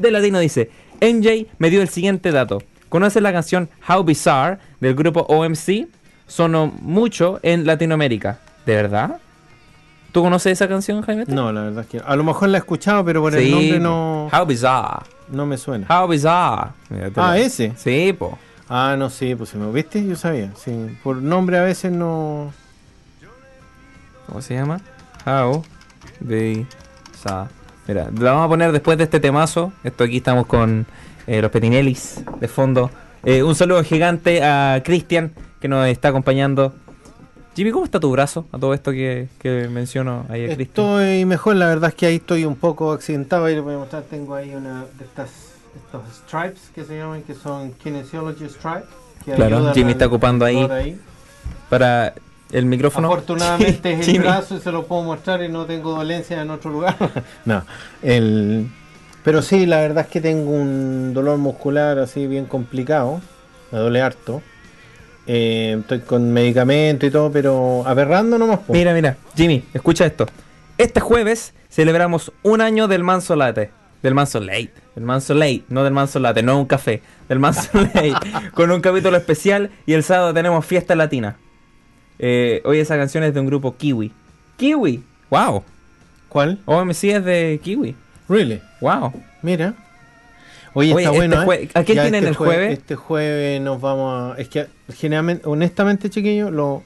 De 0.00 0.10
Latino 0.10 0.40
dice, 0.40 0.72
NJ 1.00 1.46
me 1.58 1.70
dio 1.70 1.80
el 1.80 1.88
siguiente 1.88 2.32
dato. 2.32 2.60
¿Conoces 2.88 3.22
la 3.22 3.32
canción 3.32 3.68
How 3.88 4.02
Bizarre 4.02 4.58
del 4.80 4.96
grupo 4.96 5.20
OMC? 5.20 5.86
Sonó 6.26 6.72
mucho 6.80 7.38
en 7.44 7.64
Latinoamérica. 7.64 8.40
¿De 8.66 8.74
verdad? 8.74 9.20
¿Tú 10.14 10.22
conoces 10.22 10.52
esa 10.52 10.68
canción, 10.68 11.02
Jaime? 11.02 11.24
No, 11.26 11.50
la 11.50 11.62
verdad 11.62 11.80
es 11.82 11.90
que 11.90 11.98
a 11.98 12.14
lo 12.14 12.22
mejor 12.22 12.48
la 12.48 12.58
he 12.58 12.60
escuchado, 12.60 13.04
pero 13.04 13.20
por 13.20 13.32
Sí, 13.32 13.38
el 13.46 13.50
nombre 13.50 13.80
no, 13.80 14.28
How 14.32 14.46
Bizarre. 14.46 15.04
no 15.28 15.44
me 15.44 15.58
suena. 15.58 15.88
How 15.90 16.06
Bizarre. 16.06 16.70
Mira, 16.88 17.10
Ah, 17.16 17.30
lo- 17.30 17.34
ese. 17.34 17.72
Sí, 17.76 18.14
po. 18.16 18.38
Ah, 18.68 18.94
no, 18.96 19.10
sí, 19.10 19.34
pues 19.34 19.50
si 19.50 19.58
me 19.58 19.68
viste, 19.72 20.06
yo 20.06 20.14
sabía. 20.14 20.52
Sí, 20.54 20.96
por 21.02 21.16
nombre 21.16 21.58
a 21.58 21.62
veces 21.62 21.90
no. 21.90 22.52
¿Cómo 24.28 24.40
se 24.40 24.54
llama? 24.54 24.80
How 25.26 25.64
Bizarre. 26.20 27.48
Mira, 27.88 28.08
la 28.16 28.30
vamos 28.32 28.46
a 28.46 28.48
poner 28.48 28.70
después 28.70 28.96
de 28.96 29.04
este 29.04 29.18
temazo. 29.18 29.72
Esto 29.82 30.04
aquí 30.04 30.18
estamos 30.18 30.46
con 30.46 30.86
eh, 31.26 31.42
los 31.42 31.50
Petinellis 31.50 32.22
de 32.40 32.46
fondo. 32.46 32.88
Eh, 33.24 33.42
un 33.42 33.56
saludo 33.56 33.82
gigante 33.82 34.44
a 34.44 34.80
Cristian 34.84 35.32
que 35.60 35.66
nos 35.66 35.88
está 35.88 36.08
acompañando. 36.08 36.72
Jimmy, 37.54 37.70
¿cómo 37.70 37.84
está 37.84 38.00
tu 38.00 38.10
brazo? 38.10 38.46
A 38.50 38.58
todo 38.58 38.74
esto 38.74 38.90
que, 38.90 39.28
que 39.38 39.68
menciono 39.68 40.26
ahí 40.28 40.42
a. 40.42 40.62
Estoy 40.64 41.24
mejor, 41.24 41.56
la 41.56 41.68
verdad 41.68 41.90
es 41.90 41.94
que 41.94 42.06
ahí 42.06 42.16
estoy 42.16 42.44
un 42.44 42.56
poco 42.56 42.92
accidentado. 42.92 43.44
Ahí 43.44 43.54
les 43.54 43.62
voy 43.62 43.74
a 43.74 43.78
mostrar, 43.78 44.02
tengo 44.02 44.34
ahí 44.34 44.54
una 44.54 44.84
de 44.98 45.04
estas 45.04 45.54
estos 45.76 46.02
stripes 46.16 46.70
que 46.74 46.84
se 46.84 46.96
llaman, 46.96 47.22
que 47.22 47.34
son 47.34 47.72
kinesiology 47.72 48.48
stripes. 48.48 48.88
que 49.24 49.32
Claro, 49.32 49.72
Jimmy 49.72 49.92
está 49.92 50.06
ocupando 50.06 50.44
ahí. 50.44 50.66
dolor 50.66 50.98
Para 51.68 52.14
el 52.50 52.66
micrófono. 52.66 53.08
Afortunadamente 53.08 53.92
es 53.92 54.08
el 54.08 54.20
brazo 54.20 54.56
y 54.56 54.60
se 54.60 54.70
lo 54.70 54.86
puedo 54.86 55.02
mostrar 55.02 55.42
y 55.42 55.48
no 55.48 55.64
tengo 55.64 55.92
dolencia 55.92 56.40
en 56.40 56.50
otro 56.50 56.70
lugar. 56.70 56.96
no, 57.44 57.64
el... 58.02 58.68
Pero 59.24 59.40
sí, 59.40 59.64
la 59.64 59.78
verdad 59.78 60.04
es 60.04 60.10
que 60.10 60.20
tengo 60.20 60.50
un 60.50 61.14
dolor 61.14 61.38
muscular 61.38 61.98
así 61.98 62.26
bien 62.26 62.44
complicado. 62.44 63.22
Me 63.72 63.78
duele 63.78 64.02
harto. 64.02 64.42
Eh, 65.26 65.76
estoy 65.80 66.00
con 66.00 66.32
medicamento 66.32 67.06
y 67.06 67.10
todo, 67.10 67.30
pero 67.32 67.82
aberrando 67.86 68.38
nomás. 68.38 68.60
po. 68.60 68.72
Mira, 68.72 68.92
mira, 68.92 69.16
Jimmy, 69.36 69.64
escucha 69.72 70.04
esto. 70.06 70.26
este 70.78 71.00
jueves 71.00 71.54
celebramos 71.70 72.32
un 72.42 72.60
año 72.60 72.88
del 72.88 73.02
Manso 73.04 73.34
Latte. 73.36 73.70
Del 74.02 74.14
Manso 74.14 74.38
Late. 74.40 74.72
Del 74.94 75.04
Manso 75.04 75.32
Late, 75.34 75.62
no 75.70 75.82
del 75.82 75.92
Manso 75.94 76.18
Latte, 76.18 76.42
no 76.42 76.58
un 76.60 76.66
café. 76.66 77.02
Del 77.28 77.38
Manso 77.38 77.68
Late. 77.94 78.12
con 78.52 78.70
un 78.70 78.80
capítulo 78.82 79.16
especial 79.16 79.70
y 79.86 79.94
el 79.94 80.02
sábado 80.02 80.34
tenemos 80.34 80.64
fiesta 80.66 80.94
latina. 80.94 81.36
Eh, 82.18 82.60
hoy 82.64 82.78
esa 82.78 82.96
canción 82.96 83.24
es 83.24 83.32
de 83.34 83.40
un 83.40 83.46
grupo 83.46 83.76
Kiwi. 83.76 84.12
Kiwi. 84.58 85.02
Wow. 85.30 85.64
¿Cuál? 86.28 86.58
OMC 86.66 87.04
es 87.04 87.24
de 87.24 87.60
Kiwi. 87.62 87.96
Really? 88.28 88.60
Wow. 88.80 89.12
Mira. 89.42 89.74
Oye, 90.74 90.92
Oye, 90.92 91.04
está 91.04 91.16
este 91.16 91.16
bueno. 91.16 91.52
¿eh? 91.52 91.68
¿a 91.74 91.84
quién 91.84 91.96
Ya 91.96 92.02
tienen 92.02 92.24
este 92.24 92.28
el 92.30 92.34
jue- 92.36 92.44
jueves? 92.46 92.72
Este 92.78 92.94
jueves 92.96 93.60
nos 93.60 93.80
vamos 93.80 94.36
a. 94.36 94.40
Es 94.40 94.48
que 94.48 94.66
generalmente, 94.94 95.46
honestamente, 95.48 96.10
chiquillos, 96.10 96.50
lo 96.52 96.82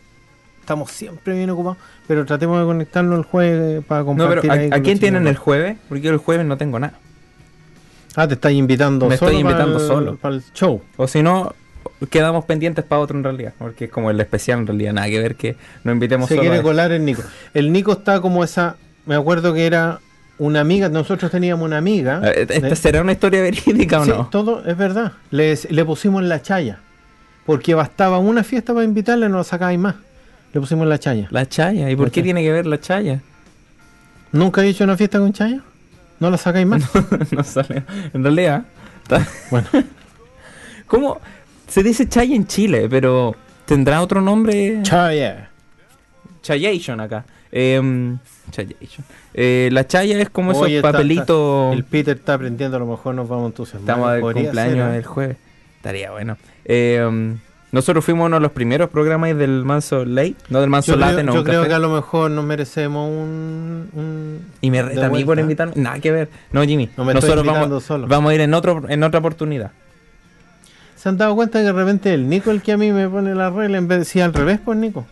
estamos 0.60 0.90
siempre 0.90 1.34
bien 1.34 1.48
ocupados. 1.50 1.78
Pero 2.06 2.24
tratemos 2.26 2.58
de 2.60 2.66
conectarnos 2.66 3.18
el 3.18 3.24
jueves 3.24 3.84
para 3.86 4.00
No, 4.00 4.06
compartir. 4.06 4.40
pero 4.42 4.52
¿a, 4.52 4.56
ahí 4.56 4.66
a 4.68 4.70
con 4.70 4.82
quién 4.82 4.98
tienen 4.98 5.26
el 5.26 5.36
jueves? 5.36 5.76
Porque 5.88 6.02
yo 6.02 6.10
el 6.10 6.18
jueves 6.18 6.44
no 6.46 6.56
tengo 6.58 6.78
nada. 6.78 6.94
Ah, 8.16 8.26
te 8.28 8.34
estás 8.34 8.52
invitando 8.52 9.08
Me 9.08 9.16
solo. 9.16 9.30
estoy 9.30 9.40
invitando 9.42 9.74
para 9.74 9.84
el- 9.84 9.88
solo. 9.88 10.16
Para 10.16 10.34
el 10.34 10.42
show. 10.54 10.82
O 10.96 11.06
si 11.08 11.22
no, 11.22 11.54
quedamos 12.10 12.44
pendientes 12.44 12.84
para 12.84 13.00
otro 13.00 13.16
en 13.16 13.24
realidad. 13.24 13.54
Porque 13.58 13.86
es 13.86 13.90
como 13.90 14.10
el 14.10 14.20
especial 14.20 14.60
en 14.60 14.66
realidad. 14.66 14.92
Nada 14.92 15.08
que 15.08 15.18
ver 15.20 15.34
que 15.36 15.56
nos 15.84 15.92
invitemos 15.94 16.28
Se 16.28 16.34
solo. 16.34 16.42
quiere 16.42 16.58
a- 16.58 16.62
colar 16.62 16.92
el 16.92 17.04
Nico. 17.04 17.22
El 17.54 17.72
Nico 17.72 17.92
está 17.92 18.20
como 18.20 18.44
esa. 18.44 18.76
Me 19.06 19.14
acuerdo 19.14 19.54
que 19.54 19.64
era 19.66 20.00
una 20.38 20.60
amiga. 20.60 20.88
Nosotros 20.88 21.30
teníamos 21.30 21.64
una 21.66 21.78
amiga. 21.78 22.20
Eh, 22.24 22.46
¿Esta 22.48 22.74
será 22.76 23.00
una 23.02 23.12
historia 23.12 23.42
verídica 23.42 24.00
o 24.00 24.04
Sí, 24.04 24.10
no? 24.10 24.28
todo 24.28 24.64
es 24.64 24.76
verdad. 24.76 25.12
Les- 25.30 25.70
le 25.70 25.84
pusimos 25.84 26.22
la 26.22 26.40
chaya. 26.42 26.78
Porque 27.46 27.74
bastaba 27.74 28.18
una 28.18 28.44
fiesta 28.44 28.72
para 28.74 28.84
invitarle, 28.84 29.28
no 29.28 29.38
la 29.38 29.44
sacáis 29.44 29.78
más. 29.78 29.94
Le 30.52 30.60
pusimos 30.60 30.86
la 30.86 30.98
chaya. 30.98 31.28
La 31.30 31.46
chaya. 31.46 31.90
¿Y 31.90 31.96
por 31.96 32.10
qué 32.10 32.22
tiene 32.22 32.42
que 32.42 32.52
ver 32.52 32.66
la 32.66 32.78
chaya? 32.80 33.20
¿Nunca 34.32 34.62
he 34.64 34.68
hecho 34.68 34.84
una 34.84 34.96
fiesta 34.96 35.18
con 35.18 35.32
chaya? 35.32 35.60
¿No 36.20 36.30
la 36.30 36.36
sacáis 36.36 36.66
más? 36.66 36.82
no 37.32 37.44
sale. 37.44 37.84
En 38.12 38.22
realidad. 38.22 38.64
está- 39.02 39.26
bueno, 39.50 39.66
¿Cómo? 40.86 41.20
Se 41.66 41.82
dice 41.82 42.08
chaya 42.08 42.34
en 42.34 42.46
Chile, 42.46 42.86
pero 42.90 43.34
¿tendrá 43.66 44.00
otro 44.02 44.20
nombre? 44.20 44.80
chaya. 44.82 45.50
Chayation 46.42 47.00
acá. 47.00 47.24
Em, 47.52 48.18
chayation. 48.50 49.04
Eh, 49.34 49.68
la 49.72 49.86
chaya 49.86 50.18
es 50.20 50.30
como 50.30 50.50
Oye, 50.50 50.58
esos 50.58 50.86
está- 50.86 50.92
papelitos. 50.92 51.74
El 51.74 51.84
Peter 51.84 52.16
está 52.16 52.34
aprendiendo, 52.34 52.76
a 52.76 52.80
lo 52.80 52.86
mejor 52.86 53.14
nos 53.14 53.28
vamos 53.28 53.44
a 53.44 53.46
entusiasmar. 53.48 53.82
Estamos 53.82 54.14
de 54.14 54.20
cumpleaños 54.42 54.86
ser, 54.86 54.94
¿eh? 54.94 54.96
el 54.98 55.04
jueves. 55.06 55.36
Estaría 55.76 56.10
bueno. 56.10 56.36
Eh, 56.64 57.36
nosotros 57.70 58.02
fuimos 58.04 58.26
uno 58.26 58.36
de 58.36 58.40
los 58.40 58.52
primeros 58.52 58.88
programas 58.88 59.36
del 59.36 59.62
Manso 59.64 60.04
Late, 60.06 60.34
no 60.48 60.60
del 60.62 60.70
Manso 60.70 60.92
Yo, 60.92 60.98
creo, 61.06 61.22
no 61.22 61.34
yo 61.34 61.44
creo 61.44 61.60
café. 61.60 61.68
que 61.68 61.74
a 61.74 61.78
lo 61.78 61.90
mejor 61.90 62.30
nos 62.30 62.44
merecemos 62.44 63.10
un. 63.10 63.90
un- 63.92 64.40
Y 64.62 64.70
me 64.70 64.82
reta 64.82 65.06
a 65.06 65.10
mí 65.10 65.22
por 65.24 65.38
invitarme. 65.38 65.74
Nada 65.76 65.98
que 66.00 66.10
ver. 66.10 66.28
No, 66.50 66.62
Jimmy. 66.64 66.88
No 66.96 67.04
nosotros 67.04 67.44
vamos, 67.44 67.84
solo. 67.84 68.06
vamos 68.08 68.30
a 68.30 68.34
ir 68.34 68.40
en 68.40 68.54
otro 68.54 68.82
en 68.88 69.02
otra 69.02 69.20
oportunidad. 69.20 69.70
¿Se 70.96 71.10
han 71.10 71.18
dado 71.18 71.36
cuenta 71.36 71.58
que 71.60 71.66
de 71.66 71.72
repente 71.72 72.12
el 72.14 72.28
Nico 72.28 72.50
el 72.50 72.60
que 72.62 72.72
a 72.72 72.76
mí 72.78 72.90
me 72.90 73.08
pone 73.08 73.34
la 73.34 73.50
regla 73.50 73.78
en 73.78 73.86
vez 73.86 73.96
de 73.96 73.98
decir 74.00 74.22
al 74.22 74.32
revés, 74.34 74.58
pues 74.64 74.76
Nico? 74.78 75.06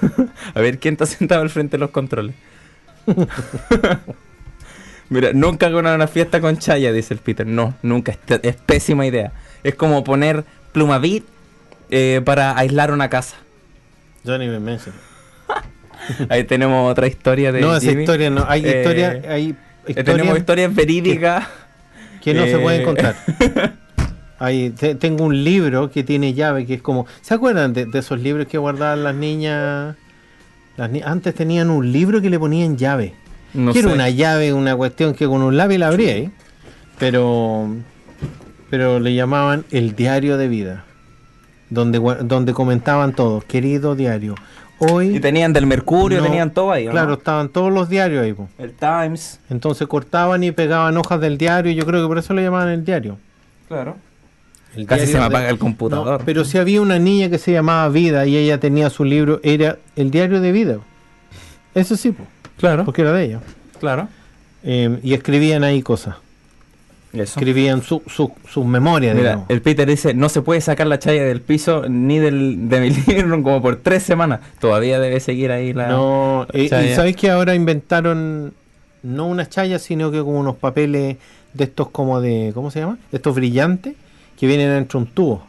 A 0.54 0.60
ver 0.60 0.78
quién 0.78 0.94
está 0.94 1.06
sentado 1.06 1.42
al 1.42 1.50
frente 1.50 1.76
de 1.76 1.80
los 1.80 1.90
controles. 1.90 2.34
Mira, 5.10 5.32
nunca 5.32 5.66
hago 5.66 5.78
una, 5.78 6.06
fiesta 6.08 6.40
con 6.40 6.56
chaya, 6.58 6.92
dice 6.92 7.14
el 7.14 7.20
Peter. 7.20 7.46
No, 7.46 7.74
nunca. 7.82 8.12
Es, 8.12 8.40
es 8.42 8.56
pésima 8.56 9.06
idea. 9.06 9.32
Es 9.62 9.74
como 9.74 10.02
poner 10.02 10.44
plumavit 10.72 11.24
eh, 11.90 12.20
para 12.24 12.56
aislar 12.56 12.90
una 12.90 13.08
casa. 13.10 13.36
Johnny 14.24 14.48
me 14.48 14.58
mencionó. 14.60 14.96
Ahí 16.30 16.44
tenemos 16.44 16.90
otra 16.90 17.06
historia 17.06 17.52
de 17.52 17.60
No, 17.60 17.76
esa 17.76 17.88
Jimmy. 17.90 18.02
historia 18.02 18.30
no. 18.30 18.44
Hay 18.48 18.64
Eh, 18.64 18.78
historia, 18.78 19.22
hay 19.28 19.50
Eh, 19.50 19.54
historias 19.88 20.04
tenemos 20.06 20.38
historias 20.38 20.74
verídicas. 20.74 21.46
que 22.22 22.32
no 22.34 22.44
se 22.44 22.54
eh, 22.54 22.58
pueden 22.58 22.84
contar. 22.84 23.14
Hay, 24.40 24.70
te- 24.70 24.96
tengo 24.96 25.24
un 25.24 25.44
libro 25.44 25.90
que 25.90 26.02
tiene 26.02 26.34
llave, 26.34 26.66
que 26.66 26.74
es 26.74 26.82
como... 26.82 27.06
¿Se 27.22 27.32
acuerdan 27.34 27.72
de, 27.72 27.86
de 27.86 27.98
esos 28.00 28.18
libros 28.20 28.46
que 28.48 28.58
guardaban 28.58 29.04
las 29.04 29.14
niñas? 29.14 29.94
Antes 31.04 31.34
tenían 31.34 31.70
un 31.70 31.90
libro 31.92 32.20
que 32.20 32.30
le 32.30 32.38
ponían 32.38 32.76
llave. 32.76 33.14
No 33.52 33.72
que 33.72 33.78
era 33.80 33.88
sé. 33.88 33.94
una 33.94 34.10
llave, 34.10 34.52
una 34.52 34.74
cuestión 34.76 35.14
que 35.14 35.26
con 35.26 35.42
un 35.42 35.56
lápiz 35.56 35.78
la 35.78 35.88
abría, 35.88 36.16
¿eh? 36.16 36.30
Pero, 36.98 37.68
pero 38.70 38.98
le 39.00 39.14
llamaban 39.14 39.64
el 39.70 39.94
diario 39.94 40.36
de 40.36 40.48
vida. 40.48 40.84
Donde, 41.70 41.98
donde 42.24 42.52
comentaban 42.52 43.14
todos, 43.14 43.44
querido 43.44 43.94
diario. 43.96 44.34
Hoy... 44.78 45.16
Y 45.16 45.20
tenían 45.20 45.52
del 45.52 45.66
Mercurio, 45.66 46.18
no- 46.18 46.24
tenían 46.24 46.50
todo 46.52 46.72
ahí. 46.72 46.86
¿o 46.88 46.90
Claro, 46.90 47.08
no? 47.08 47.14
estaban 47.14 47.48
todos 47.48 47.72
los 47.72 47.88
diarios 47.88 48.22
ahí. 48.24 48.32
po. 48.32 48.48
El 48.58 48.72
Times. 48.72 49.40
Entonces 49.50 49.86
cortaban 49.86 50.42
y 50.44 50.50
pegaban 50.52 50.96
hojas 50.96 51.20
del 51.20 51.38
diario. 51.38 51.70
y 51.72 51.74
Yo 51.76 51.86
creo 51.86 52.02
que 52.02 52.08
por 52.08 52.18
eso 52.18 52.34
le 52.34 52.42
llamaban 52.42 52.68
el 52.68 52.84
diario. 52.84 53.16
Claro. 53.68 53.96
El 54.76 54.86
Casi 54.86 55.06
se 55.06 55.14
me 55.14 55.20
de- 55.20 55.24
apaga 55.26 55.48
el 55.50 55.58
computador. 55.58 56.18
No, 56.20 56.24
pero 56.26 56.44
si 56.44 56.58
había 56.58 56.80
una 56.80 56.98
niña 56.98 57.28
que 57.30 57.38
se 57.38 57.52
llamaba 57.52 57.88
Vida 57.88 58.26
y 58.26 58.36
ella 58.36 58.58
tenía 58.58 58.90
su 58.90 59.04
libro, 59.04 59.40
era 59.42 59.78
el 59.96 60.10
diario 60.10 60.40
de 60.40 60.52
vida. 60.52 60.78
Eso 61.74 61.96
sí, 61.96 62.10
po, 62.12 62.24
Claro. 62.58 62.84
porque 62.84 63.02
era 63.02 63.12
de 63.12 63.24
ella. 63.24 63.40
Claro. 63.80 64.08
Eh, 64.64 64.98
y 65.02 65.14
escribían 65.14 65.62
ahí 65.64 65.82
cosas. 65.82 66.16
Eso. 67.12 67.38
Escribían 67.38 67.82
su- 67.82 68.02
su- 68.08 68.32
sus 68.48 68.64
memorias, 68.66 69.14
Mira, 69.14 69.28
digamos. 69.30 69.50
el 69.50 69.62
Peter 69.62 69.86
dice, 69.88 70.14
no 70.14 70.28
se 70.28 70.42
puede 70.42 70.60
sacar 70.60 70.88
la 70.88 70.98
chaya 70.98 71.22
del 71.24 71.40
piso 71.40 71.84
ni 71.88 72.18
del, 72.18 72.68
de 72.68 72.80
mi 72.80 72.90
libro 73.06 73.40
como 73.42 73.62
por 73.62 73.76
tres 73.76 74.02
semanas. 74.02 74.40
Todavía 74.58 74.98
debe 74.98 75.20
seguir 75.20 75.52
ahí 75.52 75.72
la... 75.72 75.88
No, 75.88 76.46
eh, 76.52 76.64
y 76.64 76.68
chaya. 76.68 76.96
sabéis 76.96 77.14
que 77.16 77.30
ahora 77.30 77.54
inventaron 77.54 78.52
no 79.04 79.26
unas 79.26 79.48
chayas, 79.50 79.82
sino 79.82 80.10
que 80.10 80.18
como 80.18 80.40
unos 80.40 80.56
papeles 80.56 81.18
de 81.52 81.64
estos 81.64 81.90
como 81.90 82.20
de, 82.20 82.50
¿cómo 82.52 82.72
se 82.72 82.80
llama? 82.80 82.98
Estos 83.12 83.34
brillantes 83.36 83.94
que 84.44 84.56
vienen 84.56 84.70
dentro 84.70 85.00
de 85.00 85.06
un 85.06 85.10
tubo. 85.12 85.46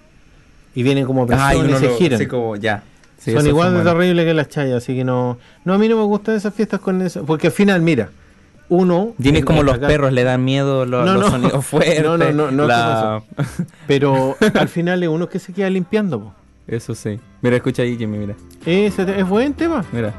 Y 0.74 0.84
vienen 0.84 1.06
como 1.06 1.24
uno 1.24 1.36
y 1.36 1.74
se 1.80 1.86
lo- 1.88 1.96
giran. 1.98 2.16
así 2.18 2.28
como 2.28 2.56
ya. 2.56 2.84
Sí, 3.18 3.32
son 3.32 3.48
igual 3.48 3.74
de 3.78 3.84
terribles 3.84 4.26
que 4.26 4.34
las 4.34 4.50
chayas, 4.50 4.78
así 4.84 4.96
que 4.96 5.04
no. 5.04 5.38
No, 5.64 5.74
a 5.74 5.78
mí 5.78 5.88
no 5.88 5.98
me 5.98 6.04
gustan 6.04 6.36
esas 6.36 6.54
fiestas 6.54 6.80
con 6.80 7.02
eso. 7.02 7.24
Porque 7.26 7.48
al 7.48 7.54
final, 7.54 7.82
mira, 7.82 8.10
uno. 8.70 9.14
Es 9.24 9.46
como 9.46 9.64
los 9.64 9.76
acá- 9.76 9.88
perros, 9.88 10.12
le 10.14 10.24
dan 10.24 10.43
miedo 10.43 10.86
los, 10.86 11.06
No, 11.06 11.14
los 11.14 11.22
no. 11.24 11.30
sonidos 11.32 11.66
fuertes. 11.66 12.04
No, 12.04 12.18
no, 12.18 12.32
no, 12.32 12.52
no 12.52 12.68
la- 12.68 13.24
Pero 13.88 14.36
al 14.54 14.68
final 14.70 15.02
es 15.04 15.10
uno 15.10 15.28
que 15.30 15.39
se 15.39 15.54
queda 15.54 15.70
limpiando. 15.70 16.20
po. 16.20 16.34
Eso 16.68 16.93
sí. 16.96 17.20
Mira, 17.41 17.56
escucha 17.58 17.84
ahí, 17.84 17.98
Jimmy, 17.98 18.18
mira. 18.18 18.36
Ese 18.66 19.06
te- 19.06 19.20
es 19.20 19.28
buen 19.28 19.54
tema. 19.54 19.84
Mira. 19.91 20.14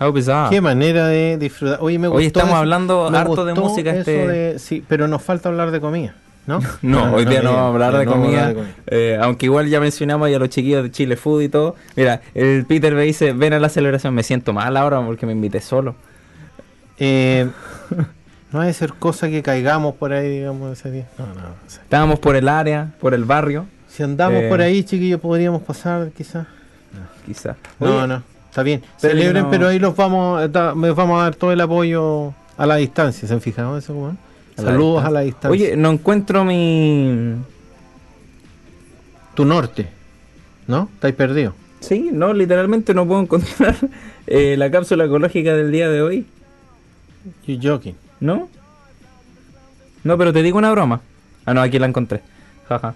How 0.00 0.12
bizarre. 0.12 0.50
Qué 0.50 0.60
manera 0.60 1.06
de 1.08 1.38
disfrutar. 1.38 1.78
Oye, 1.80 1.98
me 1.98 2.08
Hoy 2.08 2.26
estamos 2.26 2.50
eso- 2.50 2.58
hablando 2.58 3.06
harto 3.08 3.44
de 3.44 3.54
música 3.54 3.94
este- 3.94 4.26
de- 4.28 4.58
sí, 4.58 4.84
pero 4.86 5.08
nos 5.08 5.22
falta 5.22 5.48
hablar 5.48 5.70
de 5.70 5.80
comida, 5.80 6.14
¿no? 6.46 6.60
No, 6.82 7.14
hoy 7.14 7.24
día 7.24 7.40
no 7.42 7.52
vamos 7.54 7.62
a 7.64 7.68
hablar 7.68 7.96
de 7.98 8.04
no 8.04 8.10
vamos 8.10 8.24
a 8.26 8.28
comida, 8.28 8.40
hablar 8.48 8.54
de 8.66 8.72
comida. 8.72 8.74
eh, 8.88 9.18
aunque 9.20 9.46
igual 9.46 9.68
ya 9.68 9.80
mencionamos 9.80 10.30
ya 10.30 10.38
los 10.38 10.50
chiquillos 10.50 10.82
de 10.82 10.90
Chile 10.90 11.16
Food 11.16 11.42
y 11.42 11.48
todo. 11.48 11.76
Mira, 11.96 12.20
el 12.34 12.66
Peter 12.66 12.94
me 12.94 13.02
dice, 13.04 13.32
ven 13.32 13.54
a 13.54 13.58
la 13.58 13.68
celebración, 13.70 14.14
me 14.14 14.22
siento 14.22 14.52
mal 14.52 14.76
ahora 14.76 15.00
porque 15.04 15.24
me 15.24 15.32
invité 15.32 15.60
solo. 15.60 15.94
Eh, 16.98 17.48
no 18.52 18.60
ha 18.60 18.66
de 18.66 18.72
ser 18.74 18.92
cosa 18.94 19.28
que 19.28 19.42
caigamos 19.42 19.94
por 19.94 20.12
ahí, 20.12 20.28
digamos, 20.30 20.78
ese 20.78 20.90
día. 20.90 21.06
No, 21.18 21.26
no, 21.26 21.34
no 21.34 21.40
sé. 21.66 21.80
Estábamos 21.80 22.18
por 22.18 22.36
el 22.36 22.48
área, 22.48 22.92
por 23.00 23.14
el 23.14 23.24
barrio, 23.24 23.66
Si 23.88 24.02
andamos 24.02 24.42
Eh. 24.42 24.48
por 24.50 24.60
ahí, 24.60 24.84
chiquillos, 24.84 25.20
podríamos 25.22 25.62
pasar, 25.62 26.10
quizás. 26.14 26.46
quizás. 27.24 27.56
No, 27.80 28.06
no, 28.06 28.22
está 28.56 28.62
bien. 28.62 28.80
Pero 29.02 29.12
Celebren, 29.14 29.42
no- 29.44 29.50
pero 29.50 29.68
ahí 29.68 29.78
los 29.78 29.94
vamos, 29.94 30.40
me 30.76 30.90
vamos 30.92 31.20
a 31.20 31.24
dar 31.24 31.34
todo 31.36 31.52
el 31.52 31.60
apoyo 31.60 32.32
a 32.56 32.64
la 32.64 32.76
distancia. 32.76 33.28
¿Se 33.28 33.34
han 33.34 33.42
fijado 33.42 33.76
eso, 33.76 34.14
la 34.56 34.62
Saludos 34.62 35.04
a 35.04 35.10
la 35.10 35.20
distancia. 35.20 35.50
Oye, 35.50 35.76
no 35.76 35.90
encuentro 35.90 36.42
mi... 36.42 37.34
tu 39.34 39.44
norte, 39.44 39.88
¿no? 40.66 40.88
Estáis 40.94 41.14
perdido. 41.14 41.52
Sí, 41.80 42.08
no, 42.10 42.32
literalmente 42.32 42.94
no 42.94 43.06
puedo 43.06 43.20
encontrar 43.20 43.76
eh, 44.26 44.56
la 44.56 44.70
cápsula 44.70 45.04
ecológica 45.04 45.52
del 45.54 45.70
día 45.70 45.90
de 45.90 46.00
hoy, 46.00 46.26
You 47.46 47.58
joking. 47.62 47.94
¿no? 48.20 48.48
No, 50.02 50.16
pero 50.16 50.32
te 50.32 50.42
digo 50.42 50.56
una 50.56 50.70
broma. 50.70 51.02
Ah, 51.44 51.52
no, 51.52 51.60
aquí 51.60 51.78
la 51.78 51.86
encontré. 51.86 52.22
Jaja. 52.70 52.94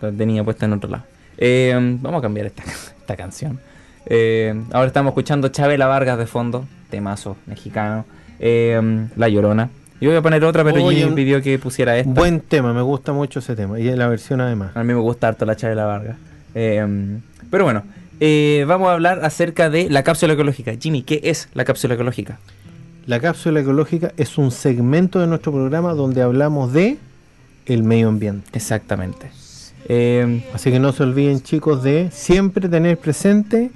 La 0.00 0.10
tenía 0.10 0.42
puesta 0.42 0.64
en 0.64 0.72
otro 0.72 0.88
lado. 0.88 1.04
Eh, 1.36 1.74
vamos 2.00 2.20
a 2.20 2.22
cambiar 2.22 2.46
esta, 2.46 2.62
esta 2.98 3.14
canción. 3.14 3.60
Eh, 4.06 4.60
ahora 4.72 4.88
estamos 4.88 5.10
escuchando 5.10 5.48
Chabela 5.48 5.86
Vargas 5.86 6.18
de 6.18 6.26
fondo, 6.26 6.66
temazo 6.90 7.36
mexicano. 7.46 8.04
Eh, 8.40 9.08
la 9.16 9.28
Llorona. 9.28 9.70
Yo 10.00 10.10
voy 10.10 10.18
a 10.18 10.22
poner 10.22 10.44
otra, 10.44 10.64
pero 10.64 10.82
Oye, 10.82 11.02
Jimmy 11.02 11.14
pidió 11.14 11.40
que 11.42 11.58
pusiera 11.58 11.96
esta. 11.96 12.10
Buen 12.10 12.40
tema, 12.40 12.72
me 12.72 12.82
gusta 12.82 13.12
mucho 13.12 13.38
ese 13.38 13.54
tema. 13.54 13.78
Y 13.78 13.84
la 13.94 14.08
versión 14.08 14.40
además. 14.40 14.76
A 14.76 14.82
mí 14.82 14.92
me 14.92 15.00
gusta 15.00 15.28
harto 15.28 15.44
la 15.44 15.54
Chabela 15.54 15.84
Vargas. 15.84 16.16
Eh, 16.54 17.20
pero 17.50 17.64
bueno, 17.64 17.84
vamos 18.66 18.88
a 18.88 18.92
hablar 18.94 19.24
acerca 19.24 19.70
de 19.70 19.88
la 19.88 20.02
cápsula 20.02 20.32
ecológica. 20.32 20.72
Jimmy, 20.78 21.02
¿qué 21.02 21.20
es 21.22 21.48
la 21.54 21.64
cápsula 21.64 21.94
ecológica? 21.94 22.38
La 23.06 23.20
cápsula 23.20 23.60
ecológica 23.60 24.12
es 24.16 24.38
un 24.38 24.50
segmento 24.50 25.20
de 25.20 25.28
nuestro 25.28 25.52
programa 25.52 25.94
donde 25.94 26.22
hablamos 26.22 26.72
de 26.72 26.98
el 27.66 27.84
medio 27.84 28.08
ambiente. 28.08 28.50
Exactamente. 28.54 29.30
Así 30.52 30.72
que 30.72 30.80
no 30.80 30.92
se 30.92 31.04
olviden, 31.04 31.42
chicos, 31.42 31.84
de 31.84 32.10
siempre 32.10 32.68
tener 32.68 32.98
presente. 32.98 33.70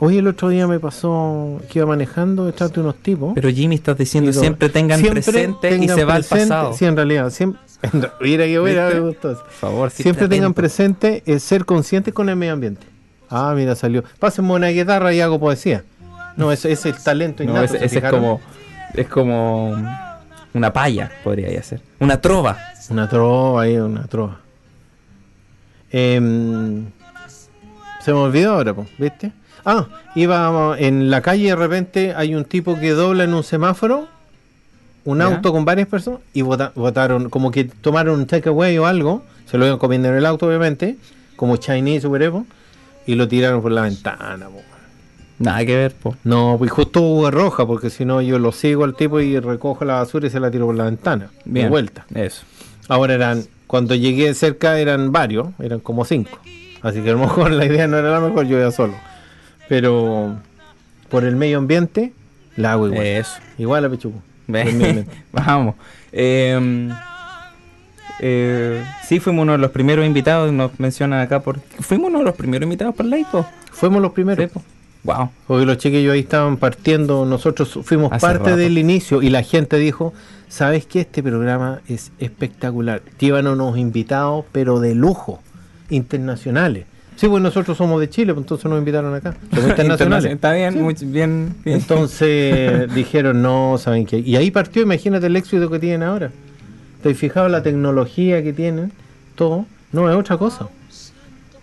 Hoy 0.00 0.18
el 0.18 0.28
otro 0.28 0.48
día 0.48 0.66
me 0.68 0.78
pasó 0.78 1.60
que 1.70 1.80
iba 1.80 1.86
manejando 1.88 2.44
de 2.44 2.80
unos 2.80 2.96
tipos. 2.96 3.32
pero 3.34 3.48
Jimmy, 3.50 3.74
estás 3.74 3.98
diciendo 3.98 4.32
siempre 4.32 4.68
tengan 4.68 5.00
Siempre 5.00 5.22
presente 5.22 5.76
y 5.76 5.88
se 5.88 6.04
va 6.04 6.14
al 6.14 6.24
pasado. 6.24 6.72
Sí, 6.72 6.84
en 6.84 6.94
realidad, 6.96 7.30
siempre. 7.30 7.60
Mira 8.20 8.44
que 8.44 8.58
¿Viste? 8.60 8.94
me 8.94 9.00
gustó. 9.00 9.28
Por 9.38 9.50
favor, 9.50 9.90
Siempre 9.90 10.28
tengan 10.28 10.46
atento. 10.52 10.54
presente 10.54 11.22
el 11.26 11.40
ser 11.40 11.64
conscientes 11.64 12.14
con 12.14 12.28
el 12.28 12.36
medio 12.36 12.52
ambiente. 12.52 12.86
Ah, 13.30 13.52
mira, 13.54 13.74
salió. 13.74 14.04
Pásenme 14.18 14.52
una 14.52 14.68
guitarra 14.68 15.12
y 15.12 15.20
hago 15.20 15.38
poesía. 15.38 15.84
No, 16.36 16.50
ese 16.50 16.72
es 16.72 16.86
el 16.86 16.96
talento 17.02 17.44
No, 17.44 17.50
innato. 17.50 17.66
ese, 17.66 17.78
¿se 17.80 17.84
ese 17.84 17.98
es 17.98 18.10
como 18.10 18.40
es 18.94 19.06
como 19.08 19.76
una 20.54 20.72
paya, 20.72 21.10
podría 21.22 21.62
ser. 21.62 21.82
Una 22.00 22.20
trova. 22.20 22.56
Una 22.90 23.08
trova 23.08 23.62
ahí, 23.62 23.76
una 23.76 24.06
trova. 24.06 24.40
Em, 25.90 26.86
se 28.02 28.12
me 28.12 28.18
olvidó 28.18 28.52
ahora, 28.54 28.74
¿viste? 28.98 29.32
Ah, 29.64 29.86
iba 30.14 30.76
en 30.78 31.10
la 31.10 31.20
calle 31.20 31.44
y 31.44 31.46
de 31.48 31.56
repente 31.56 32.14
hay 32.14 32.34
un 32.34 32.44
tipo 32.44 32.78
que 32.78 32.90
dobla 32.90 33.24
en 33.24 33.34
un 33.34 33.42
semáforo, 33.44 34.08
un 35.04 35.18
Ya. 35.18 35.24
auto 35.26 35.52
con 35.52 35.64
varias 35.64 35.88
personas, 35.88 36.20
y 36.32 36.42
vota- 36.42 36.72
votaron, 36.74 37.28
como 37.30 37.50
que 37.50 37.64
tomaron 37.64 38.20
un 38.20 38.26
takeaway 38.26 38.76
o 38.78 38.86
algo, 38.86 39.22
se 39.46 39.58
lo 39.58 39.66
iban 39.66 39.78
comiendo 39.78 40.08
en 40.08 40.16
el 40.16 40.26
auto, 40.26 40.46
obviamente, 40.46 40.96
como 41.36 41.56
Chinese 41.56 42.06
o 42.06 42.10
whatever, 42.10 42.42
y 43.06 43.14
lo 43.14 43.26
tiraron 43.28 43.62
por 43.62 43.72
la 43.72 43.82
ventana, 43.82 44.46
po. 44.46 44.60
Nada 45.38 45.64
que 45.64 45.76
ver, 45.76 45.94
po. 45.94 46.16
No, 46.24 46.56
pues 46.58 46.70
justo 46.70 47.00
hubo 47.00 47.30
roja, 47.30 47.64
porque 47.66 47.90
si 47.90 48.04
no 48.04 48.20
yo 48.20 48.38
lo 48.40 48.50
sigo 48.52 48.84
al 48.84 48.96
tipo 48.96 49.20
y 49.20 49.38
recojo 49.38 49.84
la 49.84 49.94
basura 49.94 50.26
y 50.26 50.30
se 50.30 50.40
la 50.40 50.50
tiro 50.50 50.66
por 50.66 50.74
la 50.74 50.84
ventana. 50.84 51.30
Bien. 51.44 51.66
De 51.66 51.70
vuelta. 51.70 52.04
Eso. 52.14 52.42
Ahora 52.88 53.14
eran, 53.14 53.44
cuando 53.68 53.94
llegué 53.94 54.34
cerca 54.34 54.78
eran 54.80 55.12
varios, 55.12 55.48
eran 55.60 55.78
como 55.78 56.04
cinco. 56.04 56.38
Así 56.82 57.02
que 57.02 57.10
a 57.10 57.12
lo 57.12 57.20
mejor 57.20 57.52
la 57.52 57.64
idea 57.66 57.86
no 57.86 57.96
era 57.98 58.10
la 58.10 58.20
mejor, 58.20 58.46
yo 58.46 58.58
iba 58.58 58.70
solo. 58.72 58.94
Pero 59.68 60.36
por 61.08 61.24
el 61.24 61.36
medio 61.36 61.58
ambiente, 61.58 62.12
la 62.56 62.72
hago 62.72 62.88
igual. 62.88 63.06
Eso. 63.06 63.38
Igual 63.58 63.84
a 63.84 63.90
Pichuco. 63.90 64.22
Vamos. 65.32 65.74
Eh, 66.12 66.88
eh, 68.20 68.84
sí, 69.06 69.20
fuimos 69.20 69.42
uno 69.42 69.52
de 69.52 69.58
los 69.58 69.70
primeros 69.70 70.06
invitados. 70.06 70.52
Nos 70.52 70.78
mencionan 70.80 71.20
acá 71.20 71.40
por. 71.40 71.60
Fuimos 71.80 72.08
uno 72.08 72.20
de 72.20 72.24
los 72.24 72.34
primeros 72.34 72.64
invitados 72.64 72.94
por 72.94 73.06
ley, 73.06 73.24
po. 73.30 73.46
Fuimos 73.70 74.02
los 74.02 74.12
primeros. 74.12 74.50
Sí. 74.52 74.60
Wow. 75.04 75.30
Porque 75.46 75.64
los 75.64 75.78
chiquillos 75.78 76.12
ahí 76.12 76.20
estaban 76.20 76.56
partiendo, 76.56 77.24
nosotros 77.24 77.78
fuimos 77.84 78.12
Hace 78.12 78.26
parte 78.26 78.50
rato. 78.50 78.56
del 78.56 78.78
inicio 78.78 79.22
y 79.22 79.30
la 79.30 79.42
gente 79.42 79.78
dijo, 79.78 80.12
¿sabes 80.48 80.86
qué? 80.86 81.00
Este 81.00 81.22
programa 81.22 81.80
es 81.88 82.10
espectacular. 82.18 83.02
Llevan 83.18 83.46
unos 83.46 83.78
invitados, 83.78 84.44
pero 84.50 84.80
de 84.80 84.94
lujo, 84.94 85.40
internacionales. 85.88 86.86
Sí, 87.18 87.26
pues 87.26 87.42
nosotros 87.42 87.76
somos 87.76 88.00
de 88.00 88.08
Chile, 88.08 88.32
pues 88.32 88.44
entonces 88.44 88.70
nos 88.70 88.78
invitaron 88.78 89.12
acá. 89.12 89.34
Somos 89.52 89.70
internacionales. 89.70 90.32
Está 90.32 90.52
bien, 90.52 90.80
muy 90.80 90.94
bien. 91.00 91.52
bien. 91.64 91.76
Entonces 91.76 92.94
dijeron, 92.94 93.42
no, 93.42 93.76
¿saben 93.76 94.06
qué? 94.06 94.18
Y 94.20 94.36
ahí 94.36 94.52
partió, 94.52 94.82
imagínate 94.82 95.26
el 95.26 95.34
éxito 95.34 95.68
que 95.68 95.80
tienen 95.80 96.04
ahora. 96.04 96.30
¿Te 97.02 97.12
fijado 97.16 97.48
la 97.48 97.60
tecnología 97.64 98.40
que 98.44 98.52
tienen? 98.52 98.92
Todo. 99.34 99.66
No, 99.90 100.08
es 100.08 100.16
otra 100.16 100.36
cosa. 100.36 100.68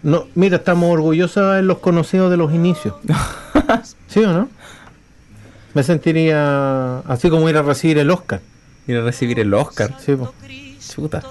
No, 0.04 0.28
mira, 0.36 0.58
estamos 0.58 0.92
orgullosos 0.92 1.56
de 1.56 1.62
los 1.62 1.78
conocidos 1.78 2.30
de 2.30 2.36
los 2.36 2.54
inicios. 2.54 2.96
¿Sí 4.08 4.20
o 4.20 4.34
no? 4.34 4.50
Me 5.74 5.84
sentiría 5.84 7.00
así 7.00 7.30
como 7.30 7.50
ir 7.50 7.56
a 7.56 7.62
recibir 7.62 7.98
el 8.00 8.12
Oscar. 8.12 8.42
Ir 8.88 8.98
a 8.98 9.04
recibir 9.04 9.40
el 9.40 9.54
Oscar. 9.54 9.96
Sí, 10.00 10.16
po. 10.16 10.34
Chuta. 10.80 11.24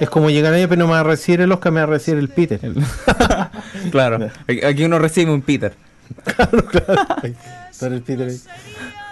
Es 0.00 0.10
como 0.10 0.30
llegar 0.30 0.52
allá, 0.52 0.68
pero 0.68 0.78
no 0.80 0.86
me 0.86 0.92
va 0.92 1.00
a 1.00 1.04
recibir 1.04 1.40
el 1.40 1.52
Oscar, 1.52 1.72
me 1.72 1.80
va 1.80 1.84
a 1.84 1.86
recibir 1.86 2.18
el 2.20 2.28
Peter. 2.28 2.60
claro. 3.90 4.28
Aquí 4.66 4.84
uno 4.84 4.98
recibe 4.98 5.32
un 5.32 5.42
Peter. 5.42 5.72
Ay, 7.22 7.34
está 7.70 7.86
el 7.88 8.02
Peter 8.02 8.28
ahí. 8.28 8.40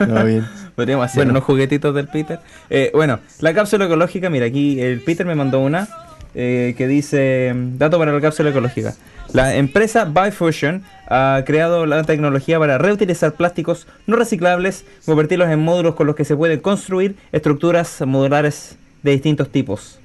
No, 0.07 0.25
bien. 0.25 0.47
Podríamos 0.75 1.07
hacer 1.07 1.19
Bueno. 1.21 1.33
unos 1.33 1.45
juguetitos 1.45 1.95
del 1.95 2.09
Peter. 2.09 2.41
Eh, 2.69 2.91
bueno, 2.95 3.21
la 3.41 3.55
cápsula 3.55 3.85
ecológica, 3.87 4.29
mira, 4.31 4.47
aquí 4.47 4.81
el 4.81 5.01
Peter 5.01 5.25
me 5.25 5.35
mandó 5.35 5.61
una 5.61 5.89
eh, 6.35 6.75
que 6.77 6.89
dice, 6.89 7.53
mm, 7.55 7.79
dato 7.79 7.99
para 7.99 8.13
la 8.13 8.21
cápsula 8.21 8.51
ecológica. 8.51 8.95
La 9.33 9.55
empresa 9.57 10.05
Bifusion 10.05 10.83
ha 11.09 11.43
creado 11.47 11.87
la 11.87 12.03
tecnología 12.05 12.59
para 12.59 12.77
reutilizar 12.79 13.33
plásticos 13.33 13.87
no 14.07 14.17
reciclables, 14.17 14.85
convertirlos 15.07 15.49
en 15.49 15.61
módulos 15.61 15.95
con 15.95 16.07
los 16.07 16.17
que 16.17 16.25
se 16.25 16.37
pueden 16.37 16.61
construir 16.61 17.17
estructuras 17.33 18.01
modulares 18.07 18.77
de 19.03 19.13
distintos 19.13 19.49
tipos. 19.51 19.99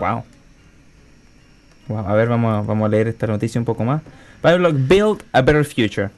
Wow. 0.00 0.24
Wow, 1.88 2.06
a 2.08 2.14
ver, 2.14 2.28
vamos 2.28 2.52
a, 2.54 2.60
vamos 2.66 2.86
a 2.86 2.88
leer 2.88 3.08
esta 3.08 3.26
noticia 3.26 3.60
un 3.60 3.64
poco 3.64 3.84
más. 3.84 4.02
Bioblock 4.42 4.74
Build 4.88 5.22
a 5.32 5.42
Better 5.42 5.64
Future. 5.64 6.10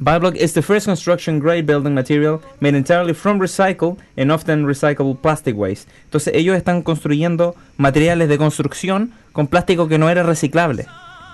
Bioblock 0.00 0.36
is 0.36 0.52
the 0.54 0.62
first 0.62 0.86
construction 0.86 1.40
grade 1.40 1.66
building 1.66 1.92
material 1.92 2.40
made 2.60 2.76
entirely 2.76 3.12
from 3.12 3.40
recycled 3.40 3.98
and 4.16 4.30
often 4.30 4.64
recyclable 4.64 5.20
plastic 5.20 5.56
waste. 5.56 5.88
Entonces 6.04 6.32
ellos 6.34 6.56
están 6.56 6.82
construyendo 6.82 7.56
materiales 7.76 8.28
de 8.28 8.38
construcción 8.38 9.12
con 9.32 9.48
plástico 9.48 9.88
que 9.88 9.98
no 9.98 10.08
era 10.08 10.22
reciclable. 10.22 10.86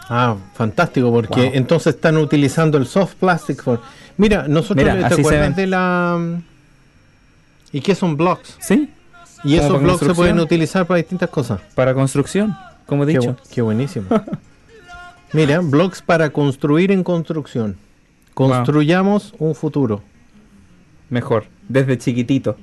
Ah, 0.08 0.36
fantástico, 0.54 1.12
porque 1.12 1.42
Wow. 1.42 1.50
entonces 1.54 1.94
están 1.94 2.16
utilizando 2.16 2.78
el 2.78 2.86
soft 2.86 3.14
plastic 3.16 3.62
for... 3.62 3.80
Mira, 4.16 4.48
nosotros, 4.48 4.76
Mira, 4.84 5.08
¿te 5.08 5.14
acuerdas 5.14 5.56
de 5.56 5.66
la... 5.66 6.40
¿Y 7.72 7.80
qué 7.80 7.94
son 7.94 8.16
blocks? 8.16 8.56
¿Sí? 8.60 8.88
Y 9.44 9.56
esos 9.56 9.80
blocks 9.82 10.06
se 10.06 10.14
pueden 10.14 10.38
utilizar 10.40 10.86
para 10.86 10.98
distintas 10.98 11.28
cosas. 11.30 11.60
Para 11.74 11.92
construcción, 11.94 12.56
como 12.86 13.04
he 13.04 13.06
dicho. 13.06 13.36
qué 13.52 13.60
buenísimo. 13.62 14.06
Mira, 15.32 15.60
blocks 15.60 16.00
para 16.02 16.30
construir 16.30 16.90
en 16.92 17.02
construcción. 17.04 17.76
Construyamos 18.34 19.34
un 19.38 19.54
futuro. 19.54 20.02
Mejor, 21.10 21.46
desde 21.68 21.98
chiquitito. 21.98 22.56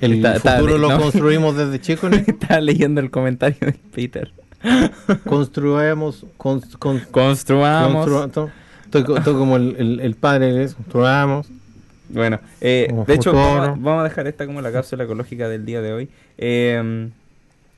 El 0.00 0.24
Está- 0.24 0.56
futuro 0.56 0.78
lo 0.78 0.88
no. 0.90 0.98
construimos 1.00 1.56
desde 1.56 1.80
chicos. 1.80 2.10
¿no? 2.10 2.16
Estaba 2.16 2.60
leyendo 2.60 3.00
el 3.00 3.10
comentario 3.10 3.58
de 3.60 3.72
Peter. 3.72 4.32
Construamos. 5.26 6.24
constru- 6.38 8.30
to- 8.30 8.50
Estoy, 8.84 9.04
co- 9.04 9.16
estoy 9.18 9.34
como 9.34 9.56
el, 9.56 9.76
el- 9.78 10.00
el 10.00 10.14
padre 10.14 10.52
de 10.52 10.64
eso. 10.64 10.76
Construyamos. 10.76 11.48
Bueno, 12.08 12.40
eh, 12.60 12.92
de 13.06 13.14
hecho, 13.14 13.32
vamos 13.32 13.68
a, 13.68 13.70
vamos 13.70 14.00
a 14.00 14.04
dejar 14.04 14.26
esta 14.26 14.46
como 14.46 14.60
la 14.60 14.72
cápsula 14.72 15.04
ecológica 15.04 15.48
del 15.48 15.64
día 15.64 15.82
de 15.82 15.92
hoy. 15.92 16.08
Eh, 16.38 17.10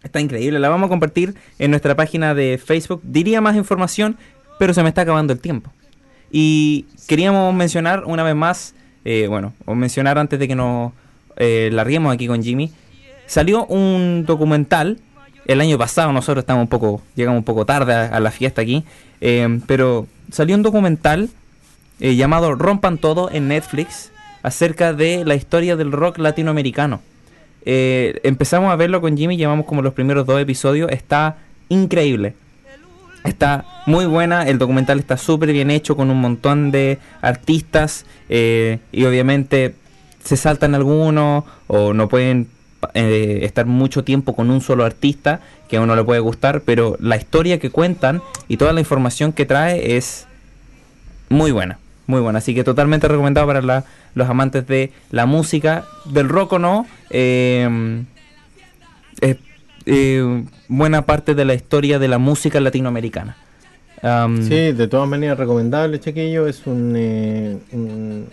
está 0.02 0.20
increíble, 0.20 0.58
la 0.58 0.68
vamos 0.68 0.86
a 0.86 0.88
compartir 0.88 1.34
en 1.58 1.70
nuestra 1.70 1.94
página 1.96 2.34
de 2.34 2.60
Facebook. 2.64 3.00
Diría 3.02 3.40
más 3.40 3.56
información, 3.56 4.16
pero 4.58 4.72
se 4.74 4.82
me 4.82 4.88
está 4.88 5.02
acabando 5.02 5.32
el 5.32 5.40
tiempo. 5.40 5.70
Y 6.30 6.86
queríamos 7.08 7.52
mencionar 7.54 8.04
una 8.04 8.22
vez 8.22 8.36
más, 8.36 8.74
eh, 9.04 9.26
bueno, 9.28 9.52
o 9.66 9.74
mencionar 9.74 10.18
antes 10.18 10.38
de 10.38 10.46
que 10.46 10.54
nos 10.54 10.92
eh, 11.36 11.70
larguemos 11.72 12.12
aquí 12.14 12.26
con 12.26 12.42
Jimmy, 12.42 12.70
salió 13.26 13.66
un 13.66 14.24
documental 14.26 14.98
el 15.46 15.60
año 15.60 15.78
pasado, 15.78 16.12
nosotros 16.12 16.42
estamos 16.42 16.62
un 16.62 16.68
poco, 16.68 17.02
llegamos 17.16 17.38
un 17.38 17.44
poco 17.44 17.66
tarde 17.66 17.94
a, 17.94 18.06
a 18.06 18.20
la 18.20 18.30
fiesta 18.30 18.62
aquí, 18.62 18.84
eh, 19.20 19.60
pero 19.66 20.06
salió 20.30 20.54
un 20.54 20.62
documental 20.62 21.30
eh, 21.98 22.14
llamado 22.14 22.54
Rompan 22.54 22.98
Todo 22.98 23.30
en 23.30 23.48
Netflix 23.48 24.12
acerca 24.42 24.92
de 24.92 25.24
la 25.24 25.34
historia 25.34 25.76
del 25.76 25.92
rock 25.92 26.18
latinoamericano. 26.18 27.00
Eh, 27.64 28.20
empezamos 28.22 28.72
a 28.72 28.76
verlo 28.76 29.00
con 29.00 29.16
Jimmy, 29.16 29.36
llevamos 29.36 29.66
como 29.66 29.82
los 29.82 29.94
primeros 29.94 30.26
dos 30.26 30.40
episodios, 30.40 30.90
está 30.90 31.36
increíble. 31.68 32.34
Está 33.24 33.66
muy 33.86 34.06
buena, 34.06 34.48
el 34.48 34.58
documental 34.58 34.98
está 34.98 35.18
súper 35.18 35.52
bien 35.52 35.70
hecho 35.70 35.94
con 35.94 36.10
un 36.10 36.20
montón 36.20 36.70
de 36.70 36.98
artistas 37.20 38.06
eh, 38.30 38.78
y 38.92 39.04
obviamente 39.04 39.74
se 40.24 40.36
saltan 40.36 40.74
algunos 40.74 41.44
o 41.66 41.92
no 41.92 42.08
pueden 42.08 42.48
eh, 42.94 43.40
estar 43.42 43.66
mucho 43.66 44.04
tiempo 44.04 44.34
con 44.34 44.50
un 44.50 44.62
solo 44.62 44.84
artista 44.84 45.40
que 45.68 45.76
a 45.76 45.82
uno 45.82 45.94
le 45.96 46.02
puede 46.02 46.20
gustar, 46.20 46.62
pero 46.62 46.96
la 46.98 47.16
historia 47.16 47.58
que 47.58 47.70
cuentan 47.70 48.22
y 48.48 48.56
toda 48.56 48.72
la 48.72 48.80
información 48.80 49.32
que 49.32 49.44
trae 49.44 49.96
es 49.96 50.26
muy 51.28 51.52
buena, 51.52 51.78
muy 52.10 52.20
buena. 52.20 52.38
Así 52.40 52.54
que 52.54 52.64
totalmente 52.64 53.08
recomendado 53.08 53.46
para 53.46 53.62
la- 53.62 53.84
los 54.14 54.28
amantes 54.28 54.66
de 54.66 54.92
la 55.10 55.24
música, 55.26 55.84
del 56.04 56.28
rock 56.28 56.52
o 56.54 56.58
no. 56.58 56.86
eh, 57.12 58.04
es 59.22 59.36
buena 60.68 61.02
parte 61.06 61.34
de 61.34 61.44
la 61.44 61.54
historia 61.54 61.98
de 61.98 62.08
la 62.08 62.18
música 62.18 62.60
latinoamericana. 62.60 63.36
Am, 64.02 64.42
Sí, 64.42 64.72
de 64.72 64.88
todas 64.88 65.08
maneras 65.08 65.38
recomendable, 65.38 66.00
chiquillo. 66.00 66.46
Es 66.46 66.66
un, 66.66 66.94
eh, 66.96 67.58
un- 67.72 68.26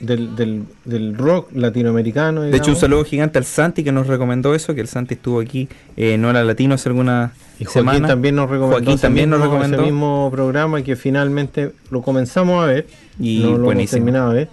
del, 0.00 0.34
del, 0.36 0.64
del 0.84 1.16
rock 1.16 1.48
latinoamericano. 1.54 2.42
De 2.42 2.56
hecho, 2.56 2.70
un 2.70 2.76
saludo 2.76 3.04
gigante 3.04 3.38
al 3.38 3.44
Santi 3.44 3.84
que 3.84 3.92
nos 3.92 4.06
recomendó 4.06 4.54
eso, 4.54 4.74
que 4.74 4.80
el 4.80 4.88
Santi 4.88 5.14
estuvo 5.14 5.40
aquí, 5.40 5.68
eh, 5.96 6.16
no 6.18 6.30
era 6.30 6.42
latino 6.42 6.74
hace 6.74 6.88
alguna 6.88 7.32
Y 7.58 7.64
Joaquín 7.64 7.72
semana. 7.92 8.08
también 8.08 8.34
nos 8.36 8.48
recomendó 8.50 8.76
Joaquín 8.78 8.98
también 8.98 9.30
nos 9.30 9.38
mismo- 9.40 9.52
recomendó. 9.52 9.76
ese 9.82 9.86
mismo 9.92 10.28
programa 10.32 10.82
que 10.82 10.96
finalmente 10.96 11.72
lo 11.90 12.02
comenzamos 12.02 12.62
a 12.62 12.66
ver 12.66 12.86
Y 13.18 13.40
no 13.42 13.58
lo 13.58 13.70
hemos 13.72 13.90
terminado 13.90 14.32
ver. 14.32 14.48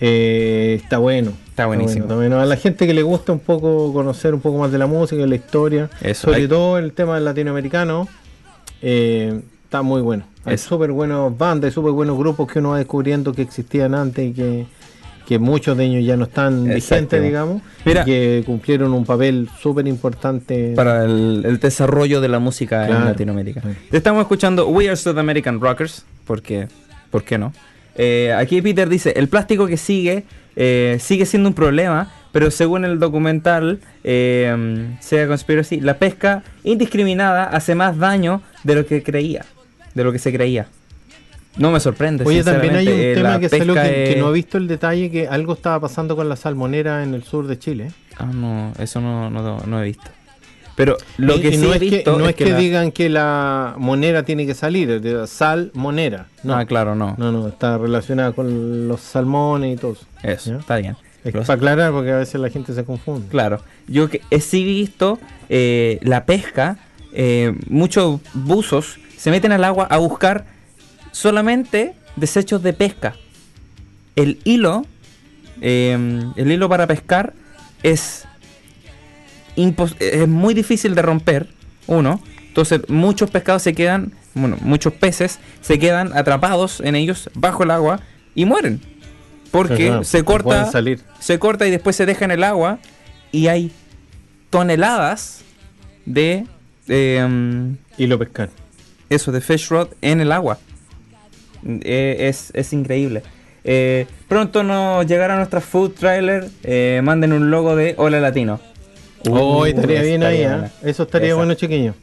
Eh, 0.00 0.80
está 0.82 0.98
bueno, 0.98 1.32
Está 1.48 1.66
buenísimo. 1.66 2.02
Está 2.04 2.16
bueno, 2.16 2.40
A 2.40 2.44
la 2.46 2.56
gente 2.56 2.86
que 2.86 2.94
le 2.94 3.02
gusta 3.02 3.32
un 3.32 3.38
poco 3.38 3.92
conocer 3.92 4.34
un 4.34 4.40
poco 4.40 4.58
más 4.58 4.72
de 4.72 4.78
la 4.78 4.86
música, 4.88 5.20
de 5.22 5.28
la 5.28 5.36
historia, 5.36 5.88
Eso, 6.02 6.22
sobre 6.28 6.42
hay- 6.42 6.48
todo 6.48 6.78
el 6.78 6.92
tema 6.92 7.18
latinoamericano, 7.20 8.08
eh, 8.82 9.40
está 9.64 9.82
muy 9.82 10.02
bueno. 10.02 10.24
Hay 10.44 10.58
súper 10.58 10.92
buenas 10.92 11.36
bandas, 11.38 11.72
súper 11.72 11.92
buenos 11.92 12.18
grupos 12.18 12.50
que 12.52 12.58
uno 12.58 12.70
va 12.70 12.78
descubriendo 12.78 13.32
que 13.32 13.42
existían 13.42 13.94
antes 13.94 14.30
y 14.30 14.32
que, 14.32 14.66
que 15.26 15.38
muchos 15.38 15.76
de 15.76 15.84
ellos 15.86 16.04
ya 16.04 16.16
no 16.16 16.24
están 16.24 16.64
vigentes, 16.64 17.22
digamos, 17.22 17.62
Mira. 17.84 18.02
y 18.02 18.04
que 18.04 18.42
cumplieron 18.44 18.92
un 18.92 19.04
papel 19.06 19.48
súper 19.60 19.86
importante. 19.86 20.72
Para 20.76 21.04
el, 21.04 21.42
el 21.46 21.58
desarrollo 21.58 22.20
de 22.20 22.28
la 22.28 22.38
música 22.38 22.82
en 22.82 22.88
Claro. 22.88 23.04
Latinoamérica. 23.06 23.60
Sí. 23.62 23.68
Estamos 23.92 24.20
escuchando 24.22 24.68
We 24.68 24.86
Are 24.88 24.96
South 24.96 25.18
American 25.18 25.60
Rockers, 25.60 26.04
porque, 26.26 26.68
¿por 27.10 27.22
qué 27.24 27.38
no? 27.38 27.52
Eh, 27.96 28.34
aquí 28.36 28.60
Peter 28.60 28.88
dice, 28.88 29.12
el 29.16 29.28
plástico 29.28 29.66
que 29.66 29.76
sigue 29.76 30.24
eh, 30.56 30.98
sigue 31.00 31.26
siendo 31.26 31.48
un 31.48 31.54
problema, 31.54 32.12
pero 32.32 32.50
según 32.50 32.84
el 32.84 32.98
documental 32.98 33.80
eh, 34.04 34.86
Sega 35.00 35.26
Conspiracy, 35.28 35.80
la 35.80 35.98
pesca 35.98 36.42
indiscriminada 36.64 37.44
hace 37.44 37.74
más 37.74 37.96
daño 37.98 38.42
de 38.64 38.74
lo 38.74 38.86
que 38.86 39.02
creía, 39.02 39.44
de 39.94 40.04
lo 40.04 40.12
que 40.12 40.18
se 40.18 40.32
creía. 40.32 40.66
No 41.56 41.70
me 41.70 41.78
sorprende. 41.80 42.24
Oye, 42.24 42.42
también 42.42 42.74
hay 42.76 42.88
un 42.88 42.94
eh, 42.94 43.12
tema 43.14 43.38
que, 43.38 43.48
salió 43.48 43.74
que, 43.74 44.16
no 44.18 44.30
he 44.30 44.32
visto 44.32 44.58
el 44.58 44.66
detalle, 44.66 45.10
que 45.10 45.28
algo 45.28 45.52
estaba 45.52 45.80
pasando 45.80 46.16
con 46.16 46.28
la 46.28 46.36
salmonera 46.36 47.02
en 47.04 47.14
el 47.14 47.22
sur 47.22 47.46
de 47.46 47.58
Chile. 47.58 47.92
Ah, 48.18 48.26
no, 48.26 48.72
eso 48.78 49.00
no, 49.00 49.30
no, 49.30 49.60
no 49.64 49.80
he 49.80 49.84
visto. 49.84 50.04
Pero 50.76 50.96
lo 51.18 51.36
Y- 51.36 51.40
que 51.40 51.48
y 51.50 51.52
sí 51.52 51.58
no 51.58 51.72
he 51.72 51.76
es 51.76 51.80
que, 51.80 52.02
no 52.06 52.28
es 52.28 52.34
que, 52.34 52.46
la- 52.50 52.58
digan 52.58 52.90
que 52.90 53.08
la 53.08 53.74
monera 53.78 54.24
tiene 54.24 54.44
que 54.46 54.54
salir, 54.54 55.00
sal 55.28 55.70
monera. 55.74 56.26
No, 56.42 56.56
Ah, 56.56 56.64
claro, 56.64 56.96
no. 56.96 57.14
no, 57.16 57.30
no, 57.30 57.46
está 57.46 57.78
relacionada 57.78 58.32
con 58.32 58.88
los 58.88 59.00
salmones 59.00 59.74
y 59.76 59.80
todo 59.80 59.92
eso. 59.92 60.06
Eso, 60.24 60.50
¿Ya? 60.50 60.56
está 60.58 60.76
bien. 60.78 60.96
Es 61.24 61.32
Los- 61.32 61.46
para 61.46 61.56
aclarar 61.56 61.92
porque 61.92 62.10
a 62.10 62.16
veces 62.16 62.40
la 62.40 62.50
gente 62.50 62.74
se 62.74 62.84
confunde. 62.84 63.28
Claro, 63.28 63.60
yo 63.86 64.10
que 64.10 64.20
he 64.30 64.40
sí 64.40 64.64
visto 64.64 65.20
eh, 65.48 66.00
la 66.02 66.24
pesca, 66.26 66.78
eh, 67.12 67.54
muchos 67.68 68.20
buzos 68.34 68.98
se 69.16 69.30
meten 69.30 69.52
al 69.52 69.62
agua 69.62 69.86
a 69.88 69.98
buscar 69.98 70.44
solamente 71.14 71.94
desechos 72.16 72.62
de 72.62 72.72
pesca. 72.72 73.14
El 74.16 74.40
hilo, 74.44 74.84
eh, 75.60 75.96
el 76.36 76.52
hilo 76.52 76.68
para 76.68 76.86
pescar 76.86 77.32
es, 77.82 78.26
muy 80.26 80.54
difícil 80.54 80.94
de 80.94 81.02
romper, 81.02 81.48
uno. 81.86 82.20
Entonces 82.48 82.88
muchos 82.88 83.30
pescados 83.30 83.62
se 83.62 83.74
quedan, 83.74 84.12
bueno, 84.34 84.56
muchos 84.60 84.92
peces 84.92 85.38
se 85.60 85.78
quedan 85.78 86.16
atrapados 86.16 86.80
en 86.80 86.96
ellos 86.96 87.30
bajo 87.34 87.62
el 87.62 87.70
agua 87.70 88.00
y 88.34 88.44
mueren. 88.44 88.80
Porque 89.50 90.00
se 90.02 90.24
corta 90.24 90.70
salir. 90.70 91.00
se 91.20 91.38
corta 91.38 91.66
y 91.66 91.70
después 91.70 91.94
se 91.94 92.06
deja 92.06 92.24
en 92.24 92.32
el 92.32 92.42
agua 92.42 92.80
y 93.30 93.46
hay 93.46 93.70
toneladas 94.50 95.42
de 96.06 96.46
eh, 96.88 97.24
mm, 97.28 97.76
Y 97.98 98.08
lo 98.08 98.18
pescar. 98.18 98.50
eso 99.10 99.30
de 99.30 99.40
fish 99.40 99.68
rod 99.68 99.90
en 100.02 100.20
el 100.20 100.32
agua 100.32 100.58
Eh, 101.66 102.28
es, 102.28 102.50
es 102.54 102.72
increíble 102.72 103.22
Eh, 103.64 104.06
pronto 104.28 104.62
nos 104.62 105.06
llegará 105.06 105.36
nuestra 105.36 105.60
food 105.60 105.92
trailer 105.92 106.48
eh, 106.62 107.00
manden 107.02 107.32
un 107.32 107.50
logo 107.50 107.74
de 107.76 107.94
Hola 107.96 108.20
Latino 108.20 108.60
Oh, 109.30 109.62
Uh, 109.62 109.64
estaría 109.64 110.02
bien 110.02 110.22
ahí, 110.22 110.42
estaría 110.42 110.46
¿eh? 110.46 110.50
buena. 110.50 110.72
Eso 110.82 111.02
estaría 111.04 111.34
bueno, 111.34 111.54
chiquillo. 111.54 111.94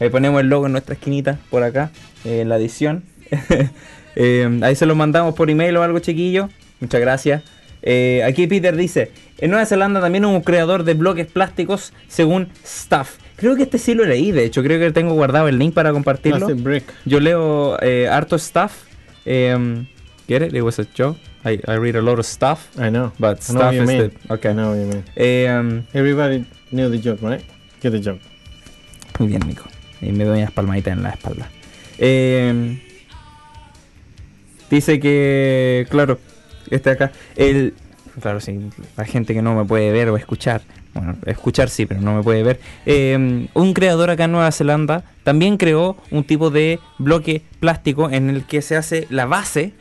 Ahí 0.00 0.08
ponemos 0.08 0.40
el 0.40 0.48
logo 0.48 0.66
en 0.66 0.72
nuestra 0.72 0.94
esquinita 0.94 1.38
por 1.50 1.62
acá, 1.62 1.90
eh, 2.24 2.40
en 2.40 2.48
la 2.48 2.56
edición. 2.56 3.04
Eh, 4.14 4.58
ahí 4.60 4.74
se 4.76 4.84
lo 4.84 4.94
mandamos 4.94 5.34
por 5.34 5.48
email 5.48 5.74
o 5.78 5.82
algo, 5.82 5.98
chiquillo. 5.98 6.50
Muchas 6.80 7.00
gracias. 7.00 7.42
Eh, 7.80 8.22
aquí 8.26 8.46
Peter 8.46 8.76
dice: 8.76 9.10
En 9.38 9.50
Nueva 9.50 9.64
Zelanda 9.64 10.02
también 10.02 10.26
hubo 10.26 10.34
un 10.34 10.42
creador 10.42 10.84
de 10.84 10.92
bloques 10.92 11.26
plásticos 11.26 11.94
según 12.08 12.48
Stuff. 12.62 13.16
Creo 13.36 13.56
que 13.56 13.62
este 13.62 13.78
sí 13.78 13.94
lo 13.94 14.04
leí, 14.04 14.30
de 14.30 14.44
hecho, 14.44 14.62
creo 14.62 14.78
que 14.78 14.92
tengo 14.92 15.14
guardado 15.14 15.48
el 15.48 15.58
link 15.58 15.72
para 15.72 15.92
compartirlo. 15.92 16.46
Yo 17.06 17.20
leo 17.20 17.78
eh, 17.80 18.06
harto 18.06 18.38
stuff. 18.38 18.72
Um, 19.26 19.86
get 20.26 20.42
it? 20.42 20.54
It 20.54 20.62
was 20.62 20.78
a 20.78 20.84
joke. 20.84 21.16
I, 21.44 21.58
I 21.66 21.74
read 21.74 21.96
a 21.96 22.02
lot 22.02 22.18
of 22.18 22.26
stuff. 22.26 22.68
I 22.78 22.90
know. 22.90 23.12
But 23.18 23.38
I 23.48 23.52
know 23.52 23.58
stuff 23.60 23.74
you 23.74 23.82
is 23.82 23.88
mean. 23.88 23.98
the- 24.28 24.34
okay. 24.34 24.50
I 24.50 24.52
know 24.54 24.70
what 24.70 24.78
you 24.78 24.86
mean. 24.86 25.48
Um, 25.48 25.86
Everybody 25.94 26.46
knew 26.70 26.88
the 26.88 26.98
joke, 26.98 27.20
right? 27.22 27.44
Get 27.80 27.90
the 27.92 28.00
joke. 28.00 28.20
Muy 29.18 29.28
bien, 29.28 29.42
Nico. 29.46 29.64
Y 30.00 30.12
me 30.12 30.24
doy 30.24 30.38
unas 30.40 30.52
palmaditas 30.52 30.92
en 30.96 31.02
la 31.02 31.10
espalda. 31.10 31.48
Eh, 31.98 32.80
dice 34.70 34.98
que, 34.98 35.86
claro, 35.90 36.18
este 36.70 36.90
acá, 36.90 37.12
el, 37.36 37.74
claro, 38.20 38.40
sí, 38.40 38.58
la 38.96 39.04
gente 39.04 39.34
que 39.34 39.42
no 39.42 39.54
me 39.54 39.64
puede 39.64 39.92
ver 39.92 40.08
o 40.08 40.16
escuchar, 40.16 40.62
bueno, 40.94 41.16
escuchar 41.26 41.68
sí, 41.70 41.86
pero 41.86 42.00
no 42.00 42.14
me 42.14 42.22
puede 42.22 42.42
ver, 42.42 42.60
eh, 42.86 43.48
un 43.54 43.72
creador 43.72 44.10
acá 44.10 44.24
en 44.24 44.32
Nueva 44.32 44.52
Zelanda 44.52 45.04
también 45.24 45.56
creó 45.56 45.96
un 46.10 46.24
tipo 46.24 46.50
de 46.50 46.80
bloque 46.98 47.42
plástico 47.60 48.10
en 48.10 48.28
el 48.28 48.44
que 48.44 48.62
se 48.62 48.76
hace 48.76 49.06
la 49.08 49.26
base 49.26 49.72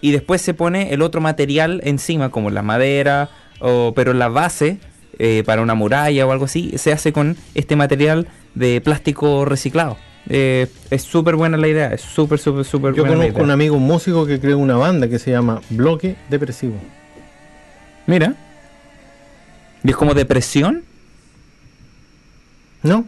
y 0.00 0.12
después 0.12 0.40
se 0.42 0.54
pone 0.54 0.92
el 0.92 1.02
otro 1.02 1.20
material 1.20 1.80
encima, 1.84 2.30
como 2.30 2.50
la 2.50 2.62
madera, 2.62 3.30
o, 3.60 3.92
pero 3.94 4.14
la 4.14 4.28
base 4.28 4.78
eh, 5.18 5.42
para 5.44 5.62
una 5.62 5.74
muralla 5.74 6.26
o 6.26 6.32
algo 6.32 6.44
así, 6.44 6.72
se 6.76 6.92
hace 6.92 7.12
con 7.12 7.36
este 7.54 7.76
material 7.76 8.28
de 8.54 8.80
plástico 8.80 9.44
reciclado. 9.44 9.96
Eh, 10.28 10.66
es 10.90 11.02
súper 11.02 11.36
buena 11.36 11.56
la 11.56 11.68
idea, 11.68 11.92
es 11.92 12.02
súper, 12.02 12.38
súper, 12.38 12.64
súper 12.64 12.94
Yo 12.94 13.02
buena 13.02 13.16
la 13.16 13.22
conozco 13.22 13.38
idea. 13.38 13.44
un 13.44 13.50
amigo 13.50 13.78
músico 13.78 14.26
que 14.26 14.38
creó 14.38 14.58
una 14.58 14.76
banda 14.76 15.08
que 15.08 15.18
se 15.18 15.30
llama 15.30 15.60
Bloque 15.70 16.16
Depresivo. 16.28 16.76
Mira. 18.06 18.34
¿Y 19.84 19.90
es 19.90 19.96
como 19.96 20.14
depresión? 20.14 20.82
¿No? 22.82 23.04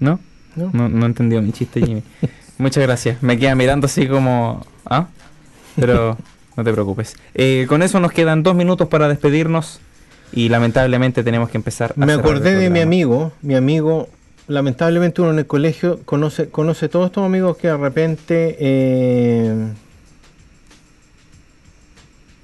¿No? 0.00 0.20
No. 0.56 0.70
No, 0.72 0.88
no 0.88 1.06
entendió 1.06 1.40
mi 1.42 1.52
chiste, 1.52 1.80
Jimmy. 1.80 2.02
Muchas 2.58 2.82
gracias. 2.82 3.22
Me 3.22 3.38
queda 3.38 3.54
mirando 3.54 3.86
así 3.86 4.06
como... 4.06 4.66
¿Ah? 4.84 5.08
Pero 5.76 6.16
no 6.56 6.64
te 6.64 6.72
preocupes. 6.72 7.16
Eh, 7.34 7.66
con 7.68 7.82
eso 7.82 8.00
nos 8.00 8.12
quedan 8.12 8.42
dos 8.42 8.54
minutos 8.54 8.88
para 8.88 9.08
despedirnos 9.08 9.80
y 10.32 10.48
lamentablemente 10.48 11.22
tenemos 11.22 11.48
que 11.50 11.56
empezar 11.56 11.94
a 11.96 12.04
Me 12.04 12.12
acordé 12.12 12.54
de 12.54 12.68
mi 12.68 12.80
amigo, 12.80 13.32
mi 13.40 13.54
amigo, 13.54 14.08
lamentablemente 14.46 15.22
uno 15.22 15.30
en 15.30 15.38
el 15.38 15.46
colegio 15.46 16.00
conoce, 16.04 16.48
conoce 16.50 16.88
todos 16.88 17.06
estos 17.06 17.24
amigos 17.24 17.56
que 17.56 17.68
de 17.68 17.76
repente 17.76 18.56
eh, 18.58 19.68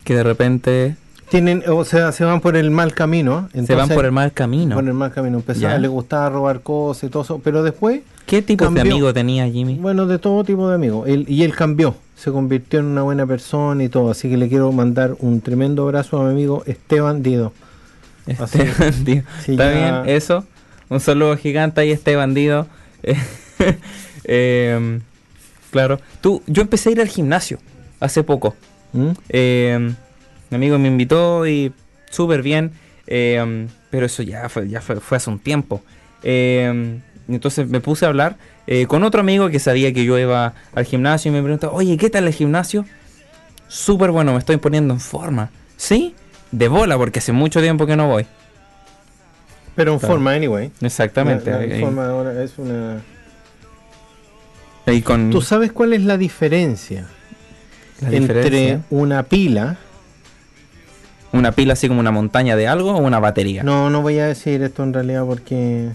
Que 0.05 0.15
de 0.15 0.23
repente 0.23 0.97
tienen, 1.31 1.63
o 1.69 1.85
sea, 1.85 2.13
se 2.13 2.25
van 2.25 2.41
por 2.41 2.57
el 2.57 2.71
mal 2.71 2.95
camino. 2.95 3.49
se 3.53 3.75
van 3.75 3.89
por 3.89 4.05
el 4.05 4.13
mal 4.13 4.33
camino. 4.33 4.75
Por 4.77 4.85
el 4.87 4.95
mal 4.95 5.13
camino. 5.13 5.39
Empezaba, 5.39 5.79
le 5.79 5.89
gustaba 5.89 6.29
robar 6.31 6.61
cosas 6.61 7.05
y 7.05 7.09
todo 7.09 7.23
eso, 7.23 7.41
pero 7.43 7.63
después, 7.63 8.01
¿Qué 8.27 8.41
tipo 8.43 8.69
de 8.69 8.81
amigo 8.81 9.13
tenía 9.13 9.47
Jimmy? 9.49 9.75
bueno, 9.77 10.07
de 10.07 10.19
todo 10.19 10.45
tipo 10.45 10.69
de 10.69 10.75
amigos. 10.77 11.09
Él- 11.09 11.27
y 11.29 11.43
él 11.43 11.55
cambió, 11.55 11.95
se 12.17 12.31
convirtió 12.31 12.81
en 12.81 12.87
una 12.87 13.03
buena 13.03 13.27
persona 13.27 13.83
y 13.85 13.89
todo. 13.89 14.11
Así 14.11 14.29
que 14.31 14.37
le 14.37 14.49
quiero 14.49 14.71
mandar 14.73 15.17
un 15.21 15.41
tremendo 15.41 15.83
abrazo 15.83 16.21
a 16.21 16.25
mi 16.25 16.31
amigo 16.31 16.63
Esteban 16.67 17.23
Dido. 17.23 17.53
Este 18.27 18.65
bandido. 18.79 19.23
sí, 19.45 19.53
Está 19.53 19.73
ya- 19.75 20.03
bien, 20.03 20.17
eso. 20.17 20.45
Un 20.89 21.01
saludo 21.01 21.37
gigante 21.37 21.81
ahí 21.81 21.91
a 21.91 21.95
este 21.95 22.17
bandido. 22.17 22.67
Eh, 24.25 25.01
claro. 25.71 26.01
Tú, 26.21 26.43
yo 26.47 26.63
empecé 26.63 26.89
a 26.89 26.93
ir 26.93 27.01
al 27.01 27.09
gimnasio 27.09 27.59
hace 28.01 28.23
poco. 28.23 28.55
¿Mm? 28.93 29.09
Eh, 29.29 29.95
mi 30.55 30.67
amigo 30.67 30.79
me 30.79 30.89
invitó 30.89 31.47
y 31.47 31.73
súper 32.11 32.43
bien. 32.43 32.71
eh, 33.07 33.67
pero 33.91 34.07
eso 34.07 34.23
ya 34.23 34.49
fue, 34.49 34.69
ya 34.69 34.81
fue, 34.81 35.01
fue 35.01 35.17
hace 35.19 35.31
un 35.31 35.39
tiempo. 35.39 35.83
Eh, 36.23 36.99
entonces 37.29 37.69
me 37.69 37.81
puse 37.81 38.05
a 38.05 38.09
hablar 38.09 38.37
eh, 38.67 38.87
con 38.87 39.03
otro 39.05 39.21
amigo 39.21 39.49
que 39.51 39.59
sabía 39.59 39.93
que 39.93 40.05
yo 40.05 40.19
iba 40.19 40.55
al 40.75 40.85
gimnasio 40.85 41.31
y 41.31 41.35
me 41.35 41.43
preguntó, 41.43 41.73
oye, 41.73 41.97
¿qué 41.97 42.09
tal 42.11 42.27
el 42.27 42.33
gimnasio? 42.33 42.85
Súper 43.69 44.11
bueno, 44.11 44.33
me 44.33 44.39
estoy 44.39 44.57
poniendo 44.59 44.95
en 44.95 45.01
forma. 45.01 45.51
¿Sí? 45.77 46.15
De 46.53 46.69
bola, 46.69 46.97
porque 46.97 47.19
hace 47.19 47.33
mucho 47.33 47.61
tiempo 47.61 47.87
que 47.87 47.97
no 47.97 48.07
voy. 48.09 48.27
Pero 49.75 49.93
en 49.93 49.99
Claro. 49.99 50.15
forma, 50.15 50.33
anyway. 50.35 50.71
Exactamente. 50.81 51.51
La- 51.51 51.81
forma 51.81 52.09
ahora 52.09 52.43
es 52.43 52.59
una... 52.59 53.01
con 55.05 55.31
¿Tú 55.31 55.41
sabes 55.41 55.73
cuál 55.73 55.93
es 55.95 56.03
la 56.05 56.17
diferencia 56.17 57.07
la 58.01 58.11
entre 58.17 58.81
una 58.91 59.23
pila? 59.25 59.79
Una 61.35 61.53
pila 61.53 61.73
así 61.75 61.89
como 61.89 62.01
una 62.01 62.11
montaña 62.11 62.57
de 62.57 62.67
algo 62.69 62.93
o 62.93 62.99
una 62.99 63.19
batería. 63.21 63.63
No, 63.63 63.91
no 63.91 64.03
voy 64.03 64.19
a 64.19 64.27
decir 64.27 64.63
esto 64.63 64.83
en 64.83 64.93
realidad 64.93 65.25
porque... 65.27 65.89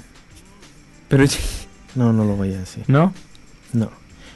Pero 1.08 1.24
No, 1.96 2.14
no 2.14 2.24
lo 2.24 2.36
voy 2.36 2.54
a 2.54 2.60
decir. 2.60 2.84
no. 2.88 3.14
No. 3.74 3.90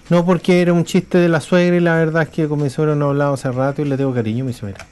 No, 0.10 0.26
porque 0.26 0.62
era 0.62 0.74
un 0.74 0.84
chiste 0.84 1.18
de 1.18 1.30
la 1.30 1.40
suegra 1.40 1.76
y 1.78 1.80
la 1.80 1.96
verdad 1.96 2.24
es 2.24 2.30
que 2.30 2.48
con 2.48 2.62
mi 2.62 2.70
suegra 2.70 2.94
no 2.94 3.06
he 3.06 3.10
hablado 3.10 3.34
hace 3.34 3.50
rato 3.52 3.82
y 3.82 3.86
le 3.86 3.96
tengo 3.96 4.14
cariño 4.14 4.44
a 4.44 4.48
mi 4.48 4.54
suegra. 4.54 4.86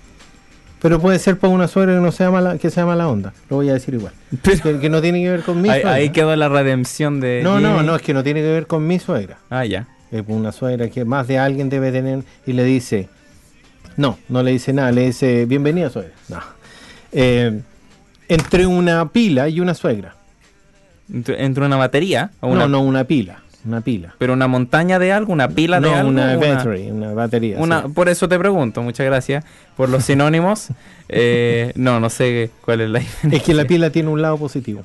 Pero 0.82 1.00
puede 1.00 1.20
ser 1.20 1.38
para 1.38 1.54
una 1.54 1.68
suegra 1.68 1.94
que 1.94 2.00
no 2.02 2.12
sea 2.12 2.32
mala, 2.32 2.58
que 2.58 2.70
sea 2.72 2.86
mala 2.86 3.08
onda. 3.10 3.34
Lo 3.50 3.58
voy 3.58 3.70
a 3.70 3.74
decir 3.74 3.94
igual. 3.94 4.14
Pero- 4.42 4.62
Que, 4.64 4.80
que 4.80 4.90
no 4.90 5.02
tiene 5.02 5.22
que 5.22 5.30
ver 5.30 5.44
con 5.44 5.62
mi 5.62 5.70
ahí, 5.70 5.82
suegra. 5.82 5.94
ahí 5.98 6.10
quedó 6.12 6.36
la 6.36 6.50
redención 6.50 7.20
de. 7.20 7.42
No, 7.44 7.60
no, 7.60 7.84
no, 7.84 7.96
es 7.96 8.02
que 8.02 8.14
no 8.14 8.24
tiene 8.24 8.40
que 8.42 8.48
ver 8.52 8.68
con 8.68 8.88
mi 8.88 8.98
suegra. 9.00 9.38
Ah, 9.50 9.66
ya. 9.66 9.88
Es 10.12 10.24
una 10.28 10.52
suegra 10.52 10.90
que 10.90 11.06
más 11.06 11.28
de 11.28 11.38
alguien 11.38 11.70
debe 11.70 11.92
tener 11.92 12.24
y 12.48 12.54
le 12.54 12.64
dice, 12.64 13.10
No, 13.98 14.18
no 14.30 14.42
le 14.44 14.52
dice 14.52 14.74
nada, 14.74 14.92
le 14.92 15.06
dice 15.08 15.46
bienvenida 15.46 15.90
suegra. 15.90 16.14
No. 16.30 16.40
Eh, 17.12 17.62
entre 18.30 18.66
una 18.66 19.10
pila 19.10 19.50
y 19.50 19.60
una 19.60 19.74
suegra. 19.74 20.16
Entre, 21.14 21.44
entre 21.44 21.66
una 21.66 21.76
batería 21.78 22.32
o 22.40 22.48
una, 22.48 22.62
No, 22.62 22.68
no, 22.70 22.82
una 22.82 23.04
pila. 23.04 23.40
Una 23.64 23.82
pila. 23.82 24.16
pero 24.18 24.34
una 24.34 24.48
montaña 24.48 24.98
de 24.98 25.12
algo, 25.12 25.32
una 25.34 25.48
pila 25.50 25.80
de 25.80 25.88
no, 25.88 25.96
algo. 25.96 26.10
una 26.10 26.36
una- 26.36 26.56
battery, 26.56 26.90
una 26.90 27.14
batería. 27.14 27.60
una- 27.60 27.84
sí. 27.84 27.90
por 27.90 28.10
eso 28.10 28.28
te 28.28 28.40
pregunto, 28.40 28.82
muchas 28.82 29.06
gracias 29.06 29.46
por 29.78 29.90
los 29.90 30.04
sinónimos. 30.06 30.70
Eh, 31.14 31.74
no, 31.76 32.00
no 32.00 32.10
sé 32.10 32.52
cuál 32.64 32.80
es 32.80 32.90
la 32.90 33.00
diferencia. 33.00 33.38
Es 33.38 33.44
que 33.44 33.54
la 33.54 33.66
pila 33.66 33.90
tiene 33.90 34.08
un 34.08 34.22
lado 34.22 34.38
positivo. 34.38 34.82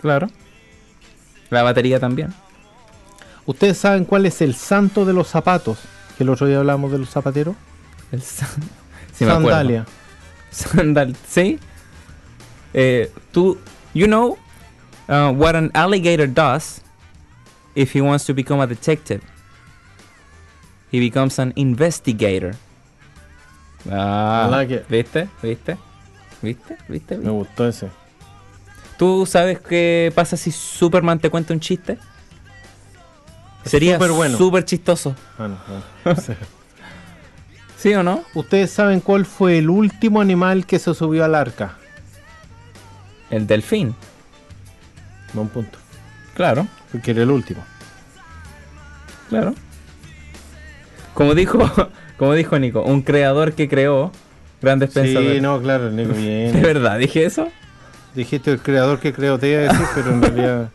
Claro. 0.00 0.28
La 1.50 1.62
batería 1.62 2.00
también. 2.00 2.32
¿Ustedes 3.44 3.76
saben 3.76 4.06
cuál 4.06 4.24
es 4.24 4.40
el 4.40 4.54
santo 4.54 5.04
de 5.04 5.12
los 5.12 5.28
zapatos? 5.28 5.78
Que 6.20 6.24
el 6.24 6.28
otro 6.28 6.46
día 6.46 6.58
hablamos 6.58 6.92
de 6.92 6.98
los 6.98 7.08
zapateros. 7.08 7.56
El 8.12 8.20
san- 8.20 8.46
Sí. 9.14 9.24
Sandalia. 9.24 9.86
Sandal, 10.50 11.16
¿sí? 11.26 11.58
Eh, 12.74 13.10
tú, 13.32 13.56
you 13.94 14.04
know 14.06 14.36
uh, 15.08 15.30
what 15.34 15.56
an 15.56 15.70
alligator 15.72 16.26
does 16.30 16.82
if 17.74 17.94
he 17.96 18.02
wants 18.02 18.26
to 18.26 18.34
become 18.34 18.60
a 18.62 18.66
detective? 18.66 19.22
He 20.92 21.00
becomes 21.00 21.38
an 21.38 21.54
investigator. 21.56 22.54
Ah, 23.90 24.44
I 24.46 24.50
like 24.50 24.74
it. 24.74 24.86
¿viste? 24.90 25.26
¿Viste? 25.42 25.78
¿Viste? 26.42 26.76
¿Viste? 26.86 27.16
Me 27.16 27.30
gustó 27.30 27.66
ese. 27.66 27.88
¿Tú 28.98 29.24
sabes 29.24 29.58
qué 29.58 30.12
pasa 30.14 30.36
si 30.36 30.50
Superman 30.50 31.18
te 31.18 31.30
cuenta 31.30 31.54
un 31.54 31.60
chiste? 31.60 31.96
Sería 33.64 33.94
súper 33.94 34.12
bueno. 34.12 34.38
súper 34.38 34.64
chistoso. 34.64 35.14
Ah, 35.38 35.48
no, 35.48 35.56
no. 36.04 36.16
Sí. 36.16 36.32
¿Sí 37.76 37.94
o 37.94 38.02
no? 38.02 38.24
¿Ustedes 38.34 38.70
saben 38.70 39.00
cuál 39.00 39.24
fue 39.24 39.58
el 39.58 39.70
último 39.70 40.20
animal 40.20 40.66
que 40.66 40.78
se 40.78 40.92
subió 40.94 41.24
al 41.24 41.34
arca? 41.34 41.76
El 43.30 43.46
delfín. 43.46 43.94
No 45.34 45.42
un 45.42 45.48
punto. 45.48 45.78
Claro. 46.34 46.66
Porque 46.92 47.12
era 47.12 47.22
el 47.22 47.30
último. 47.30 47.62
Claro. 49.28 49.54
Como 51.14 51.34
dijo, 51.34 51.58
como 52.18 52.34
dijo 52.34 52.58
Nico, 52.58 52.82
un 52.82 53.02
creador 53.02 53.52
que 53.52 53.68
creó 53.68 54.10
grandes 54.60 54.90
pensadores. 54.90 55.34
Sí, 55.36 55.40
no, 55.40 55.60
claro, 55.60 55.90
Nico, 55.90 56.12
¿De 56.14 56.18
bien. 56.20 56.62
verdad 56.62 56.98
dije 56.98 57.24
eso? 57.24 57.48
Dijiste 58.14 58.50
el 58.50 58.60
creador 58.60 58.98
que 58.98 59.12
creo, 59.12 59.38
te 59.38 59.50
iba 59.50 59.60
a 59.60 59.62
decir, 59.64 59.86
pero 59.94 60.10
en 60.12 60.22
realidad. 60.22 60.70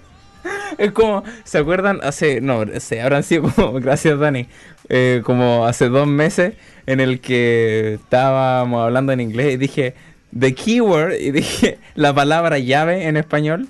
Es 0.77 0.91
como, 0.91 1.23
¿se 1.43 1.57
acuerdan? 1.59 1.99
Hace, 2.03 2.41
no, 2.41 2.63
se 2.79 3.01
habrán 3.01 3.23
sido 3.23 3.43
como, 3.49 3.73
gracias 3.79 4.19
Dani, 4.19 4.47
eh, 4.89 5.21
como 5.23 5.65
hace 5.65 5.89
dos 5.89 6.07
meses 6.07 6.53
en 6.85 6.99
el 6.99 7.19
que 7.19 7.95
estábamos 7.95 8.83
hablando 8.83 9.11
en 9.11 9.21
inglés 9.21 9.53
y 9.53 9.57
dije, 9.57 9.95
the 10.37 10.53
keyword, 10.53 11.13
y 11.13 11.31
dije 11.31 11.79
la 11.95 12.13
palabra 12.13 12.59
llave 12.59 13.07
en 13.07 13.17
español. 13.17 13.67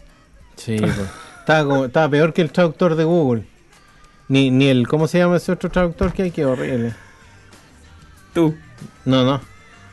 Sí, 0.57 0.77
pues. 0.79 0.93
estaba, 1.39 1.63
como- 1.69 1.85
estaba 1.85 2.09
peor 2.09 2.33
que 2.33 2.41
el 2.41 2.51
traductor 2.51 2.95
de 2.95 3.03
Google. 3.03 3.43
Ni, 4.27 4.49
ni 4.49 4.67
el, 4.69 4.87
¿cómo 4.87 5.07
se 5.07 5.19
llama 5.19 5.37
ese 5.37 5.51
otro 5.51 5.69
traductor 5.69 6.11
que 6.11 6.23
hay? 6.23 6.31
Que 6.31 6.45
horrible. 6.45 6.93
Tú. 8.33 8.55
No, 9.05 9.23
no. 9.23 9.39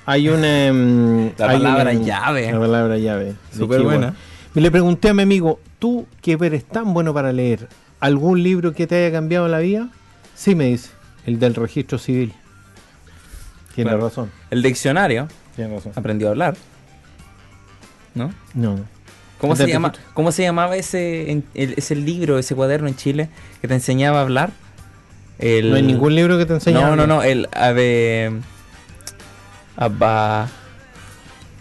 Hay 0.07 0.29
una. 0.29 0.67
em, 0.67 1.31
La 1.37 1.51
hay 1.51 1.59
palabra 1.59 1.91
una- 1.91 1.93
llave. 1.93 2.51
La 2.53 2.59
palabra 2.59 2.97
llave. 2.99 3.35
Súper 3.57 3.83
buena. 3.83 4.15
Y 4.55 4.61
le 4.61 4.71
pregunté 4.71 5.11
a 5.11 5.15
mi 5.15 5.23
amigo, 5.23 5.61
tú 5.83 6.07
que 6.21 6.39
eres 6.41 6.65
tan 6.65 6.95
bueno 6.95 7.13
para 7.13 7.33
leer, 7.33 7.67
¿algún 7.99 8.41
libro 8.41 8.73
que 8.73 8.87
te 8.87 8.95
haya 9.05 9.11
cambiado 9.11 9.49
la 9.49 9.59
vida? 9.59 9.89
Sí, 10.37 10.55
me 10.55 10.67
dice. 10.67 10.91
El 11.27 11.41
del 11.41 11.57
registro 11.57 11.99
civil. 11.99 12.33
Tiene 13.75 13.97
razón. 13.97 14.31
El 14.53 14.63
diccionario 14.63 15.27
Tiene 15.57 15.75
razón. 15.75 15.91
aprendió 15.97 16.29
a 16.29 16.31
hablar. 16.31 16.55
¿No? 18.15 18.33
No, 18.55 18.77
no. 18.77 18.85
¿Cómo 19.39 19.57
se, 19.57 19.67
llama. 19.67 19.93
¿Cómo 20.15 20.31
se 20.31 20.45
llamaba 20.45 20.77
ese, 20.77 21.33
en- 21.33 21.45
el- 21.55 21.75
ese 21.77 21.97
libro, 21.97 22.39
ese 22.39 22.55
cuaderno 22.55 22.87
en 22.87 22.95
Chile 22.95 23.29
que 23.61 23.67
te 23.67 23.75
enseñaba 23.75 24.21
a 24.21 24.23
hablar? 24.23 24.53
El- 25.41 25.71
No 25.71 25.75
hay 25.77 25.83
ningún 25.83 26.15
libro 26.15 26.39
que 26.39 26.47
te 26.47 26.55
enseñe. 26.55 26.77
a 26.77 26.81
No, 26.91 26.95
no, 26.95 27.09
no, 27.09 27.25
el 27.25 27.49
ave... 27.53 28.31
Aba... 29.77 30.49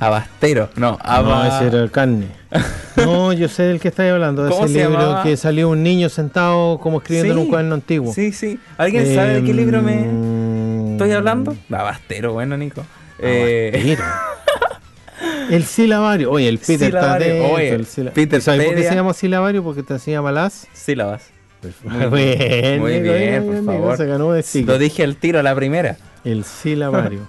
Abastero, 0.01 0.69
no, 0.75 0.91
No, 0.91 0.97
aba... 1.01 1.47
ese 1.47 1.67
era 1.67 1.83
el 1.83 1.91
carne. 1.91 2.27
No, 2.97 3.31
yo 3.33 3.47
sé 3.47 3.63
del 3.63 3.79
que 3.79 3.87
estáis 3.87 4.11
hablando. 4.11 4.43
De 4.43 4.49
¿Cómo 4.51 4.65
ese 4.65 4.73
se 4.73 4.79
libro 4.81 4.99
llamaba? 5.01 5.23
que 5.23 5.37
salió 5.37 5.69
un 5.69 5.81
niño 5.81 6.09
sentado 6.09 6.77
como 6.79 6.97
escribiendo 6.97 7.33
en 7.33 7.39
un 7.39 7.47
cuaderno 7.47 7.75
antiguo. 7.75 8.13
Sí, 8.13 8.31
sí. 8.33 8.59
¿Alguien 8.77 9.15
sabe 9.15 9.35
de 9.35 9.43
qué 9.43 9.53
libro 9.53 9.81
me 9.81 9.93
Em, 10.03 10.91
estoy 10.93 11.11
hablando? 11.13 11.55
Abastero, 11.71 12.33
bueno, 12.33 12.57
Nico. 12.57 12.83
Eh. 13.19 13.95
El 15.49 15.63
silabario. 15.65 16.31
Oye, 16.31 16.47
el 16.49 16.57
Peter 16.57 16.73
está 16.87 16.99
Silabario. 17.01 17.27
atento, 17.33 17.53
Oye, 17.55 17.69
el 17.69 17.85
sila- 17.85 18.11
Peter 18.11 18.41
¿Sabes 18.41 18.65
por 18.65 18.75
qué 18.75 18.83
se 18.83 18.95
llama 18.95 19.13
silabario? 19.13 19.63
Porque 19.63 19.83
te 19.83 19.93
enseña 19.93 20.21
malas. 20.21 20.67
sílabas. 20.73 21.29
Muy 21.83 22.35
bien, 22.35 22.79
Muy 22.79 22.99
bien, 23.01 23.45
por 23.45 23.65
favor. 23.65 23.97
Se 23.97 24.05
ganó 24.05 24.31
de 24.33 24.41
sticker. 24.43 24.67
Lo 24.73 24.79
dije 24.79 25.03
al 25.03 25.15
tiro 25.17 25.39
a 25.39 25.43
la 25.43 25.53
primera. 25.55 25.97
El 26.23 26.43
silabario. 26.43 27.21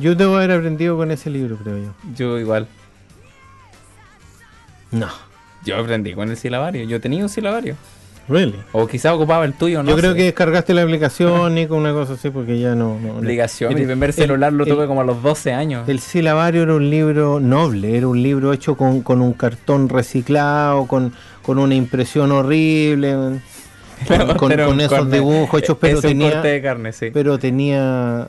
Yo 0.00 0.14
debo 0.14 0.36
haber 0.36 0.52
aprendido 0.52 0.96
con 0.96 1.10
ese 1.10 1.30
libro, 1.30 1.56
creo 1.56 1.78
yo. 1.78 1.92
Yo 2.16 2.38
igual. 2.38 2.66
No. 4.90 5.08
Yo 5.64 5.76
aprendí 5.78 6.14
con 6.14 6.30
el 6.30 6.36
silabario. 6.36 6.84
Yo 6.84 7.00
tenía 7.00 7.22
un 7.22 7.28
silabario. 7.28 7.76
Really. 8.28 8.54
O 8.72 8.86
quizá 8.86 9.12
ocupaba 9.12 9.44
el 9.44 9.54
tuyo, 9.54 9.82
no 9.82 9.90
yo 9.90 9.96
creo 9.96 10.12
sé. 10.12 10.18
que 10.18 10.22
descargaste 10.24 10.72
la 10.72 10.82
aplicación, 10.82 11.52
Nico, 11.54 11.74
una 11.74 11.92
cosa 11.92 12.12
así, 12.12 12.30
porque 12.30 12.60
ya 12.60 12.76
no. 12.76 12.96
no. 13.00 13.18
El- 13.18 13.74
Mi 13.74 13.84
primer 13.84 14.10
el- 14.10 14.14
celular 14.14 14.52
lo 14.52 14.64
el- 14.64 14.70
tuve 14.70 14.86
como 14.86 15.00
a 15.00 15.04
los 15.04 15.20
12 15.22 15.52
años. 15.52 15.88
El 15.88 15.98
silabario 15.98 16.62
era 16.62 16.74
un 16.76 16.88
libro 16.90 17.40
noble, 17.40 17.96
era 17.96 18.06
un 18.06 18.22
libro 18.22 18.52
hecho 18.52 18.76
con, 18.76 19.02
con 19.02 19.20
un 19.20 19.32
cartón 19.32 19.88
reciclado, 19.88 20.86
con, 20.86 21.12
con 21.42 21.58
una 21.58 21.74
impresión 21.74 22.30
horrible, 22.30 23.14
con, 23.14 23.42
con- 24.36 24.52
esos 24.80 24.88
corte- 24.98 25.16
dibujos 25.16 25.62
hechos, 25.62 25.76
pero 25.80 25.98
es 25.98 26.04
un 26.04 26.10
tenía, 26.10 26.30
corte 26.32 26.48
de 26.48 26.62
carne, 26.62 26.92
sí. 26.92 27.10
pero 27.12 27.36
tenía, 27.38 28.28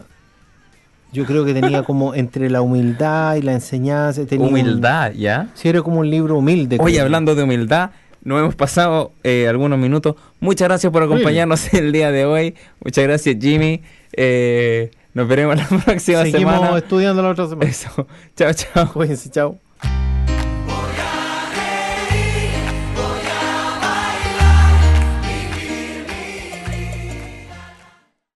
yo 1.13 1.25
creo 1.25 1.43
que 1.45 1.53
tenía 1.53 1.83
como 1.83 2.13
entre 2.15 2.49
la 2.49 2.61
humildad 2.61 3.35
y 3.35 3.41
la 3.41 3.53
enseñanza, 3.53 4.25
tenía 4.25 4.45
un- 4.47 4.53
Humildad, 4.53 5.11
¿ya? 5.13 5.49
sí, 5.53 5.67
era 5.69 5.81
como 5.81 5.99
un 5.99 6.09
libro 6.09 6.37
humilde. 6.37 6.77
Oye, 6.79 6.93
creo. 6.95 7.05
hablando 7.05 7.35
de 7.35 7.43
humildad, 7.43 7.91
nos 8.23 8.39
hemos 8.39 8.55
pasado 8.55 9.11
eh, 9.23 9.47
algunos 9.49 9.77
minutos. 9.79 10.15
Muchas 10.39 10.67
gracias 10.67 10.91
por 10.93 11.03
acompañarnos 11.03 11.73
el 11.73 11.91
día 11.91 12.11
de 12.11 12.25
hoy. 12.25 12.55
Muchas 12.83 13.03
gracias, 13.03 13.35
Jimmy. 13.41 13.81
Eh, 14.13 14.91
nos 15.13 15.27
veremos 15.27 15.55
la 15.57 15.65
próxima 15.85 16.23
Seguimos 16.23 16.53
semana. 16.55 16.77
estudiando 16.77 17.21
la 17.21 17.29
otra 17.29 17.47
semana. 17.47 17.69
Eso. 17.69 17.89
Chao, 18.35 18.53
chao. 18.53 18.93
Cuídense, 18.93 19.29
chao. 19.29 19.57